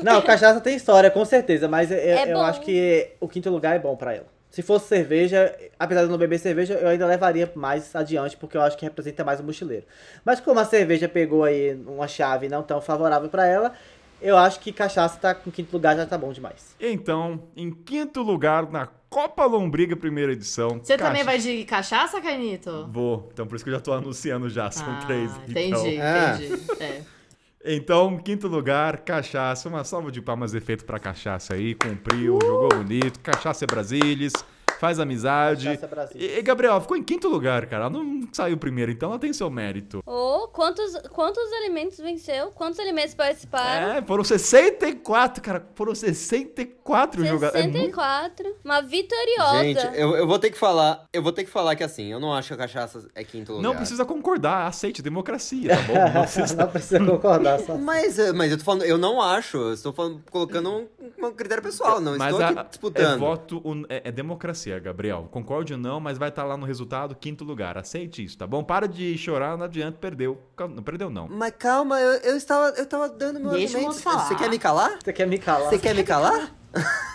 [0.03, 3.77] Não, cachaça tem história, com certeza, mas eu, É eu acho que o quinto lugar
[3.77, 4.27] é bom pra ela.
[4.51, 8.57] Se fosse cerveja, apesar de eu não beber cerveja, eu ainda levaria mais adiante, porque
[8.57, 9.85] eu acho que representa mais o mochileiro.
[10.25, 13.73] Mas como a cerveja pegou aí uma chave não tão favorável pra ela,
[14.21, 16.75] eu acho que cachaça tá com quinto lugar já tá bom demais.
[16.81, 20.81] Então, em quinto lugar, na Copa Lombriga, primeira edição.
[20.83, 22.89] Você cacha- também vai de cachaça, Cainito?
[22.91, 23.29] Vou.
[23.33, 24.71] Então, por isso que eu já tô anunciando já.
[24.71, 25.31] São Ah, três.
[25.49, 25.85] entendi, então.
[26.03, 26.35] Ah.
[26.37, 26.83] entendi.
[26.83, 27.03] É.
[27.67, 29.69] Então, quinto lugar, cachaça.
[29.69, 31.75] Uma salva de palmas efeito pra cachaça aí.
[31.75, 33.21] Cumpriu, jogou bonito.
[33.21, 34.33] Cachaça é Brasilis.
[34.85, 35.81] Faz amizade.
[36.15, 37.85] E, e, Gabriel, ficou em quinto lugar, cara.
[37.85, 40.03] Ela não saiu primeiro, então ela tem seu mérito.
[40.05, 42.51] Ô, quantos, quantos alimentos venceu?
[42.51, 43.93] Quantos alimentos participaram?
[43.95, 45.67] É, foram 64, cara.
[45.75, 47.65] Foram 64 jogadores.
[47.65, 47.95] É muito...
[47.97, 48.57] 64.
[48.63, 49.63] Uma vitoriosa.
[49.63, 51.07] Gente, eu, eu vou ter que falar.
[51.11, 53.53] Eu vou ter que falar que assim, eu não acho que a cachaça é quinto
[53.53, 53.63] lugar.
[53.67, 55.95] Não precisa concordar, aceite democracia, tá bom?
[56.15, 56.57] Não precisa...
[56.57, 57.79] não precisa concordar, só.
[57.79, 59.57] Mas, eh, mas eu tô falando, eu não acho.
[59.57, 60.89] Eu estou falando, colocando um,
[61.27, 63.19] um critério pessoal, não Mas estou a- aqui é disputando.
[63.19, 65.29] voto, é, é democracia, Gabriel.
[65.31, 67.77] Concorde ou não, mas vai estar lá no resultado, quinto lugar.
[67.79, 68.63] Aceite isso, tá bom?
[68.63, 70.41] Para de chorar, não adianta, perdeu.
[70.59, 71.29] Não perdeu, não.
[71.29, 74.03] Mas calma, eu, eu estava, eu estava dando meu Deixa argumento.
[74.03, 74.27] falar.
[74.27, 74.99] Você quer me calar?
[75.03, 75.69] Você quer me calar?
[75.71, 76.55] Você quer me calar?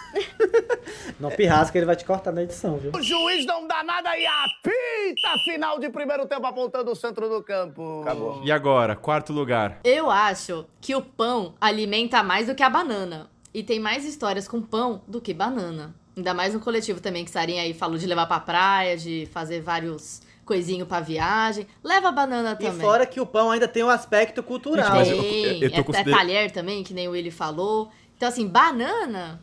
[1.19, 2.91] Não pirrasca, ele vai te cortar na edição, viu?
[2.95, 7.43] O juiz não dá nada e apita final de primeiro tempo apontando o centro do
[7.43, 8.01] campo.
[8.01, 8.41] Acabou.
[8.43, 9.79] E agora, quarto lugar.
[9.83, 13.29] Eu acho que o pão alimenta mais do que a banana.
[13.53, 15.95] E tem mais histórias com pão do que banana.
[16.19, 19.61] Ainda mais no coletivo também, que Sarinha aí falou de levar pra praia, de fazer
[19.61, 21.65] vários coisinhos pra viagem.
[21.81, 22.81] Leva a banana E também.
[22.81, 24.89] fora que o pão ainda tem um aspecto cultural.
[24.89, 27.89] Mas eu- eu tô é, consider- é talher também, que nem o Willy falou.
[28.17, 29.39] Então, assim, banana.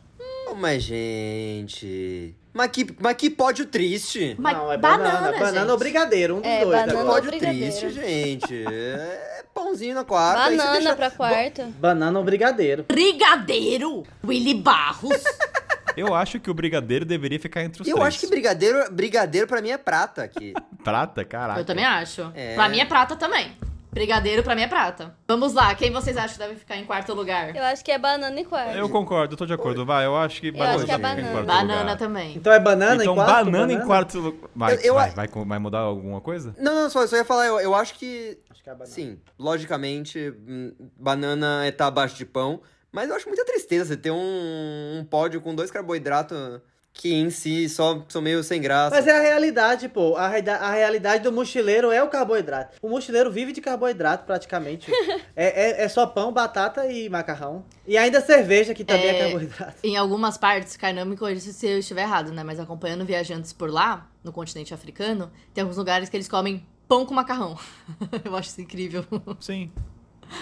[0.49, 2.35] Oh, mas, gente.
[2.53, 4.35] Mas que, mas que pódio triste.
[4.37, 5.31] Mas não, é banana, banana.
[5.39, 5.71] Banana gente.
[5.71, 6.71] ou brigadeiro, um dos É, dois.
[6.79, 6.99] banana né?
[6.99, 7.75] ou Pódio brigadeiro.
[7.75, 8.65] triste, gente.
[8.71, 10.43] É pãozinho na quarta.
[10.43, 11.63] Banana deixa- pra quarto.
[11.79, 12.85] Banana ou brigadeiro.
[12.87, 14.03] Brigadeiro!
[14.23, 15.23] Willy Barros!
[15.97, 18.07] Eu acho que o brigadeiro deveria ficar entre os Eu três.
[18.07, 20.53] acho que brigadeiro, brigadeiro pra mim é prata aqui.
[20.83, 21.59] Prata, caraca.
[21.59, 22.31] Eu também acho.
[22.33, 22.55] É.
[22.55, 23.51] Pra mim é prata também.
[23.91, 25.15] Brigadeiro pra mim é prata.
[25.27, 27.55] Vamos lá, quem vocês acham que deve ficar em quarto lugar?
[27.55, 28.75] Eu acho que é banana e quarto.
[28.77, 29.83] Eu concordo, eu tô de acordo.
[29.87, 31.31] Vai, eu acho que acho que é em banana.
[31.31, 31.97] quarto Banana lugar.
[31.97, 32.35] também.
[32.35, 33.45] Então é banana Então, em quarto?
[33.45, 34.49] banana, em quarto lugar.
[34.55, 36.53] Vai, Eu- eu- vai, vai, vai mudar alguma coisa?
[36.59, 38.37] Não, não, só, só ia falar, eu, eu acho que.
[38.51, 38.93] Acho que é banana.
[38.93, 42.61] Sim, logicamente, hum, banana é tá abaixo de pão.
[42.91, 46.61] Mas eu acho muita tristeza você ter um, um pódio com dois carboidratos
[46.97, 48.95] que em si só são meio sem graça.
[48.95, 50.15] Mas é a realidade, pô.
[50.17, 52.77] A, a realidade do mochileiro é o carboidrato.
[52.81, 54.91] O mochileiro vive de carboidrato, praticamente.
[55.35, 57.63] é, é, é só pão, batata e macarrão.
[57.85, 59.75] E ainda cerveja, que também é, É, carboidrato.
[59.83, 62.43] Em algumas partes, Kainan me corrija se eu estiver errado, né?
[62.43, 67.05] Mas acompanhando viajantes por lá, no continente africano, tem alguns lugares que eles comem pão
[67.05, 67.57] com macarrão.
[68.25, 69.05] eu acho isso incrível.
[69.39, 69.71] Sim.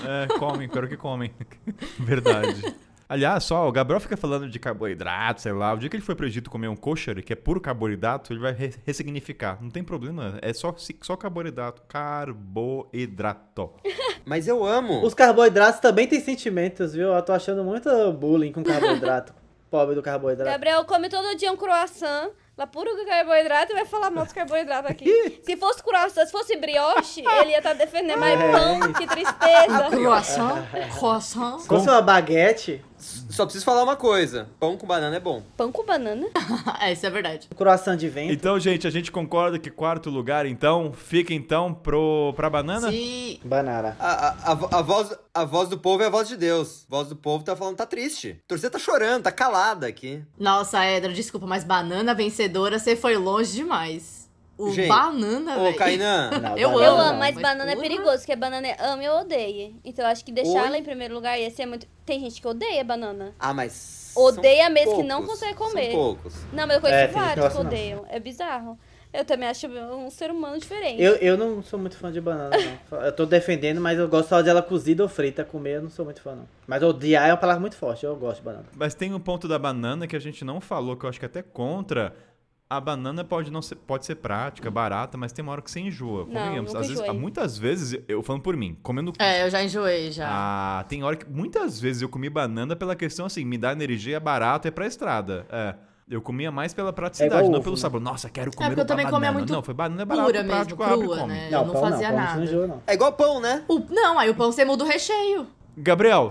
[0.04, 1.32] É, comem, quero que comem.
[2.00, 2.76] Verdade.
[3.08, 5.72] Aliás, só, o Gabriel fica falando de carboidrato, sei lá.
[5.74, 8.40] O dia que ele for pro Egito comer um kosher, que é puro carboidrato, ele
[8.40, 9.60] vai re- ressignificar.
[9.62, 11.84] Não tem problema, é só, só carboidrato.
[11.88, 13.72] Carboidrato.
[14.26, 15.06] Mas eu amo.
[15.06, 17.10] Os carboidratos também têm sentimentos, viu?
[17.14, 19.34] Eu tô achando muito bullying com carboidrato.
[19.70, 20.50] Pobre do carboidrato.
[20.50, 24.90] Gabriel come todo dia um croissant, lá puro carboidrato, e vai falar mal dos carboidratos
[24.90, 25.40] aqui.
[25.44, 28.52] se fosse croissant, se fosse brioche, ele ia estar defendendo mais É.
[28.52, 29.90] pão, que tristeza.
[29.90, 30.64] Croissant?
[30.98, 31.60] Croissant?
[31.60, 32.84] Se fosse uma baguete,
[33.30, 35.44] Só preciso falar uma coisa: pão com banana é bom.
[35.56, 36.28] Pão com banana?
[36.82, 37.48] é, isso é verdade.
[37.56, 38.34] croissant de vento.
[38.34, 42.90] Então, gente, a gente concorda que quarto lugar, então, fica então pro, pra banana?
[42.90, 43.40] Sim.
[43.44, 43.96] Banana.
[44.00, 46.86] A, a, a, a voz, a voz do povo é a voz de Deus.
[46.90, 48.42] A voz do povo tá falando, tá triste.
[48.46, 50.24] A torcida tá chorando, tá calada aqui.
[50.40, 54.25] Nossa, Edra, desculpa, mas banana vencedora, você foi longe demais.
[54.58, 55.74] O Gente, banana, Ô.
[55.74, 56.30] Kainan.
[56.40, 57.88] Não, Eu banana Eu amo, amo, mas mas banana é porra.
[57.90, 59.76] perigoso, porque banana é ame ou odeie.
[59.84, 60.68] Então eu acho que deixar Oi?
[60.68, 61.86] ela em primeiro lugar ia ser muito.
[62.06, 63.34] Tem gente que odeia banana.
[63.40, 64.14] Ah, mas.
[64.16, 65.92] Odeia são mesmo que não poucos, consegue são comer.
[65.92, 66.34] poucos.
[66.54, 67.66] Não, mas eu conheço É, vários que gosta, não.
[67.70, 68.06] odeiam.
[68.08, 68.80] É bizarro.
[69.12, 71.02] Eu também acho um ser humano diferente.
[71.02, 72.52] Eu, eu não sou muito fã de banana,
[72.92, 73.02] não.
[73.02, 75.44] Eu tô defendendo, mas eu gosto só dela cozida ou frita.
[75.46, 76.46] Comer eu não sou muito fã, não.
[76.68, 78.06] Mas odiar é uma palavra muito forte.
[78.06, 78.66] Eu gosto de banana.
[78.76, 81.26] Mas tem um ponto da banana que a gente não falou, que eu acho que
[81.26, 82.14] é até contra.
[82.68, 85.80] A banana pode não ser, pode ser prática, barata, mas tem uma hora que você
[85.80, 86.26] enjoa.
[86.28, 89.14] Não, nunca Às vezes, muitas vezes, eu falando por mim, comendo.
[89.20, 90.28] É, eu já enjoei, já.
[90.28, 91.30] Ah, tem hora que.
[91.30, 94.88] Muitas vezes eu comi banana pela questão assim, me dá energia, é barato, é pra
[94.88, 95.46] estrada.
[95.52, 95.76] É.
[96.10, 97.82] Eu comia mais pela praticidade, É não ovo, pelo né?
[97.82, 98.00] sabor.
[98.02, 99.34] Nossa, quero comer porque eu também comia banana.
[99.40, 101.34] muito Não, foi banana é barato, Pura mesmo, prático, abre e crua, come.
[101.34, 101.50] né?
[101.52, 102.18] não, eu não pão fazia não.
[102.18, 102.36] Nada.
[102.36, 102.84] não enjoa, não.
[102.88, 103.64] É igual pão, né?
[103.68, 105.48] O- não, aí o pão você muda o recheio.
[105.78, 106.30] Gabriel,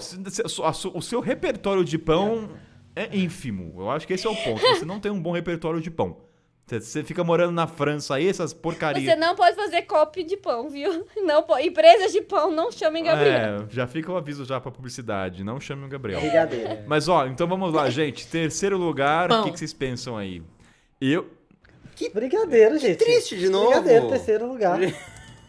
[0.95, 2.65] o seu repertório de pão é
[3.13, 3.75] ínfimo.
[3.79, 4.61] Eu acho que esse é o ponto.
[4.61, 6.19] Você não tem um bom repertório de pão.
[6.67, 9.05] Você, fica morando na França aí, essas porcarias.
[9.05, 11.07] Você não pode fazer copy de pão, viu?
[11.19, 13.35] Não po- Empresas de pão, não chamem Gabriel.
[13.35, 15.45] É, já fica o aviso já pra publicidade.
[15.45, 16.21] Não chame o Gabriel.
[16.21, 16.67] Brigadeiro.
[16.67, 16.85] é.
[16.87, 18.27] Mas ó, então vamos lá, gente.
[18.27, 20.43] Terceiro lugar, o que, que vocês pensam aí?
[20.99, 21.29] Eu.
[22.15, 22.97] Brigadeiro, gente.
[22.97, 23.67] triste de novo.
[23.69, 24.81] Brigadeiro, terceiro lugar.
[24.81, 24.89] Ai,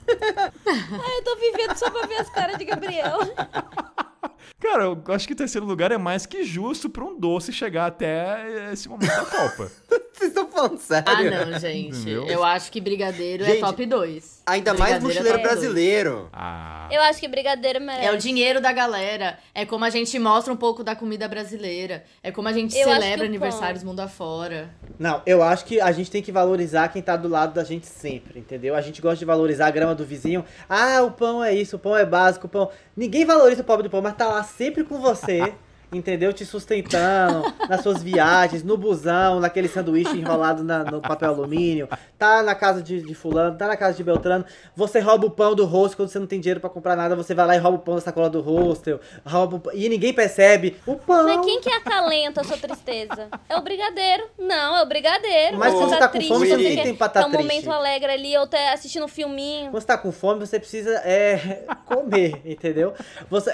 [1.17, 3.19] eu tô vivendo só pra ver as caras de Gabriel.
[4.59, 8.71] Cara, eu acho que terceiro lugar é mais que justo pra um doce chegar até
[8.71, 9.71] esse momento da Copa.
[10.13, 11.03] Vocês estão falando sério?
[11.07, 11.97] Ah, não, gente.
[11.97, 12.25] Entendeu?
[12.25, 14.34] Eu acho que brigadeiro é Gente, top 2.
[14.47, 16.29] Ainda mais mochileiro brasileiro.
[16.31, 16.87] Ah.
[16.91, 18.05] Eu acho que brigadeiro merece.
[18.05, 19.39] É o dinheiro da galera.
[19.55, 22.03] É como a gente mostra um pouco da comida brasileira.
[22.21, 24.69] É como a gente Eu celebra aniversários mundo afora.
[24.99, 27.87] Não, eu acho que a gente tem que valorizar quem tá do lado da gente
[27.87, 28.75] sempre, entendeu?
[28.75, 30.45] A gente gosta de valorizar a grama do vizinho.
[30.69, 32.69] Ah, o pão é isso, o pão é básico, o pão.
[32.95, 35.53] Ninguém valoriza o pobre do pão, mas tá lá sempre com você.
[35.91, 36.33] Entendeu?
[36.33, 41.87] Te sustentando nas suas viagens, no busão, naquele sanduíche enrolado na- no papel alumínio.
[42.17, 44.45] Tá na casa de, de fulano, tá na casa de Beltrano.
[44.75, 47.15] Você rouba o pão do hostel quando você não tem dinheiro pra comprar nada.
[47.15, 48.99] Você vai lá e rouba o pão da sacola do hostel.
[49.25, 50.75] Rouba o pão- e ninguém percebe.
[50.85, 51.23] O pão.
[51.25, 53.27] Mas quem que acalenta a sua tristeza?
[53.49, 54.23] É o brigadeiro.
[54.39, 55.57] Não, é o brigadeiro.
[55.57, 57.47] Mas quando você tá com triste, fome, você não tem pra tá tá um triste.
[57.47, 59.71] momento alegre ali, ou tá assistindo um filminho.
[59.71, 62.93] Quando você tá com fome, você precisa é, comer, entendeu?
[63.29, 63.53] Você,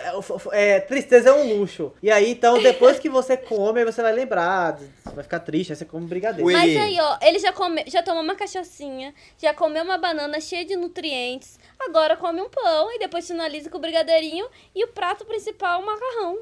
[0.51, 1.91] é, tristeza é um luxo.
[2.01, 5.71] E aí, então, depois que você come, aí você vai lembrar, você vai ficar triste,
[5.71, 6.45] aí você come brigadeiro.
[6.45, 6.53] Ui.
[6.53, 10.65] Mas aí, ó, ele já, come, já tomou uma cachaçinha, já comeu uma banana cheia
[10.65, 15.25] de nutrientes, agora come um pão e depois finaliza com o brigadeirinho e o prato
[15.25, 16.39] principal, o macarrão.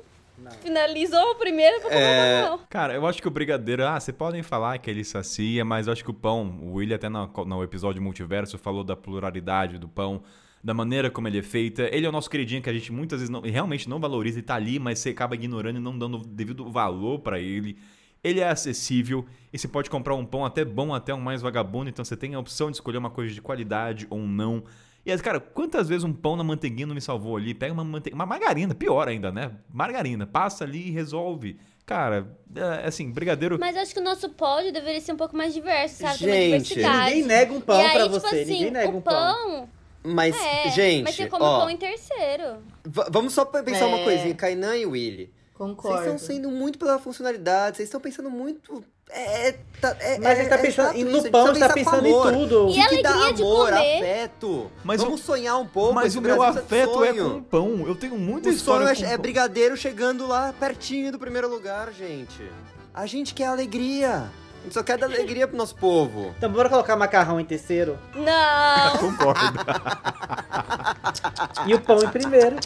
[0.61, 2.05] Finalizou o primeiro pra comer É.
[2.07, 2.59] o macarrão.
[2.69, 5.93] Cara, eu acho que o brigadeiro, ah, vocês podem falar que ele sacia, mas eu
[5.93, 9.87] acho que o pão, o William até no, no episódio multiverso falou da pluralidade do
[9.89, 10.23] pão,
[10.63, 11.89] da maneira como ele é feita.
[11.91, 14.41] Ele é o nosso queridinho que a gente muitas vezes não, realmente não valoriza e
[14.41, 17.77] tá ali, mas você acaba ignorando e não dando o devido valor pra ele.
[18.23, 21.89] Ele é acessível e você pode comprar um pão até bom, até um mais vagabundo,
[21.89, 24.63] então você tem a opção de escolher uma coisa de qualidade ou não.
[25.05, 27.53] E, aí, cara, quantas vezes um pão na manteiguinha não me salvou ali?
[27.53, 28.11] Pega uma, mante...
[28.13, 29.51] uma margarina, pior ainda, né?
[29.73, 31.57] Margarina, passa ali e resolve.
[31.85, 33.57] Cara, é, assim, brigadeiro.
[33.57, 36.19] Mas acho que o nosso pódio deveria ser um pouco mais diverso, sabe?
[36.19, 37.15] Gente, diversidade.
[37.15, 39.13] Ninguém nega um pão e aí, pra tipo você, assim, ninguém nega um pão.
[39.13, 39.69] pão.
[40.03, 42.57] Mas, É, gente, mas você come ó, pão em terceiro.
[42.85, 44.03] va- vamos só pensar uma É.
[44.03, 44.33] coisinha.
[44.35, 45.33] Kainan e Willy.
[45.53, 45.97] Concordo.
[46.03, 48.81] Vocês estão sendo muito pela funcionalidade, vocês estão pensando muito...
[49.11, 51.69] É, tá, é, Mas é, ele tá é pensando e isso, no pão, ele tá
[51.73, 52.67] pensando em tudo.
[52.67, 53.95] O E que, que dá alegria de amor, comer.
[53.97, 54.71] afeto?
[54.83, 55.93] Mas Vamos o- sonhar um pouco.
[55.95, 57.29] Mas o meu de afeto é sonho.
[57.31, 57.87] com pão.
[57.87, 61.49] Eu tenho muita O sonho história é, com é brigadeiro chegando lá pertinho do primeiro
[61.49, 62.43] lugar, gente.
[62.93, 64.29] A gente quer alegria.
[64.59, 66.33] A gente só quer dar alegria pro nosso povo.
[66.37, 68.97] Então bora colocar macarrão em terceiro Não!
[68.99, 69.59] Concordo.
[71.65, 72.57] e o pão em primeiro.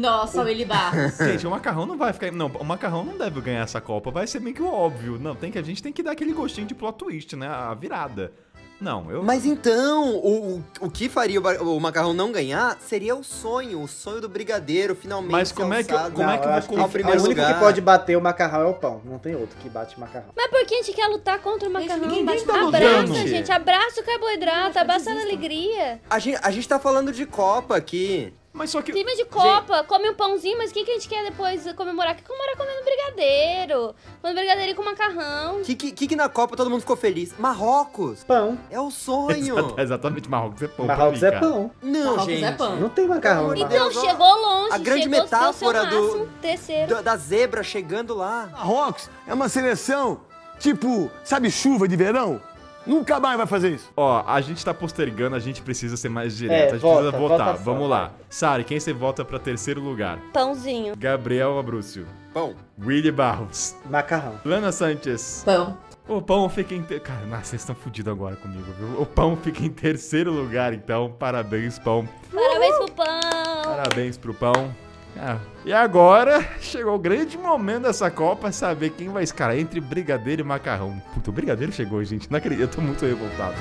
[0.00, 1.16] Nossa, o Willy Barros.
[1.16, 2.30] Gente, o macarrão não vai ficar.
[2.30, 4.12] Não, o macarrão não deve ganhar essa Copa.
[4.12, 5.18] Vai ser meio que óbvio.
[5.18, 7.48] Não, tem que, a gente tem que dar aquele gostinho de plot twist, né?
[7.48, 8.32] A virada.
[8.80, 9.22] Não, eu.
[9.24, 13.82] Mas então, o, o, o que faria o, o macarrão não ganhar seria o sonho,
[13.82, 15.32] o sonho do brigadeiro, finalmente.
[15.32, 17.54] Mas como é que eu- como é que eu vou primeiro o único lugar?
[17.54, 19.00] que pode bater o macarrão é o pão.
[19.04, 20.28] Não tem outro que bate macarrão.
[20.36, 22.06] Mas por que a gente quer lutar contra o macarrão?
[22.06, 23.28] ninguém Bate- tá abraça, lutando.
[23.28, 23.50] gente.
[23.52, 26.00] Abraça o carboidrato, abraça a alegria.
[26.08, 28.32] A gente, a gente tá falando de Copa aqui.
[28.58, 28.90] Mas só que.
[28.92, 32.16] Clima de copa, come um pãozinho, mas o que, que a gente quer depois comemorar?
[32.16, 33.94] Quer comemorar comendo brigadeiro.
[34.20, 35.58] Comendo brigadeirinho com macarrão.
[35.58, 37.32] O que, que, que na Copa todo mundo ficou feliz?
[37.38, 38.24] Marrocos!
[38.24, 38.58] Pão.
[38.70, 39.56] É o sonho!
[39.58, 40.86] Exata- Exatamente, Marrocos é pão.
[40.86, 41.70] Marrocos mim, é pão.
[41.80, 42.44] Não, Marrocos gente.
[42.44, 42.76] é pão.
[42.76, 43.54] Não tem macarrão.
[43.54, 43.66] Então.
[43.68, 44.72] Então, Deus, chegou longe.
[44.74, 46.94] a grande chegou, metáfora do- máximo, terceiro.
[46.96, 48.48] Da, da zebra chegando lá.
[48.52, 50.20] Marrocos é uma seleção
[50.58, 52.40] tipo, sabe, chuva de verão?
[52.88, 53.92] Nunca mais vai fazer isso.
[53.94, 56.58] Ó, a gente tá postergando, a gente precisa ser mais direto.
[56.58, 57.38] É, a gente vota, precisa votar.
[57.46, 58.12] votação, Vamos lá.
[58.30, 60.18] Sari, quem você vota pra terceiro lugar?
[60.32, 60.96] Pãozinho.
[60.96, 62.06] Gabriel Abrúcio.
[62.32, 63.76] Bom, Willy Barros.
[63.90, 64.40] Macarrão.
[64.44, 65.42] Lana Sanchez.
[65.44, 65.76] Pão.
[66.08, 66.82] O pão fica em.
[66.82, 67.00] Ter...
[67.00, 69.02] Cara, nossa, vocês estão fodidos agora comigo, viu?
[69.02, 71.14] O pão fica em terceiro lugar, então.
[71.18, 72.08] Parabéns, pão.
[72.32, 73.62] Parabéns pro pão.
[73.64, 74.74] Parabéns pro pão.
[75.20, 80.42] Ah, e agora chegou o grande momento dessa Copa, saber quem vai escalar entre brigadeiro
[80.42, 81.02] e macarrão.
[81.12, 82.30] Puta, o brigadeiro chegou, gente.
[82.30, 83.54] Não acredito, eu tô muito revoltado.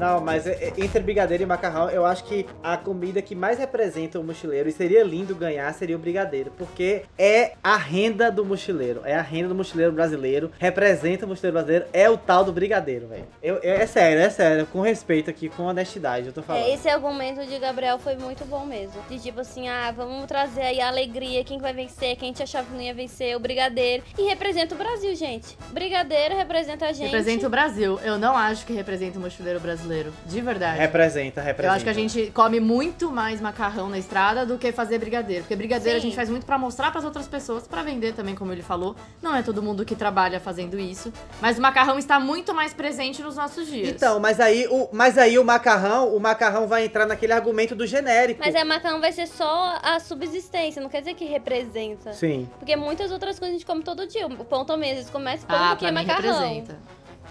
[0.00, 3.58] Não, mas é- é- entre brigadeiro e macarrão, eu acho que a comida que mais
[3.58, 6.50] representa o mochileiro, e seria lindo ganhar, seria o brigadeiro.
[6.56, 9.02] Porque é a renda do mochileiro.
[9.04, 10.50] É a renda do mochileiro brasileiro.
[10.58, 11.86] Representa o mochileiro brasileiro.
[11.92, 13.26] É o tal do brigadeiro, velho.
[13.42, 14.66] Eu- É, sério, é sério.
[14.66, 16.62] Com respeito aqui, com honestidade, eu tô falando.
[16.64, 18.94] É, esse argumento de Gabriel foi muito bom mesmo.
[19.08, 22.32] De tipo assim, ah, vamos trazer aí a alegria, quem que vai vencer, quem a
[22.32, 24.02] gente achava que não ia vencer, o Brigadeiro.
[24.18, 25.58] E representa o Brasil, gente.
[25.72, 27.04] Brigadeiro representa a gente.
[27.10, 28.00] Representa o Brasil.
[28.02, 29.89] Eu não acho que representa o mochileiro brasileiro.
[29.90, 30.12] Mochileiro.
[30.24, 30.78] De verdade.
[30.78, 31.72] Representa, representa.
[31.72, 35.42] Eu acho que a gente come muito mais macarrão na estrada do que fazer brigadeiro.
[35.42, 36.08] Porque brigadeiro a Sim.
[36.08, 38.94] gente faz muito pra mostrar pras outras pessoas, pra vender também, como ele falou.
[39.20, 41.12] Não é todo mundo que trabalha fazendo isso.
[41.40, 43.88] Mas o macarrão está muito mais presente nos nossos dias.
[43.88, 47.86] Então, mas aí, o, mas aí o macarrão, o macarrão vai entrar naquele argumento do
[47.86, 48.40] genérico.
[48.40, 52.12] Mas a macarrão vai ser só a subsistência, não quer dizer que representa.
[52.12, 52.48] Sim.
[52.58, 54.26] Porque muitas outras coisas a gente come todo dia.
[54.26, 56.38] O pão também, às vezes começa pão ah, é macarrão.
[56.38, 56.78] representa.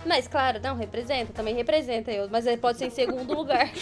[0.05, 2.29] Mas claro, não, representa, também representa eu.
[2.29, 3.69] Mas ele pode ser em segundo lugar.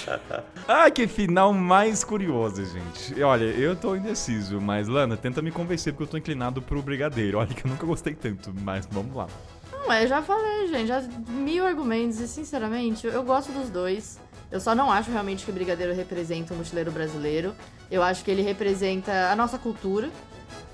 [0.67, 3.21] Ah, que final mais curioso, gente.
[3.23, 7.37] Olha, eu tô indeciso, mas Lana, tenta me convencer porque eu tô inclinado pro brigadeiro.
[7.37, 9.27] Olha que eu nunca gostei tanto, mas vamos lá.
[9.71, 14.19] Não, eu já falei, gente, já mil argumentos e sinceramente, eu gosto dos dois.
[14.51, 17.53] Eu só não acho realmente que o brigadeiro representa o mochileiro brasileiro.
[17.89, 20.09] Eu acho que ele representa a nossa cultura.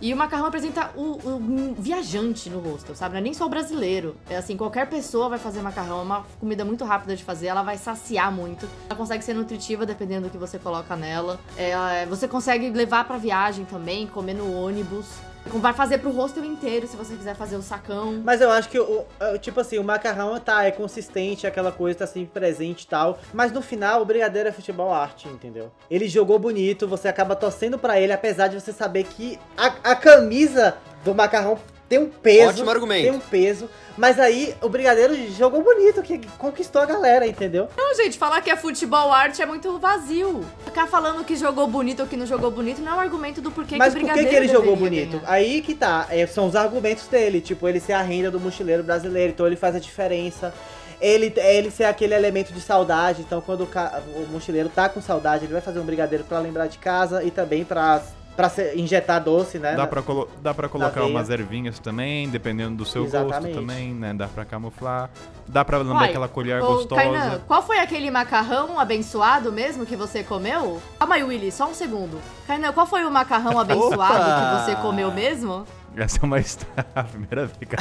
[0.01, 3.13] E o macarrão representa o, o viajante no rosto, sabe?
[3.13, 4.15] Não é nem só o brasileiro.
[4.29, 5.99] É assim, qualquer pessoa vai fazer macarrão.
[5.99, 8.67] É uma comida muito rápida de fazer, ela vai saciar muito.
[8.89, 11.39] Ela consegue ser nutritiva dependendo do que você coloca nela.
[11.57, 15.07] É, você consegue levar pra viagem também, comer no ônibus.
[15.45, 18.21] Vai fazer pro rosto inteiro se você quiser fazer o sacão.
[18.23, 19.05] Mas eu acho que, o,
[19.39, 23.19] tipo assim, o macarrão tá, é consistente, aquela coisa tá sempre presente e tal.
[23.33, 25.71] Mas no final, o brigadeiro é futebol arte, entendeu?
[25.89, 29.95] Ele jogou bonito, você acaba torcendo pra ele, apesar de você saber que a, a
[29.95, 31.57] camisa do macarrão
[31.87, 32.49] tem um peso.
[32.49, 33.03] Ótimo argumento.
[33.03, 33.69] Tem um peso.
[33.95, 37.67] Mas aí, o brigadeiro jogou bonito, que conquistou a galera, entendeu?
[37.77, 40.43] Não, gente, falar que é futebol arte é muito vazio.
[40.65, 43.51] Ficar falando que jogou bonito ou que não jogou bonito não é um argumento do
[43.51, 45.19] porquê Mas que o por que, brigadeiro que ele jogou bonito?
[45.19, 45.31] ganhar.
[45.31, 48.81] Aí que tá, é, são os argumentos dele, tipo, ele ser a renda do mochileiro
[48.81, 50.51] brasileiro, então ele faz a diferença.
[50.99, 55.43] Ele, ele ser aquele elemento de saudade, então quando o, o mochileiro tá com saudade,
[55.45, 58.01] ele vai fazer um brigadeiro pra lembrar de casa e também pra,
[58.35, 59.75] pra ser- injetar doce, né?
[59.75, 63.53] Dá pra, colo- dá pra colocar umas ervinhas também, dependendo do seu Exatamente.
[63.53, 64.13] gosto também, né?
[64.13, 65.09] Dá pra camuflar.
[65.47, 67.01] Dá pra lembrar Uai, aquela colher ô, gostosa.
[67.01, 70.81] Kainan, qual foi aquele macarrão abençoado mesmo que você comeu?
[70.97, 72.19] Calma aí, Willy, só um segundo.
[72.47, 75.65] Kainan, qual foi o macarrão abençoado que você comeu mesmo?
[75.95, 76.85] Essa é uma história.
[76.95, 77.75] A primeira vez que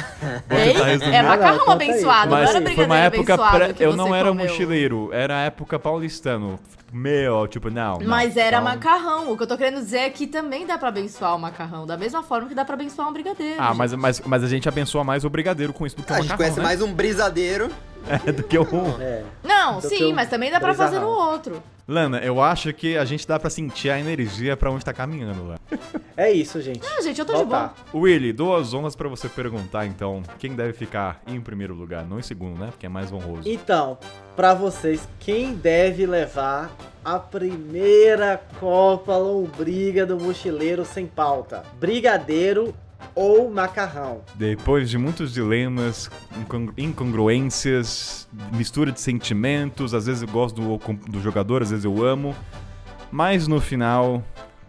[0.48, 1.14] vou Ei, tentar resumir.
[1.14, 3.38] é Não, macarrão abençoado, não Mas era foi brigadeiro uma época.
[3.58, 4.44] pré- que eu você não era comeu.
[4.48, 6.58] mochileiro, era a época paulistano.
[6.92, 7.98] Meu, tipo, não.
[7.98, 8.06] não.
[8.06, 9.32] Mas era Então- macarrão.
[9.32, 11.86] O que eu tô querendo dizer é que também dá pra abençoar o macarrão.
[11.86, 13.56] Da mesma forma que dá pra abençoar um brigadeiro.
[13.58, 13.76] Ah, gente.
[13.78, 16.18] mas, mas, mas a gente abençoa mais o brigadeiro com isso do que o a
[16.20, 16.64] gente macarrão, conhece né?
[16.64, 17.70] mais um brisadeiro.
[18.26, 18.66] É, do que o...
[19.00, 19.22] É.
[19.44, 21.62] Não, do que sim, mas também dá pra fazer no outro.
[21.86, 25.46] Lana, eu acho que a gente dá pra sentir a energia pra onde tá caminhando
[25.48, 25.56] lá.
[26.16, 26.86] É isso, gente.
[26.86, 27.74] Ah, gente, eu tô de Voltar.
[27.92, 28.02] boa.
[28.04, 32.22] Willy, duas honras pra você perguntar, então, quem deve ficar em primeiro lugar, não em
[32.22, 32.68] segundo, né?
[32.70, 33.42] Porque é mais honroso.
[33.48, 33.98] Então,
[34.36, 36.70] pra vocês, quem deve levar
[37.04, 41.64] a primeira Copa Lombriga do Mochileiro sem pauta?
[41.80, 42.72] Brigadeiro
[43.14, 44.22] ou macarrão?
[44.34, 46.10] Depois de muitos dilemas,
[46.40, 50.78] incongru- incongruências, mistura de sentimentos, às vezes eu gosto do,
[51.10, 52.34] do jogador, às vezes eu amo,
[53.10, 54.22] mas no final,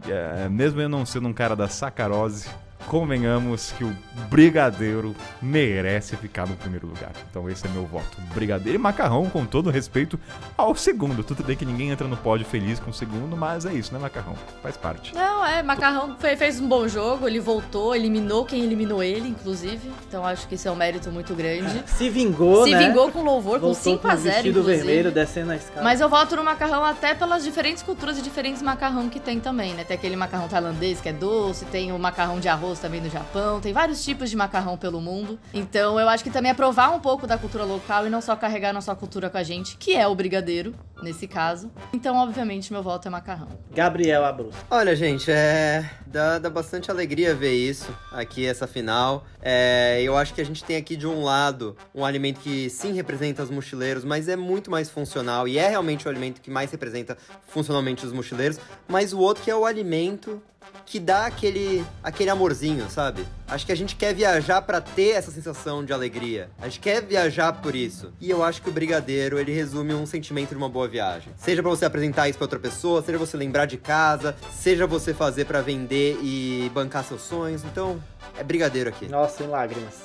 [0.08, 2.48] é, mesmo eu não sendo um cara da sacarose,
[2.88, 3.96] convenhamos que o
[4.30, 7.12] Brigadeiro merece ficar no primeiro lugar.
[7.30, 8.18] Então esse é meu voto.
[8.34, 10.20] Brigadeiro e Macarrão, com todo respeito
[10.58, 11.24] ao segundo.
[11.24, 14.00] Tudo bem que ninguém entra no pódio feliz com o segundo, mas é isso, né,
[14.00, 14.36] Macarrão?
[14.62, 15.14] Faz parte.
[15.14, 19.92] Não, é, Macarrão fe- fez um bom jogo, ele voltou, eliminou quem eliminou ele, inclusive.
[20.08, 21.84] Então acho que isso é um mérito muito grande.
[21.90, 22.88] Se vingou, Se né?
[22.88, 24.78] vingou com louvor, com Voltou 5 a 0 vestido inclusive.
[24.86, 25.84] vermelho descendo a escada.
[25.84, 29.74] Mas eu voto no macarrão até pelas diferentes culturas e diferentes macarrão que tem também,
[29.74, 29.84] né?
[29.84, 33.60] Tem aquele macarrão tailandês que é doce, tem o macarrão de arroz também no Japão,
[33.60, 35.40] tem vários tipos de macarrão pelo mundo.
[35.54, 38.36] Então eu acho que também é provar um pouco da cultura local e não só
[38.36, 41.72] carregar nossa cultura com a gente, que é o brigadeiro, nesse caso.
[41.92, 43.48] Então, obviamente, meu voto é macarrão.
[43.72, 44.56] Gabriel Abruz.
[44.70, 45.90] Olha, gente, é.
[46.08, 49.26] Dá, dá bastante alegria ver isso aqui, essa final.
[49.42, 52.94] É, eu acho que a gente tem aqui de um lado um alimento que sim
[52.94, 56.72] representa os mochileiros, mas é muito mais funcional e é realmente o alimento que mais
[56.72, 57.18] representa
[57.48, 58.60] funcionalmente os mochileiros.
[58.88, 60.42] Mas o outro que é o alimento
[60.86, 63.26] que dá aquele, aquele amorzinho, sabe?
[63.48, 66.50] Acho que a gente quer viajar pra ter essa sensação de alegria.
[66.60, 68.12] A gente quer viajar por isso.
[68.20, 71.34] E eu acho que o brigadeiro, ele resume um sentimento de uma boa viagem.
[71.38, 75.14] Seja pra você apresentar isso pra outra pessoa, seja você lembrar de casa, seja você
[75.14, 77.64] fazer pra vender e bancar seus sonhos.
[77.64, 78.02] Então,
[78.38, 79.08] é brigadeiro aqui.
[79.08, 80.02] Nossa, em lágrimas.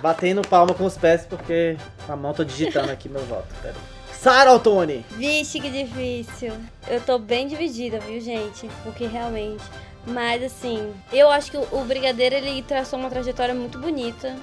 [0.00, 1.76] Batendo palma com os pés porque
[2.06, 3.48] a mão tô digitando aqui meu voto.
[3.62, 3.74] Pera.
[3.74, 3.93] aí.
[4.24, 5.04] Sara Altoni.
[5.10, 6.54] Vixe, que difícil.
[6.88, 8.66] Eu tô bem dividida, viu, gente?
[8.82, 9.62] Porque realmente.
[10.06, 14.34] Mas assim, eu acho que o, o Brigadeiro ele traçou uma trajetória muito bonita.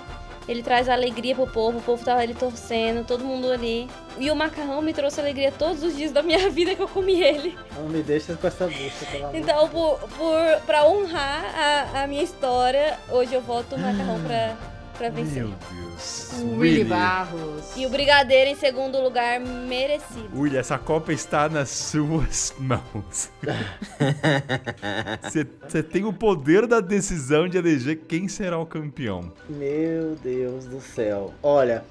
[0.48, 3.90] Ele traz alegria pro povo, o povo tava ali torcendo, todo mundo ali.
[4.20, 7.20] E o macarrão me trouxe alegria todos os dias da minha vida que eu comi
[7.20, 7.58] ele.
[7.76, 9.36] Não me deixa com essa bucha, pelo amor.
[9.36, 14.56] Então, por, por, pra honrar a, a minha história, hoje eu voto o macarrão pra,
[15.02, 15.44] pra vencer.
[15.44, 16.32] Meu Deus.
[16.42, 17.76] O Willy Barros.
[17.76, 20.30] E o Brigadeiro em segundo lugar, merecido.
[20.40, 23.32] Willy, essa Copa está nas suas mãos.
[25.68, 29.32] Você tem o poder da decisão de eleger quem será o campeão.
[29.50, 31.34] Meu Deus do céu.
[31.42, 31.84] Olha,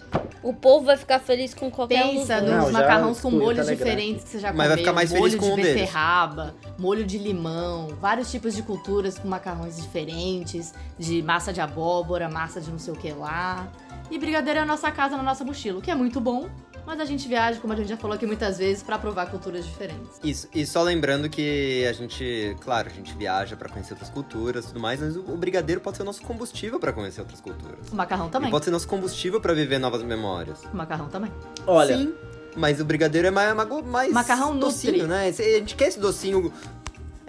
[0.42, 3.66] O povo vai ficar feliz com qualquer um dos Pensa nos Não, macarrões com molhos
[3.66, 4.78] diferentes que você já Mas vai comeu.
[4.78, 5.74] ficar mais feliz molho com de um deles.
[5.74, 12.28] beterraba, molho de limão, vários tipos de culturas com macarrões diferentes, de massa de abóbora,
[12.28, 13.66] massa de não sei o que lá.
[14.10, 16.48] E brigadeiro é a nossa casa na nossa mochila, o que é muito bom,
[16.86, 19.64] mas a gente viaja, como a gente já falou aqui muitas vezes, pra provar culturas
[19.64, 20.20] diferentes.
[20.22, 24.64] Isso, e só lembrando que a gente, claro, a gente viaja pra conhecer outras culturas
[24.64, 27.88] e tudo mais, mas o, brigadeiro pode ser o nosso combustível pra conhecer outras culturas.
[27.90, 28.48] O macarrão também.
[28.48, 30.62] E pode ser nosso combustível pra viver novas memórias.
[30.72, 31.32] O macarrão também.
[31.66, 31.96] olha.
[31.96, 32.12] Sim,
[32.56, 33.54] mas o brigadeiro é mais,
[33.84, 35.08] mais, Macarrão docinho, nutri.
[35.08, 35.28] né?
[35.28, 36.52] A gente quer esse docinho.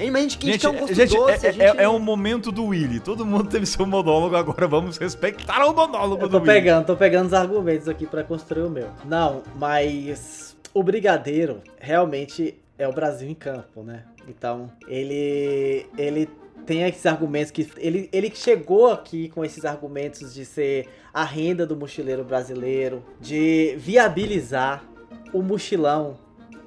[0.01, 1.45] A gente, a gente, Gente, quer um gosto gente, doce.
[1.45, 1.79] é, a gente...
[1.79, 2.99] é, é um momento do Willy.
[2.99, 6.47] Todo mundo teve seu monólogo, agora vamos respeitar o monólogo do tô Willy.
[6.53, 8.87] pegando, tô pegando os argumentos aqui pra construir o meu.
[9.05, 14.03] Não, mas o Brigadeiro realmente é o Brasil em campo, né?
[14.27, 16.27] Então, ele ele
[16.65, 21.65] tem esses argumentos que ele, ele chegou aqui com esses argumentos de ser a renda
[21.65, 24.83] do mochileiro brasileiro, de viabilizar
[25.33, 26.17] o mochilão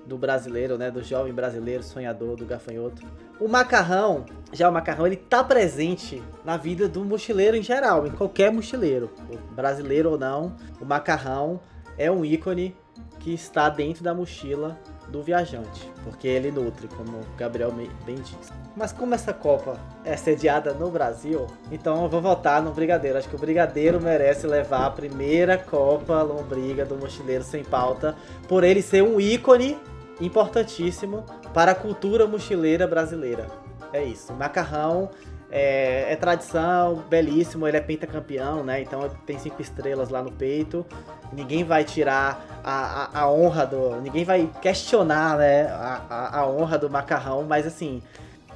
[0.07, 3.03] do brasileiro, né, do jovem brasileiro sonhador, do gafanhoto.
[3.41, 8.11] O macarrão, já o macarrão, ele tá presente na vida do mochileiro em geral, em
[8.11, 9.11] qualquer mochileiro,
[9.53, 10.55] brasileiro ou não.
[10.81, 11.61] O macarrão
[11.97, 12.77] é um ícone
[13.21, 14.79] que está dentro da mochila
[15.09, 18.53] do viajante, porque ele nutre, como o Gabriel bem disse.
[18.77, 23.19] Mas como essa Copa é sediada no Brasil, então eu vou votar no Brigadeiro.
[23.19, 28.17] Acho que o Brigadeiro merece levar a primeira Copa Lombriga do Mochileiro Sem Pauta,
[28.49, 29.79] por ele ser um ícone
[30.21, 33.47] importantíssimo para a cultura mochileira brasileira.
[33.93, 34.33] É isso.
[34.33, 35.11] O macarrão
[35.51, 38.83] é, é tradição, belíssimo, ele é pentacampeão, né?
[38.83, 40.85] Então tem cinco estrelas lá no peito.
[41.33, 44.01] Ninguém vai tirar a, a, a honra do.
[44.01, 45.69] Ninguém vai questionar, né?
[45.69, 48.03] A, a, a honra do macarrão, mas assim.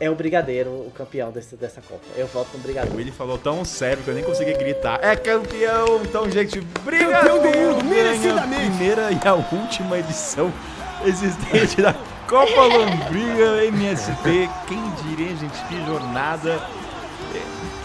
[0.00, 2.04] É o Brigadeiro o campeão desse, dessa Copa.
[2.16, 2.96] Eu voto no O Brigadeiro.
[2.96, 5.00] Willy falou tão sério que eu nem consegui gritar.
[5.02, 6.00] É campeão!
[6.04, 8.66] Então, gente, brigadeiro Campeão do mundo, merecidamente.
[8.70, 10.52] primeira e a última edição
[11.04, 11.94] existente da
[12.28, 14.48] Copa Lombriga MSP.
[14.66, 16.60] Quem diria, gente, que jornada.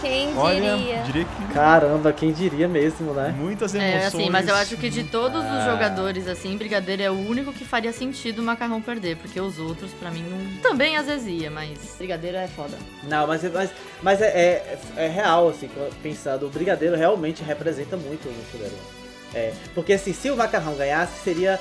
[0.00, 1.02] Quem Olha, diria?
[1.02, 3.34] diria que Caramba, quem diria mesmo, né?
[3.38, 4.02] muitas emoções.
[4.02, 5.58] É, assim, mas eu acho que de todos Ah.
[5.58, 9.58] os jogadores, assim, Brigadeiro é o único que faria sentido o Macarrão perder, porque os
[9.58, 10.60] outros, pra mim, não...
[10.60, 12.76] Também às vezes ia, mas Brigadeiro é foda.
[13.04, 13.70] Não, mas, mas,
[14.02, 15.70] mas é, é, é real, assim,
[16.02, 18.76] pensando, o Brigadeiro realmente representa muito o mochileiro.
[19.32, 21.58] É, porque assim, se o macarrão ganhasse, seria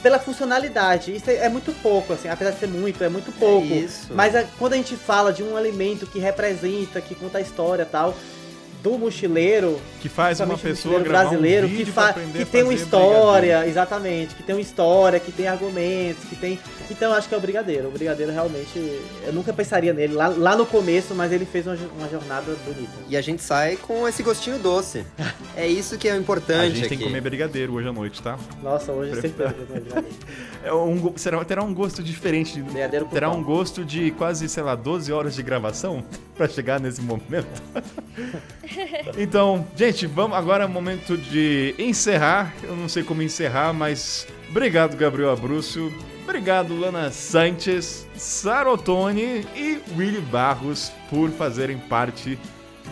[0.00, 1.14] pela funcionalidade.
[1.14, 3.66] Isso é, é muito pouco, assim, apesar de ser muito, é muito pouco.
[3.66, 4.08] isso.
[4.14, 7.82] Mas a- quando a gente fala de um alimento que representa, que conta a história
[7.82, 8.14] e tal,
[8.82, 12.62] do mochileiro, que faz uma pessoa gravar brasileiro um vídeo que, fa que a tem
[12.62, 13.70] uma história, brigadeiro.
[13.70, 16.58] exatamente, que tem uma história, que tem argumentos, que tem.
[16.90, 17.86] Então eu acho que é o Brigadeiro.
[17.88, 18.76] O Brigadeiro realmente.
[19.24, 22.90] Eu nunca pensaria nele lá, lá no começo, mas ele fez uma, uma jornada bonita.
[23.08, 25.04] E a gente sai com esse gostinho doce.
[25.56, 26.96] É isso que é o A importante gente tem aqui.
[26.98, 28.36] que comer brigadeiro hoje à noite, tá?
[28.60, 30.16] Nossa, hoje Prefiro- certeza que eu Brigadeiro.
[30.62, 32.52] É um, será, terá um gosto diferente.
[32.54, 33.38] de- Brigadeiro terá pão.
[33.38, 36.04] um gosto de quase, sei lá, 12 horas de gravação
[36.36, 37.46] pra chegar nesse momento.
[39.16, 42.52] então, gente, vamos agora é o momento de encerrar.
[42.62, 45.92] Eu não sei como encerrar, mas obrigado, Gabriel Abrúcio.
[46.24, 52.38] Obrigado, Lana Sanches, Sarotone e Willy Barros por fazerem parte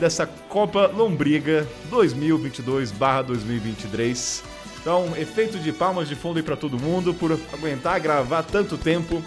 [0.01, 4.43] dessa Copa Lombriga 2022/2023.
[4.81, 9.23] Então, efeito de palmas de fundo aí pra todo mundo por aguentar gravar tanto tempo.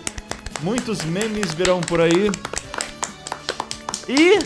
[0.61, 2.31] Muitos memes virão por aí.
[4.07, 4.39] E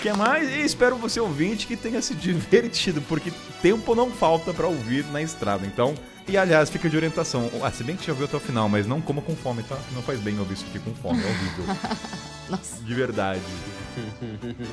[0.00, 0.48] que mais?
[0.48, 5.20] E espero você ouvinte que tenha se divertido, porque tempo não falta pra ouvir na
[5.20, 5.66] estrada.
[5.66, 5.94] Então,
[6.28, 7.50] e aliás, fica de orientação.
[7.62, 9.76] Ah, se bem que já ouviu até o final, mas não coma com fome, tá?
[9.92, 11.76] Não faz bem ouvir isso aqui com fome, é horrível.
[12.48, 12.82] Nossa.
[12.82, 13.40] De verdade.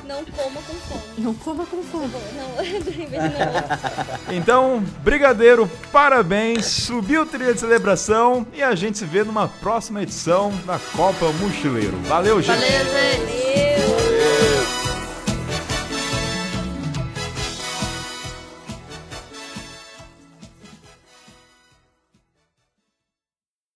[0.06, 1.02] Não coma com fome.
[1.18, 2.08] Não coma com fome.
[2.08, 2.56] Não.
[4.34, 10.02] Então, brigadeiro, parabéns, subiu o trilha de celebração e a gente se vê numa próxima
[10.02, 11.96] edição da Copa Mochileiro.
[12.02, 12.58] Valeu, gente!
[12.58, 14.15] Valeu, gente!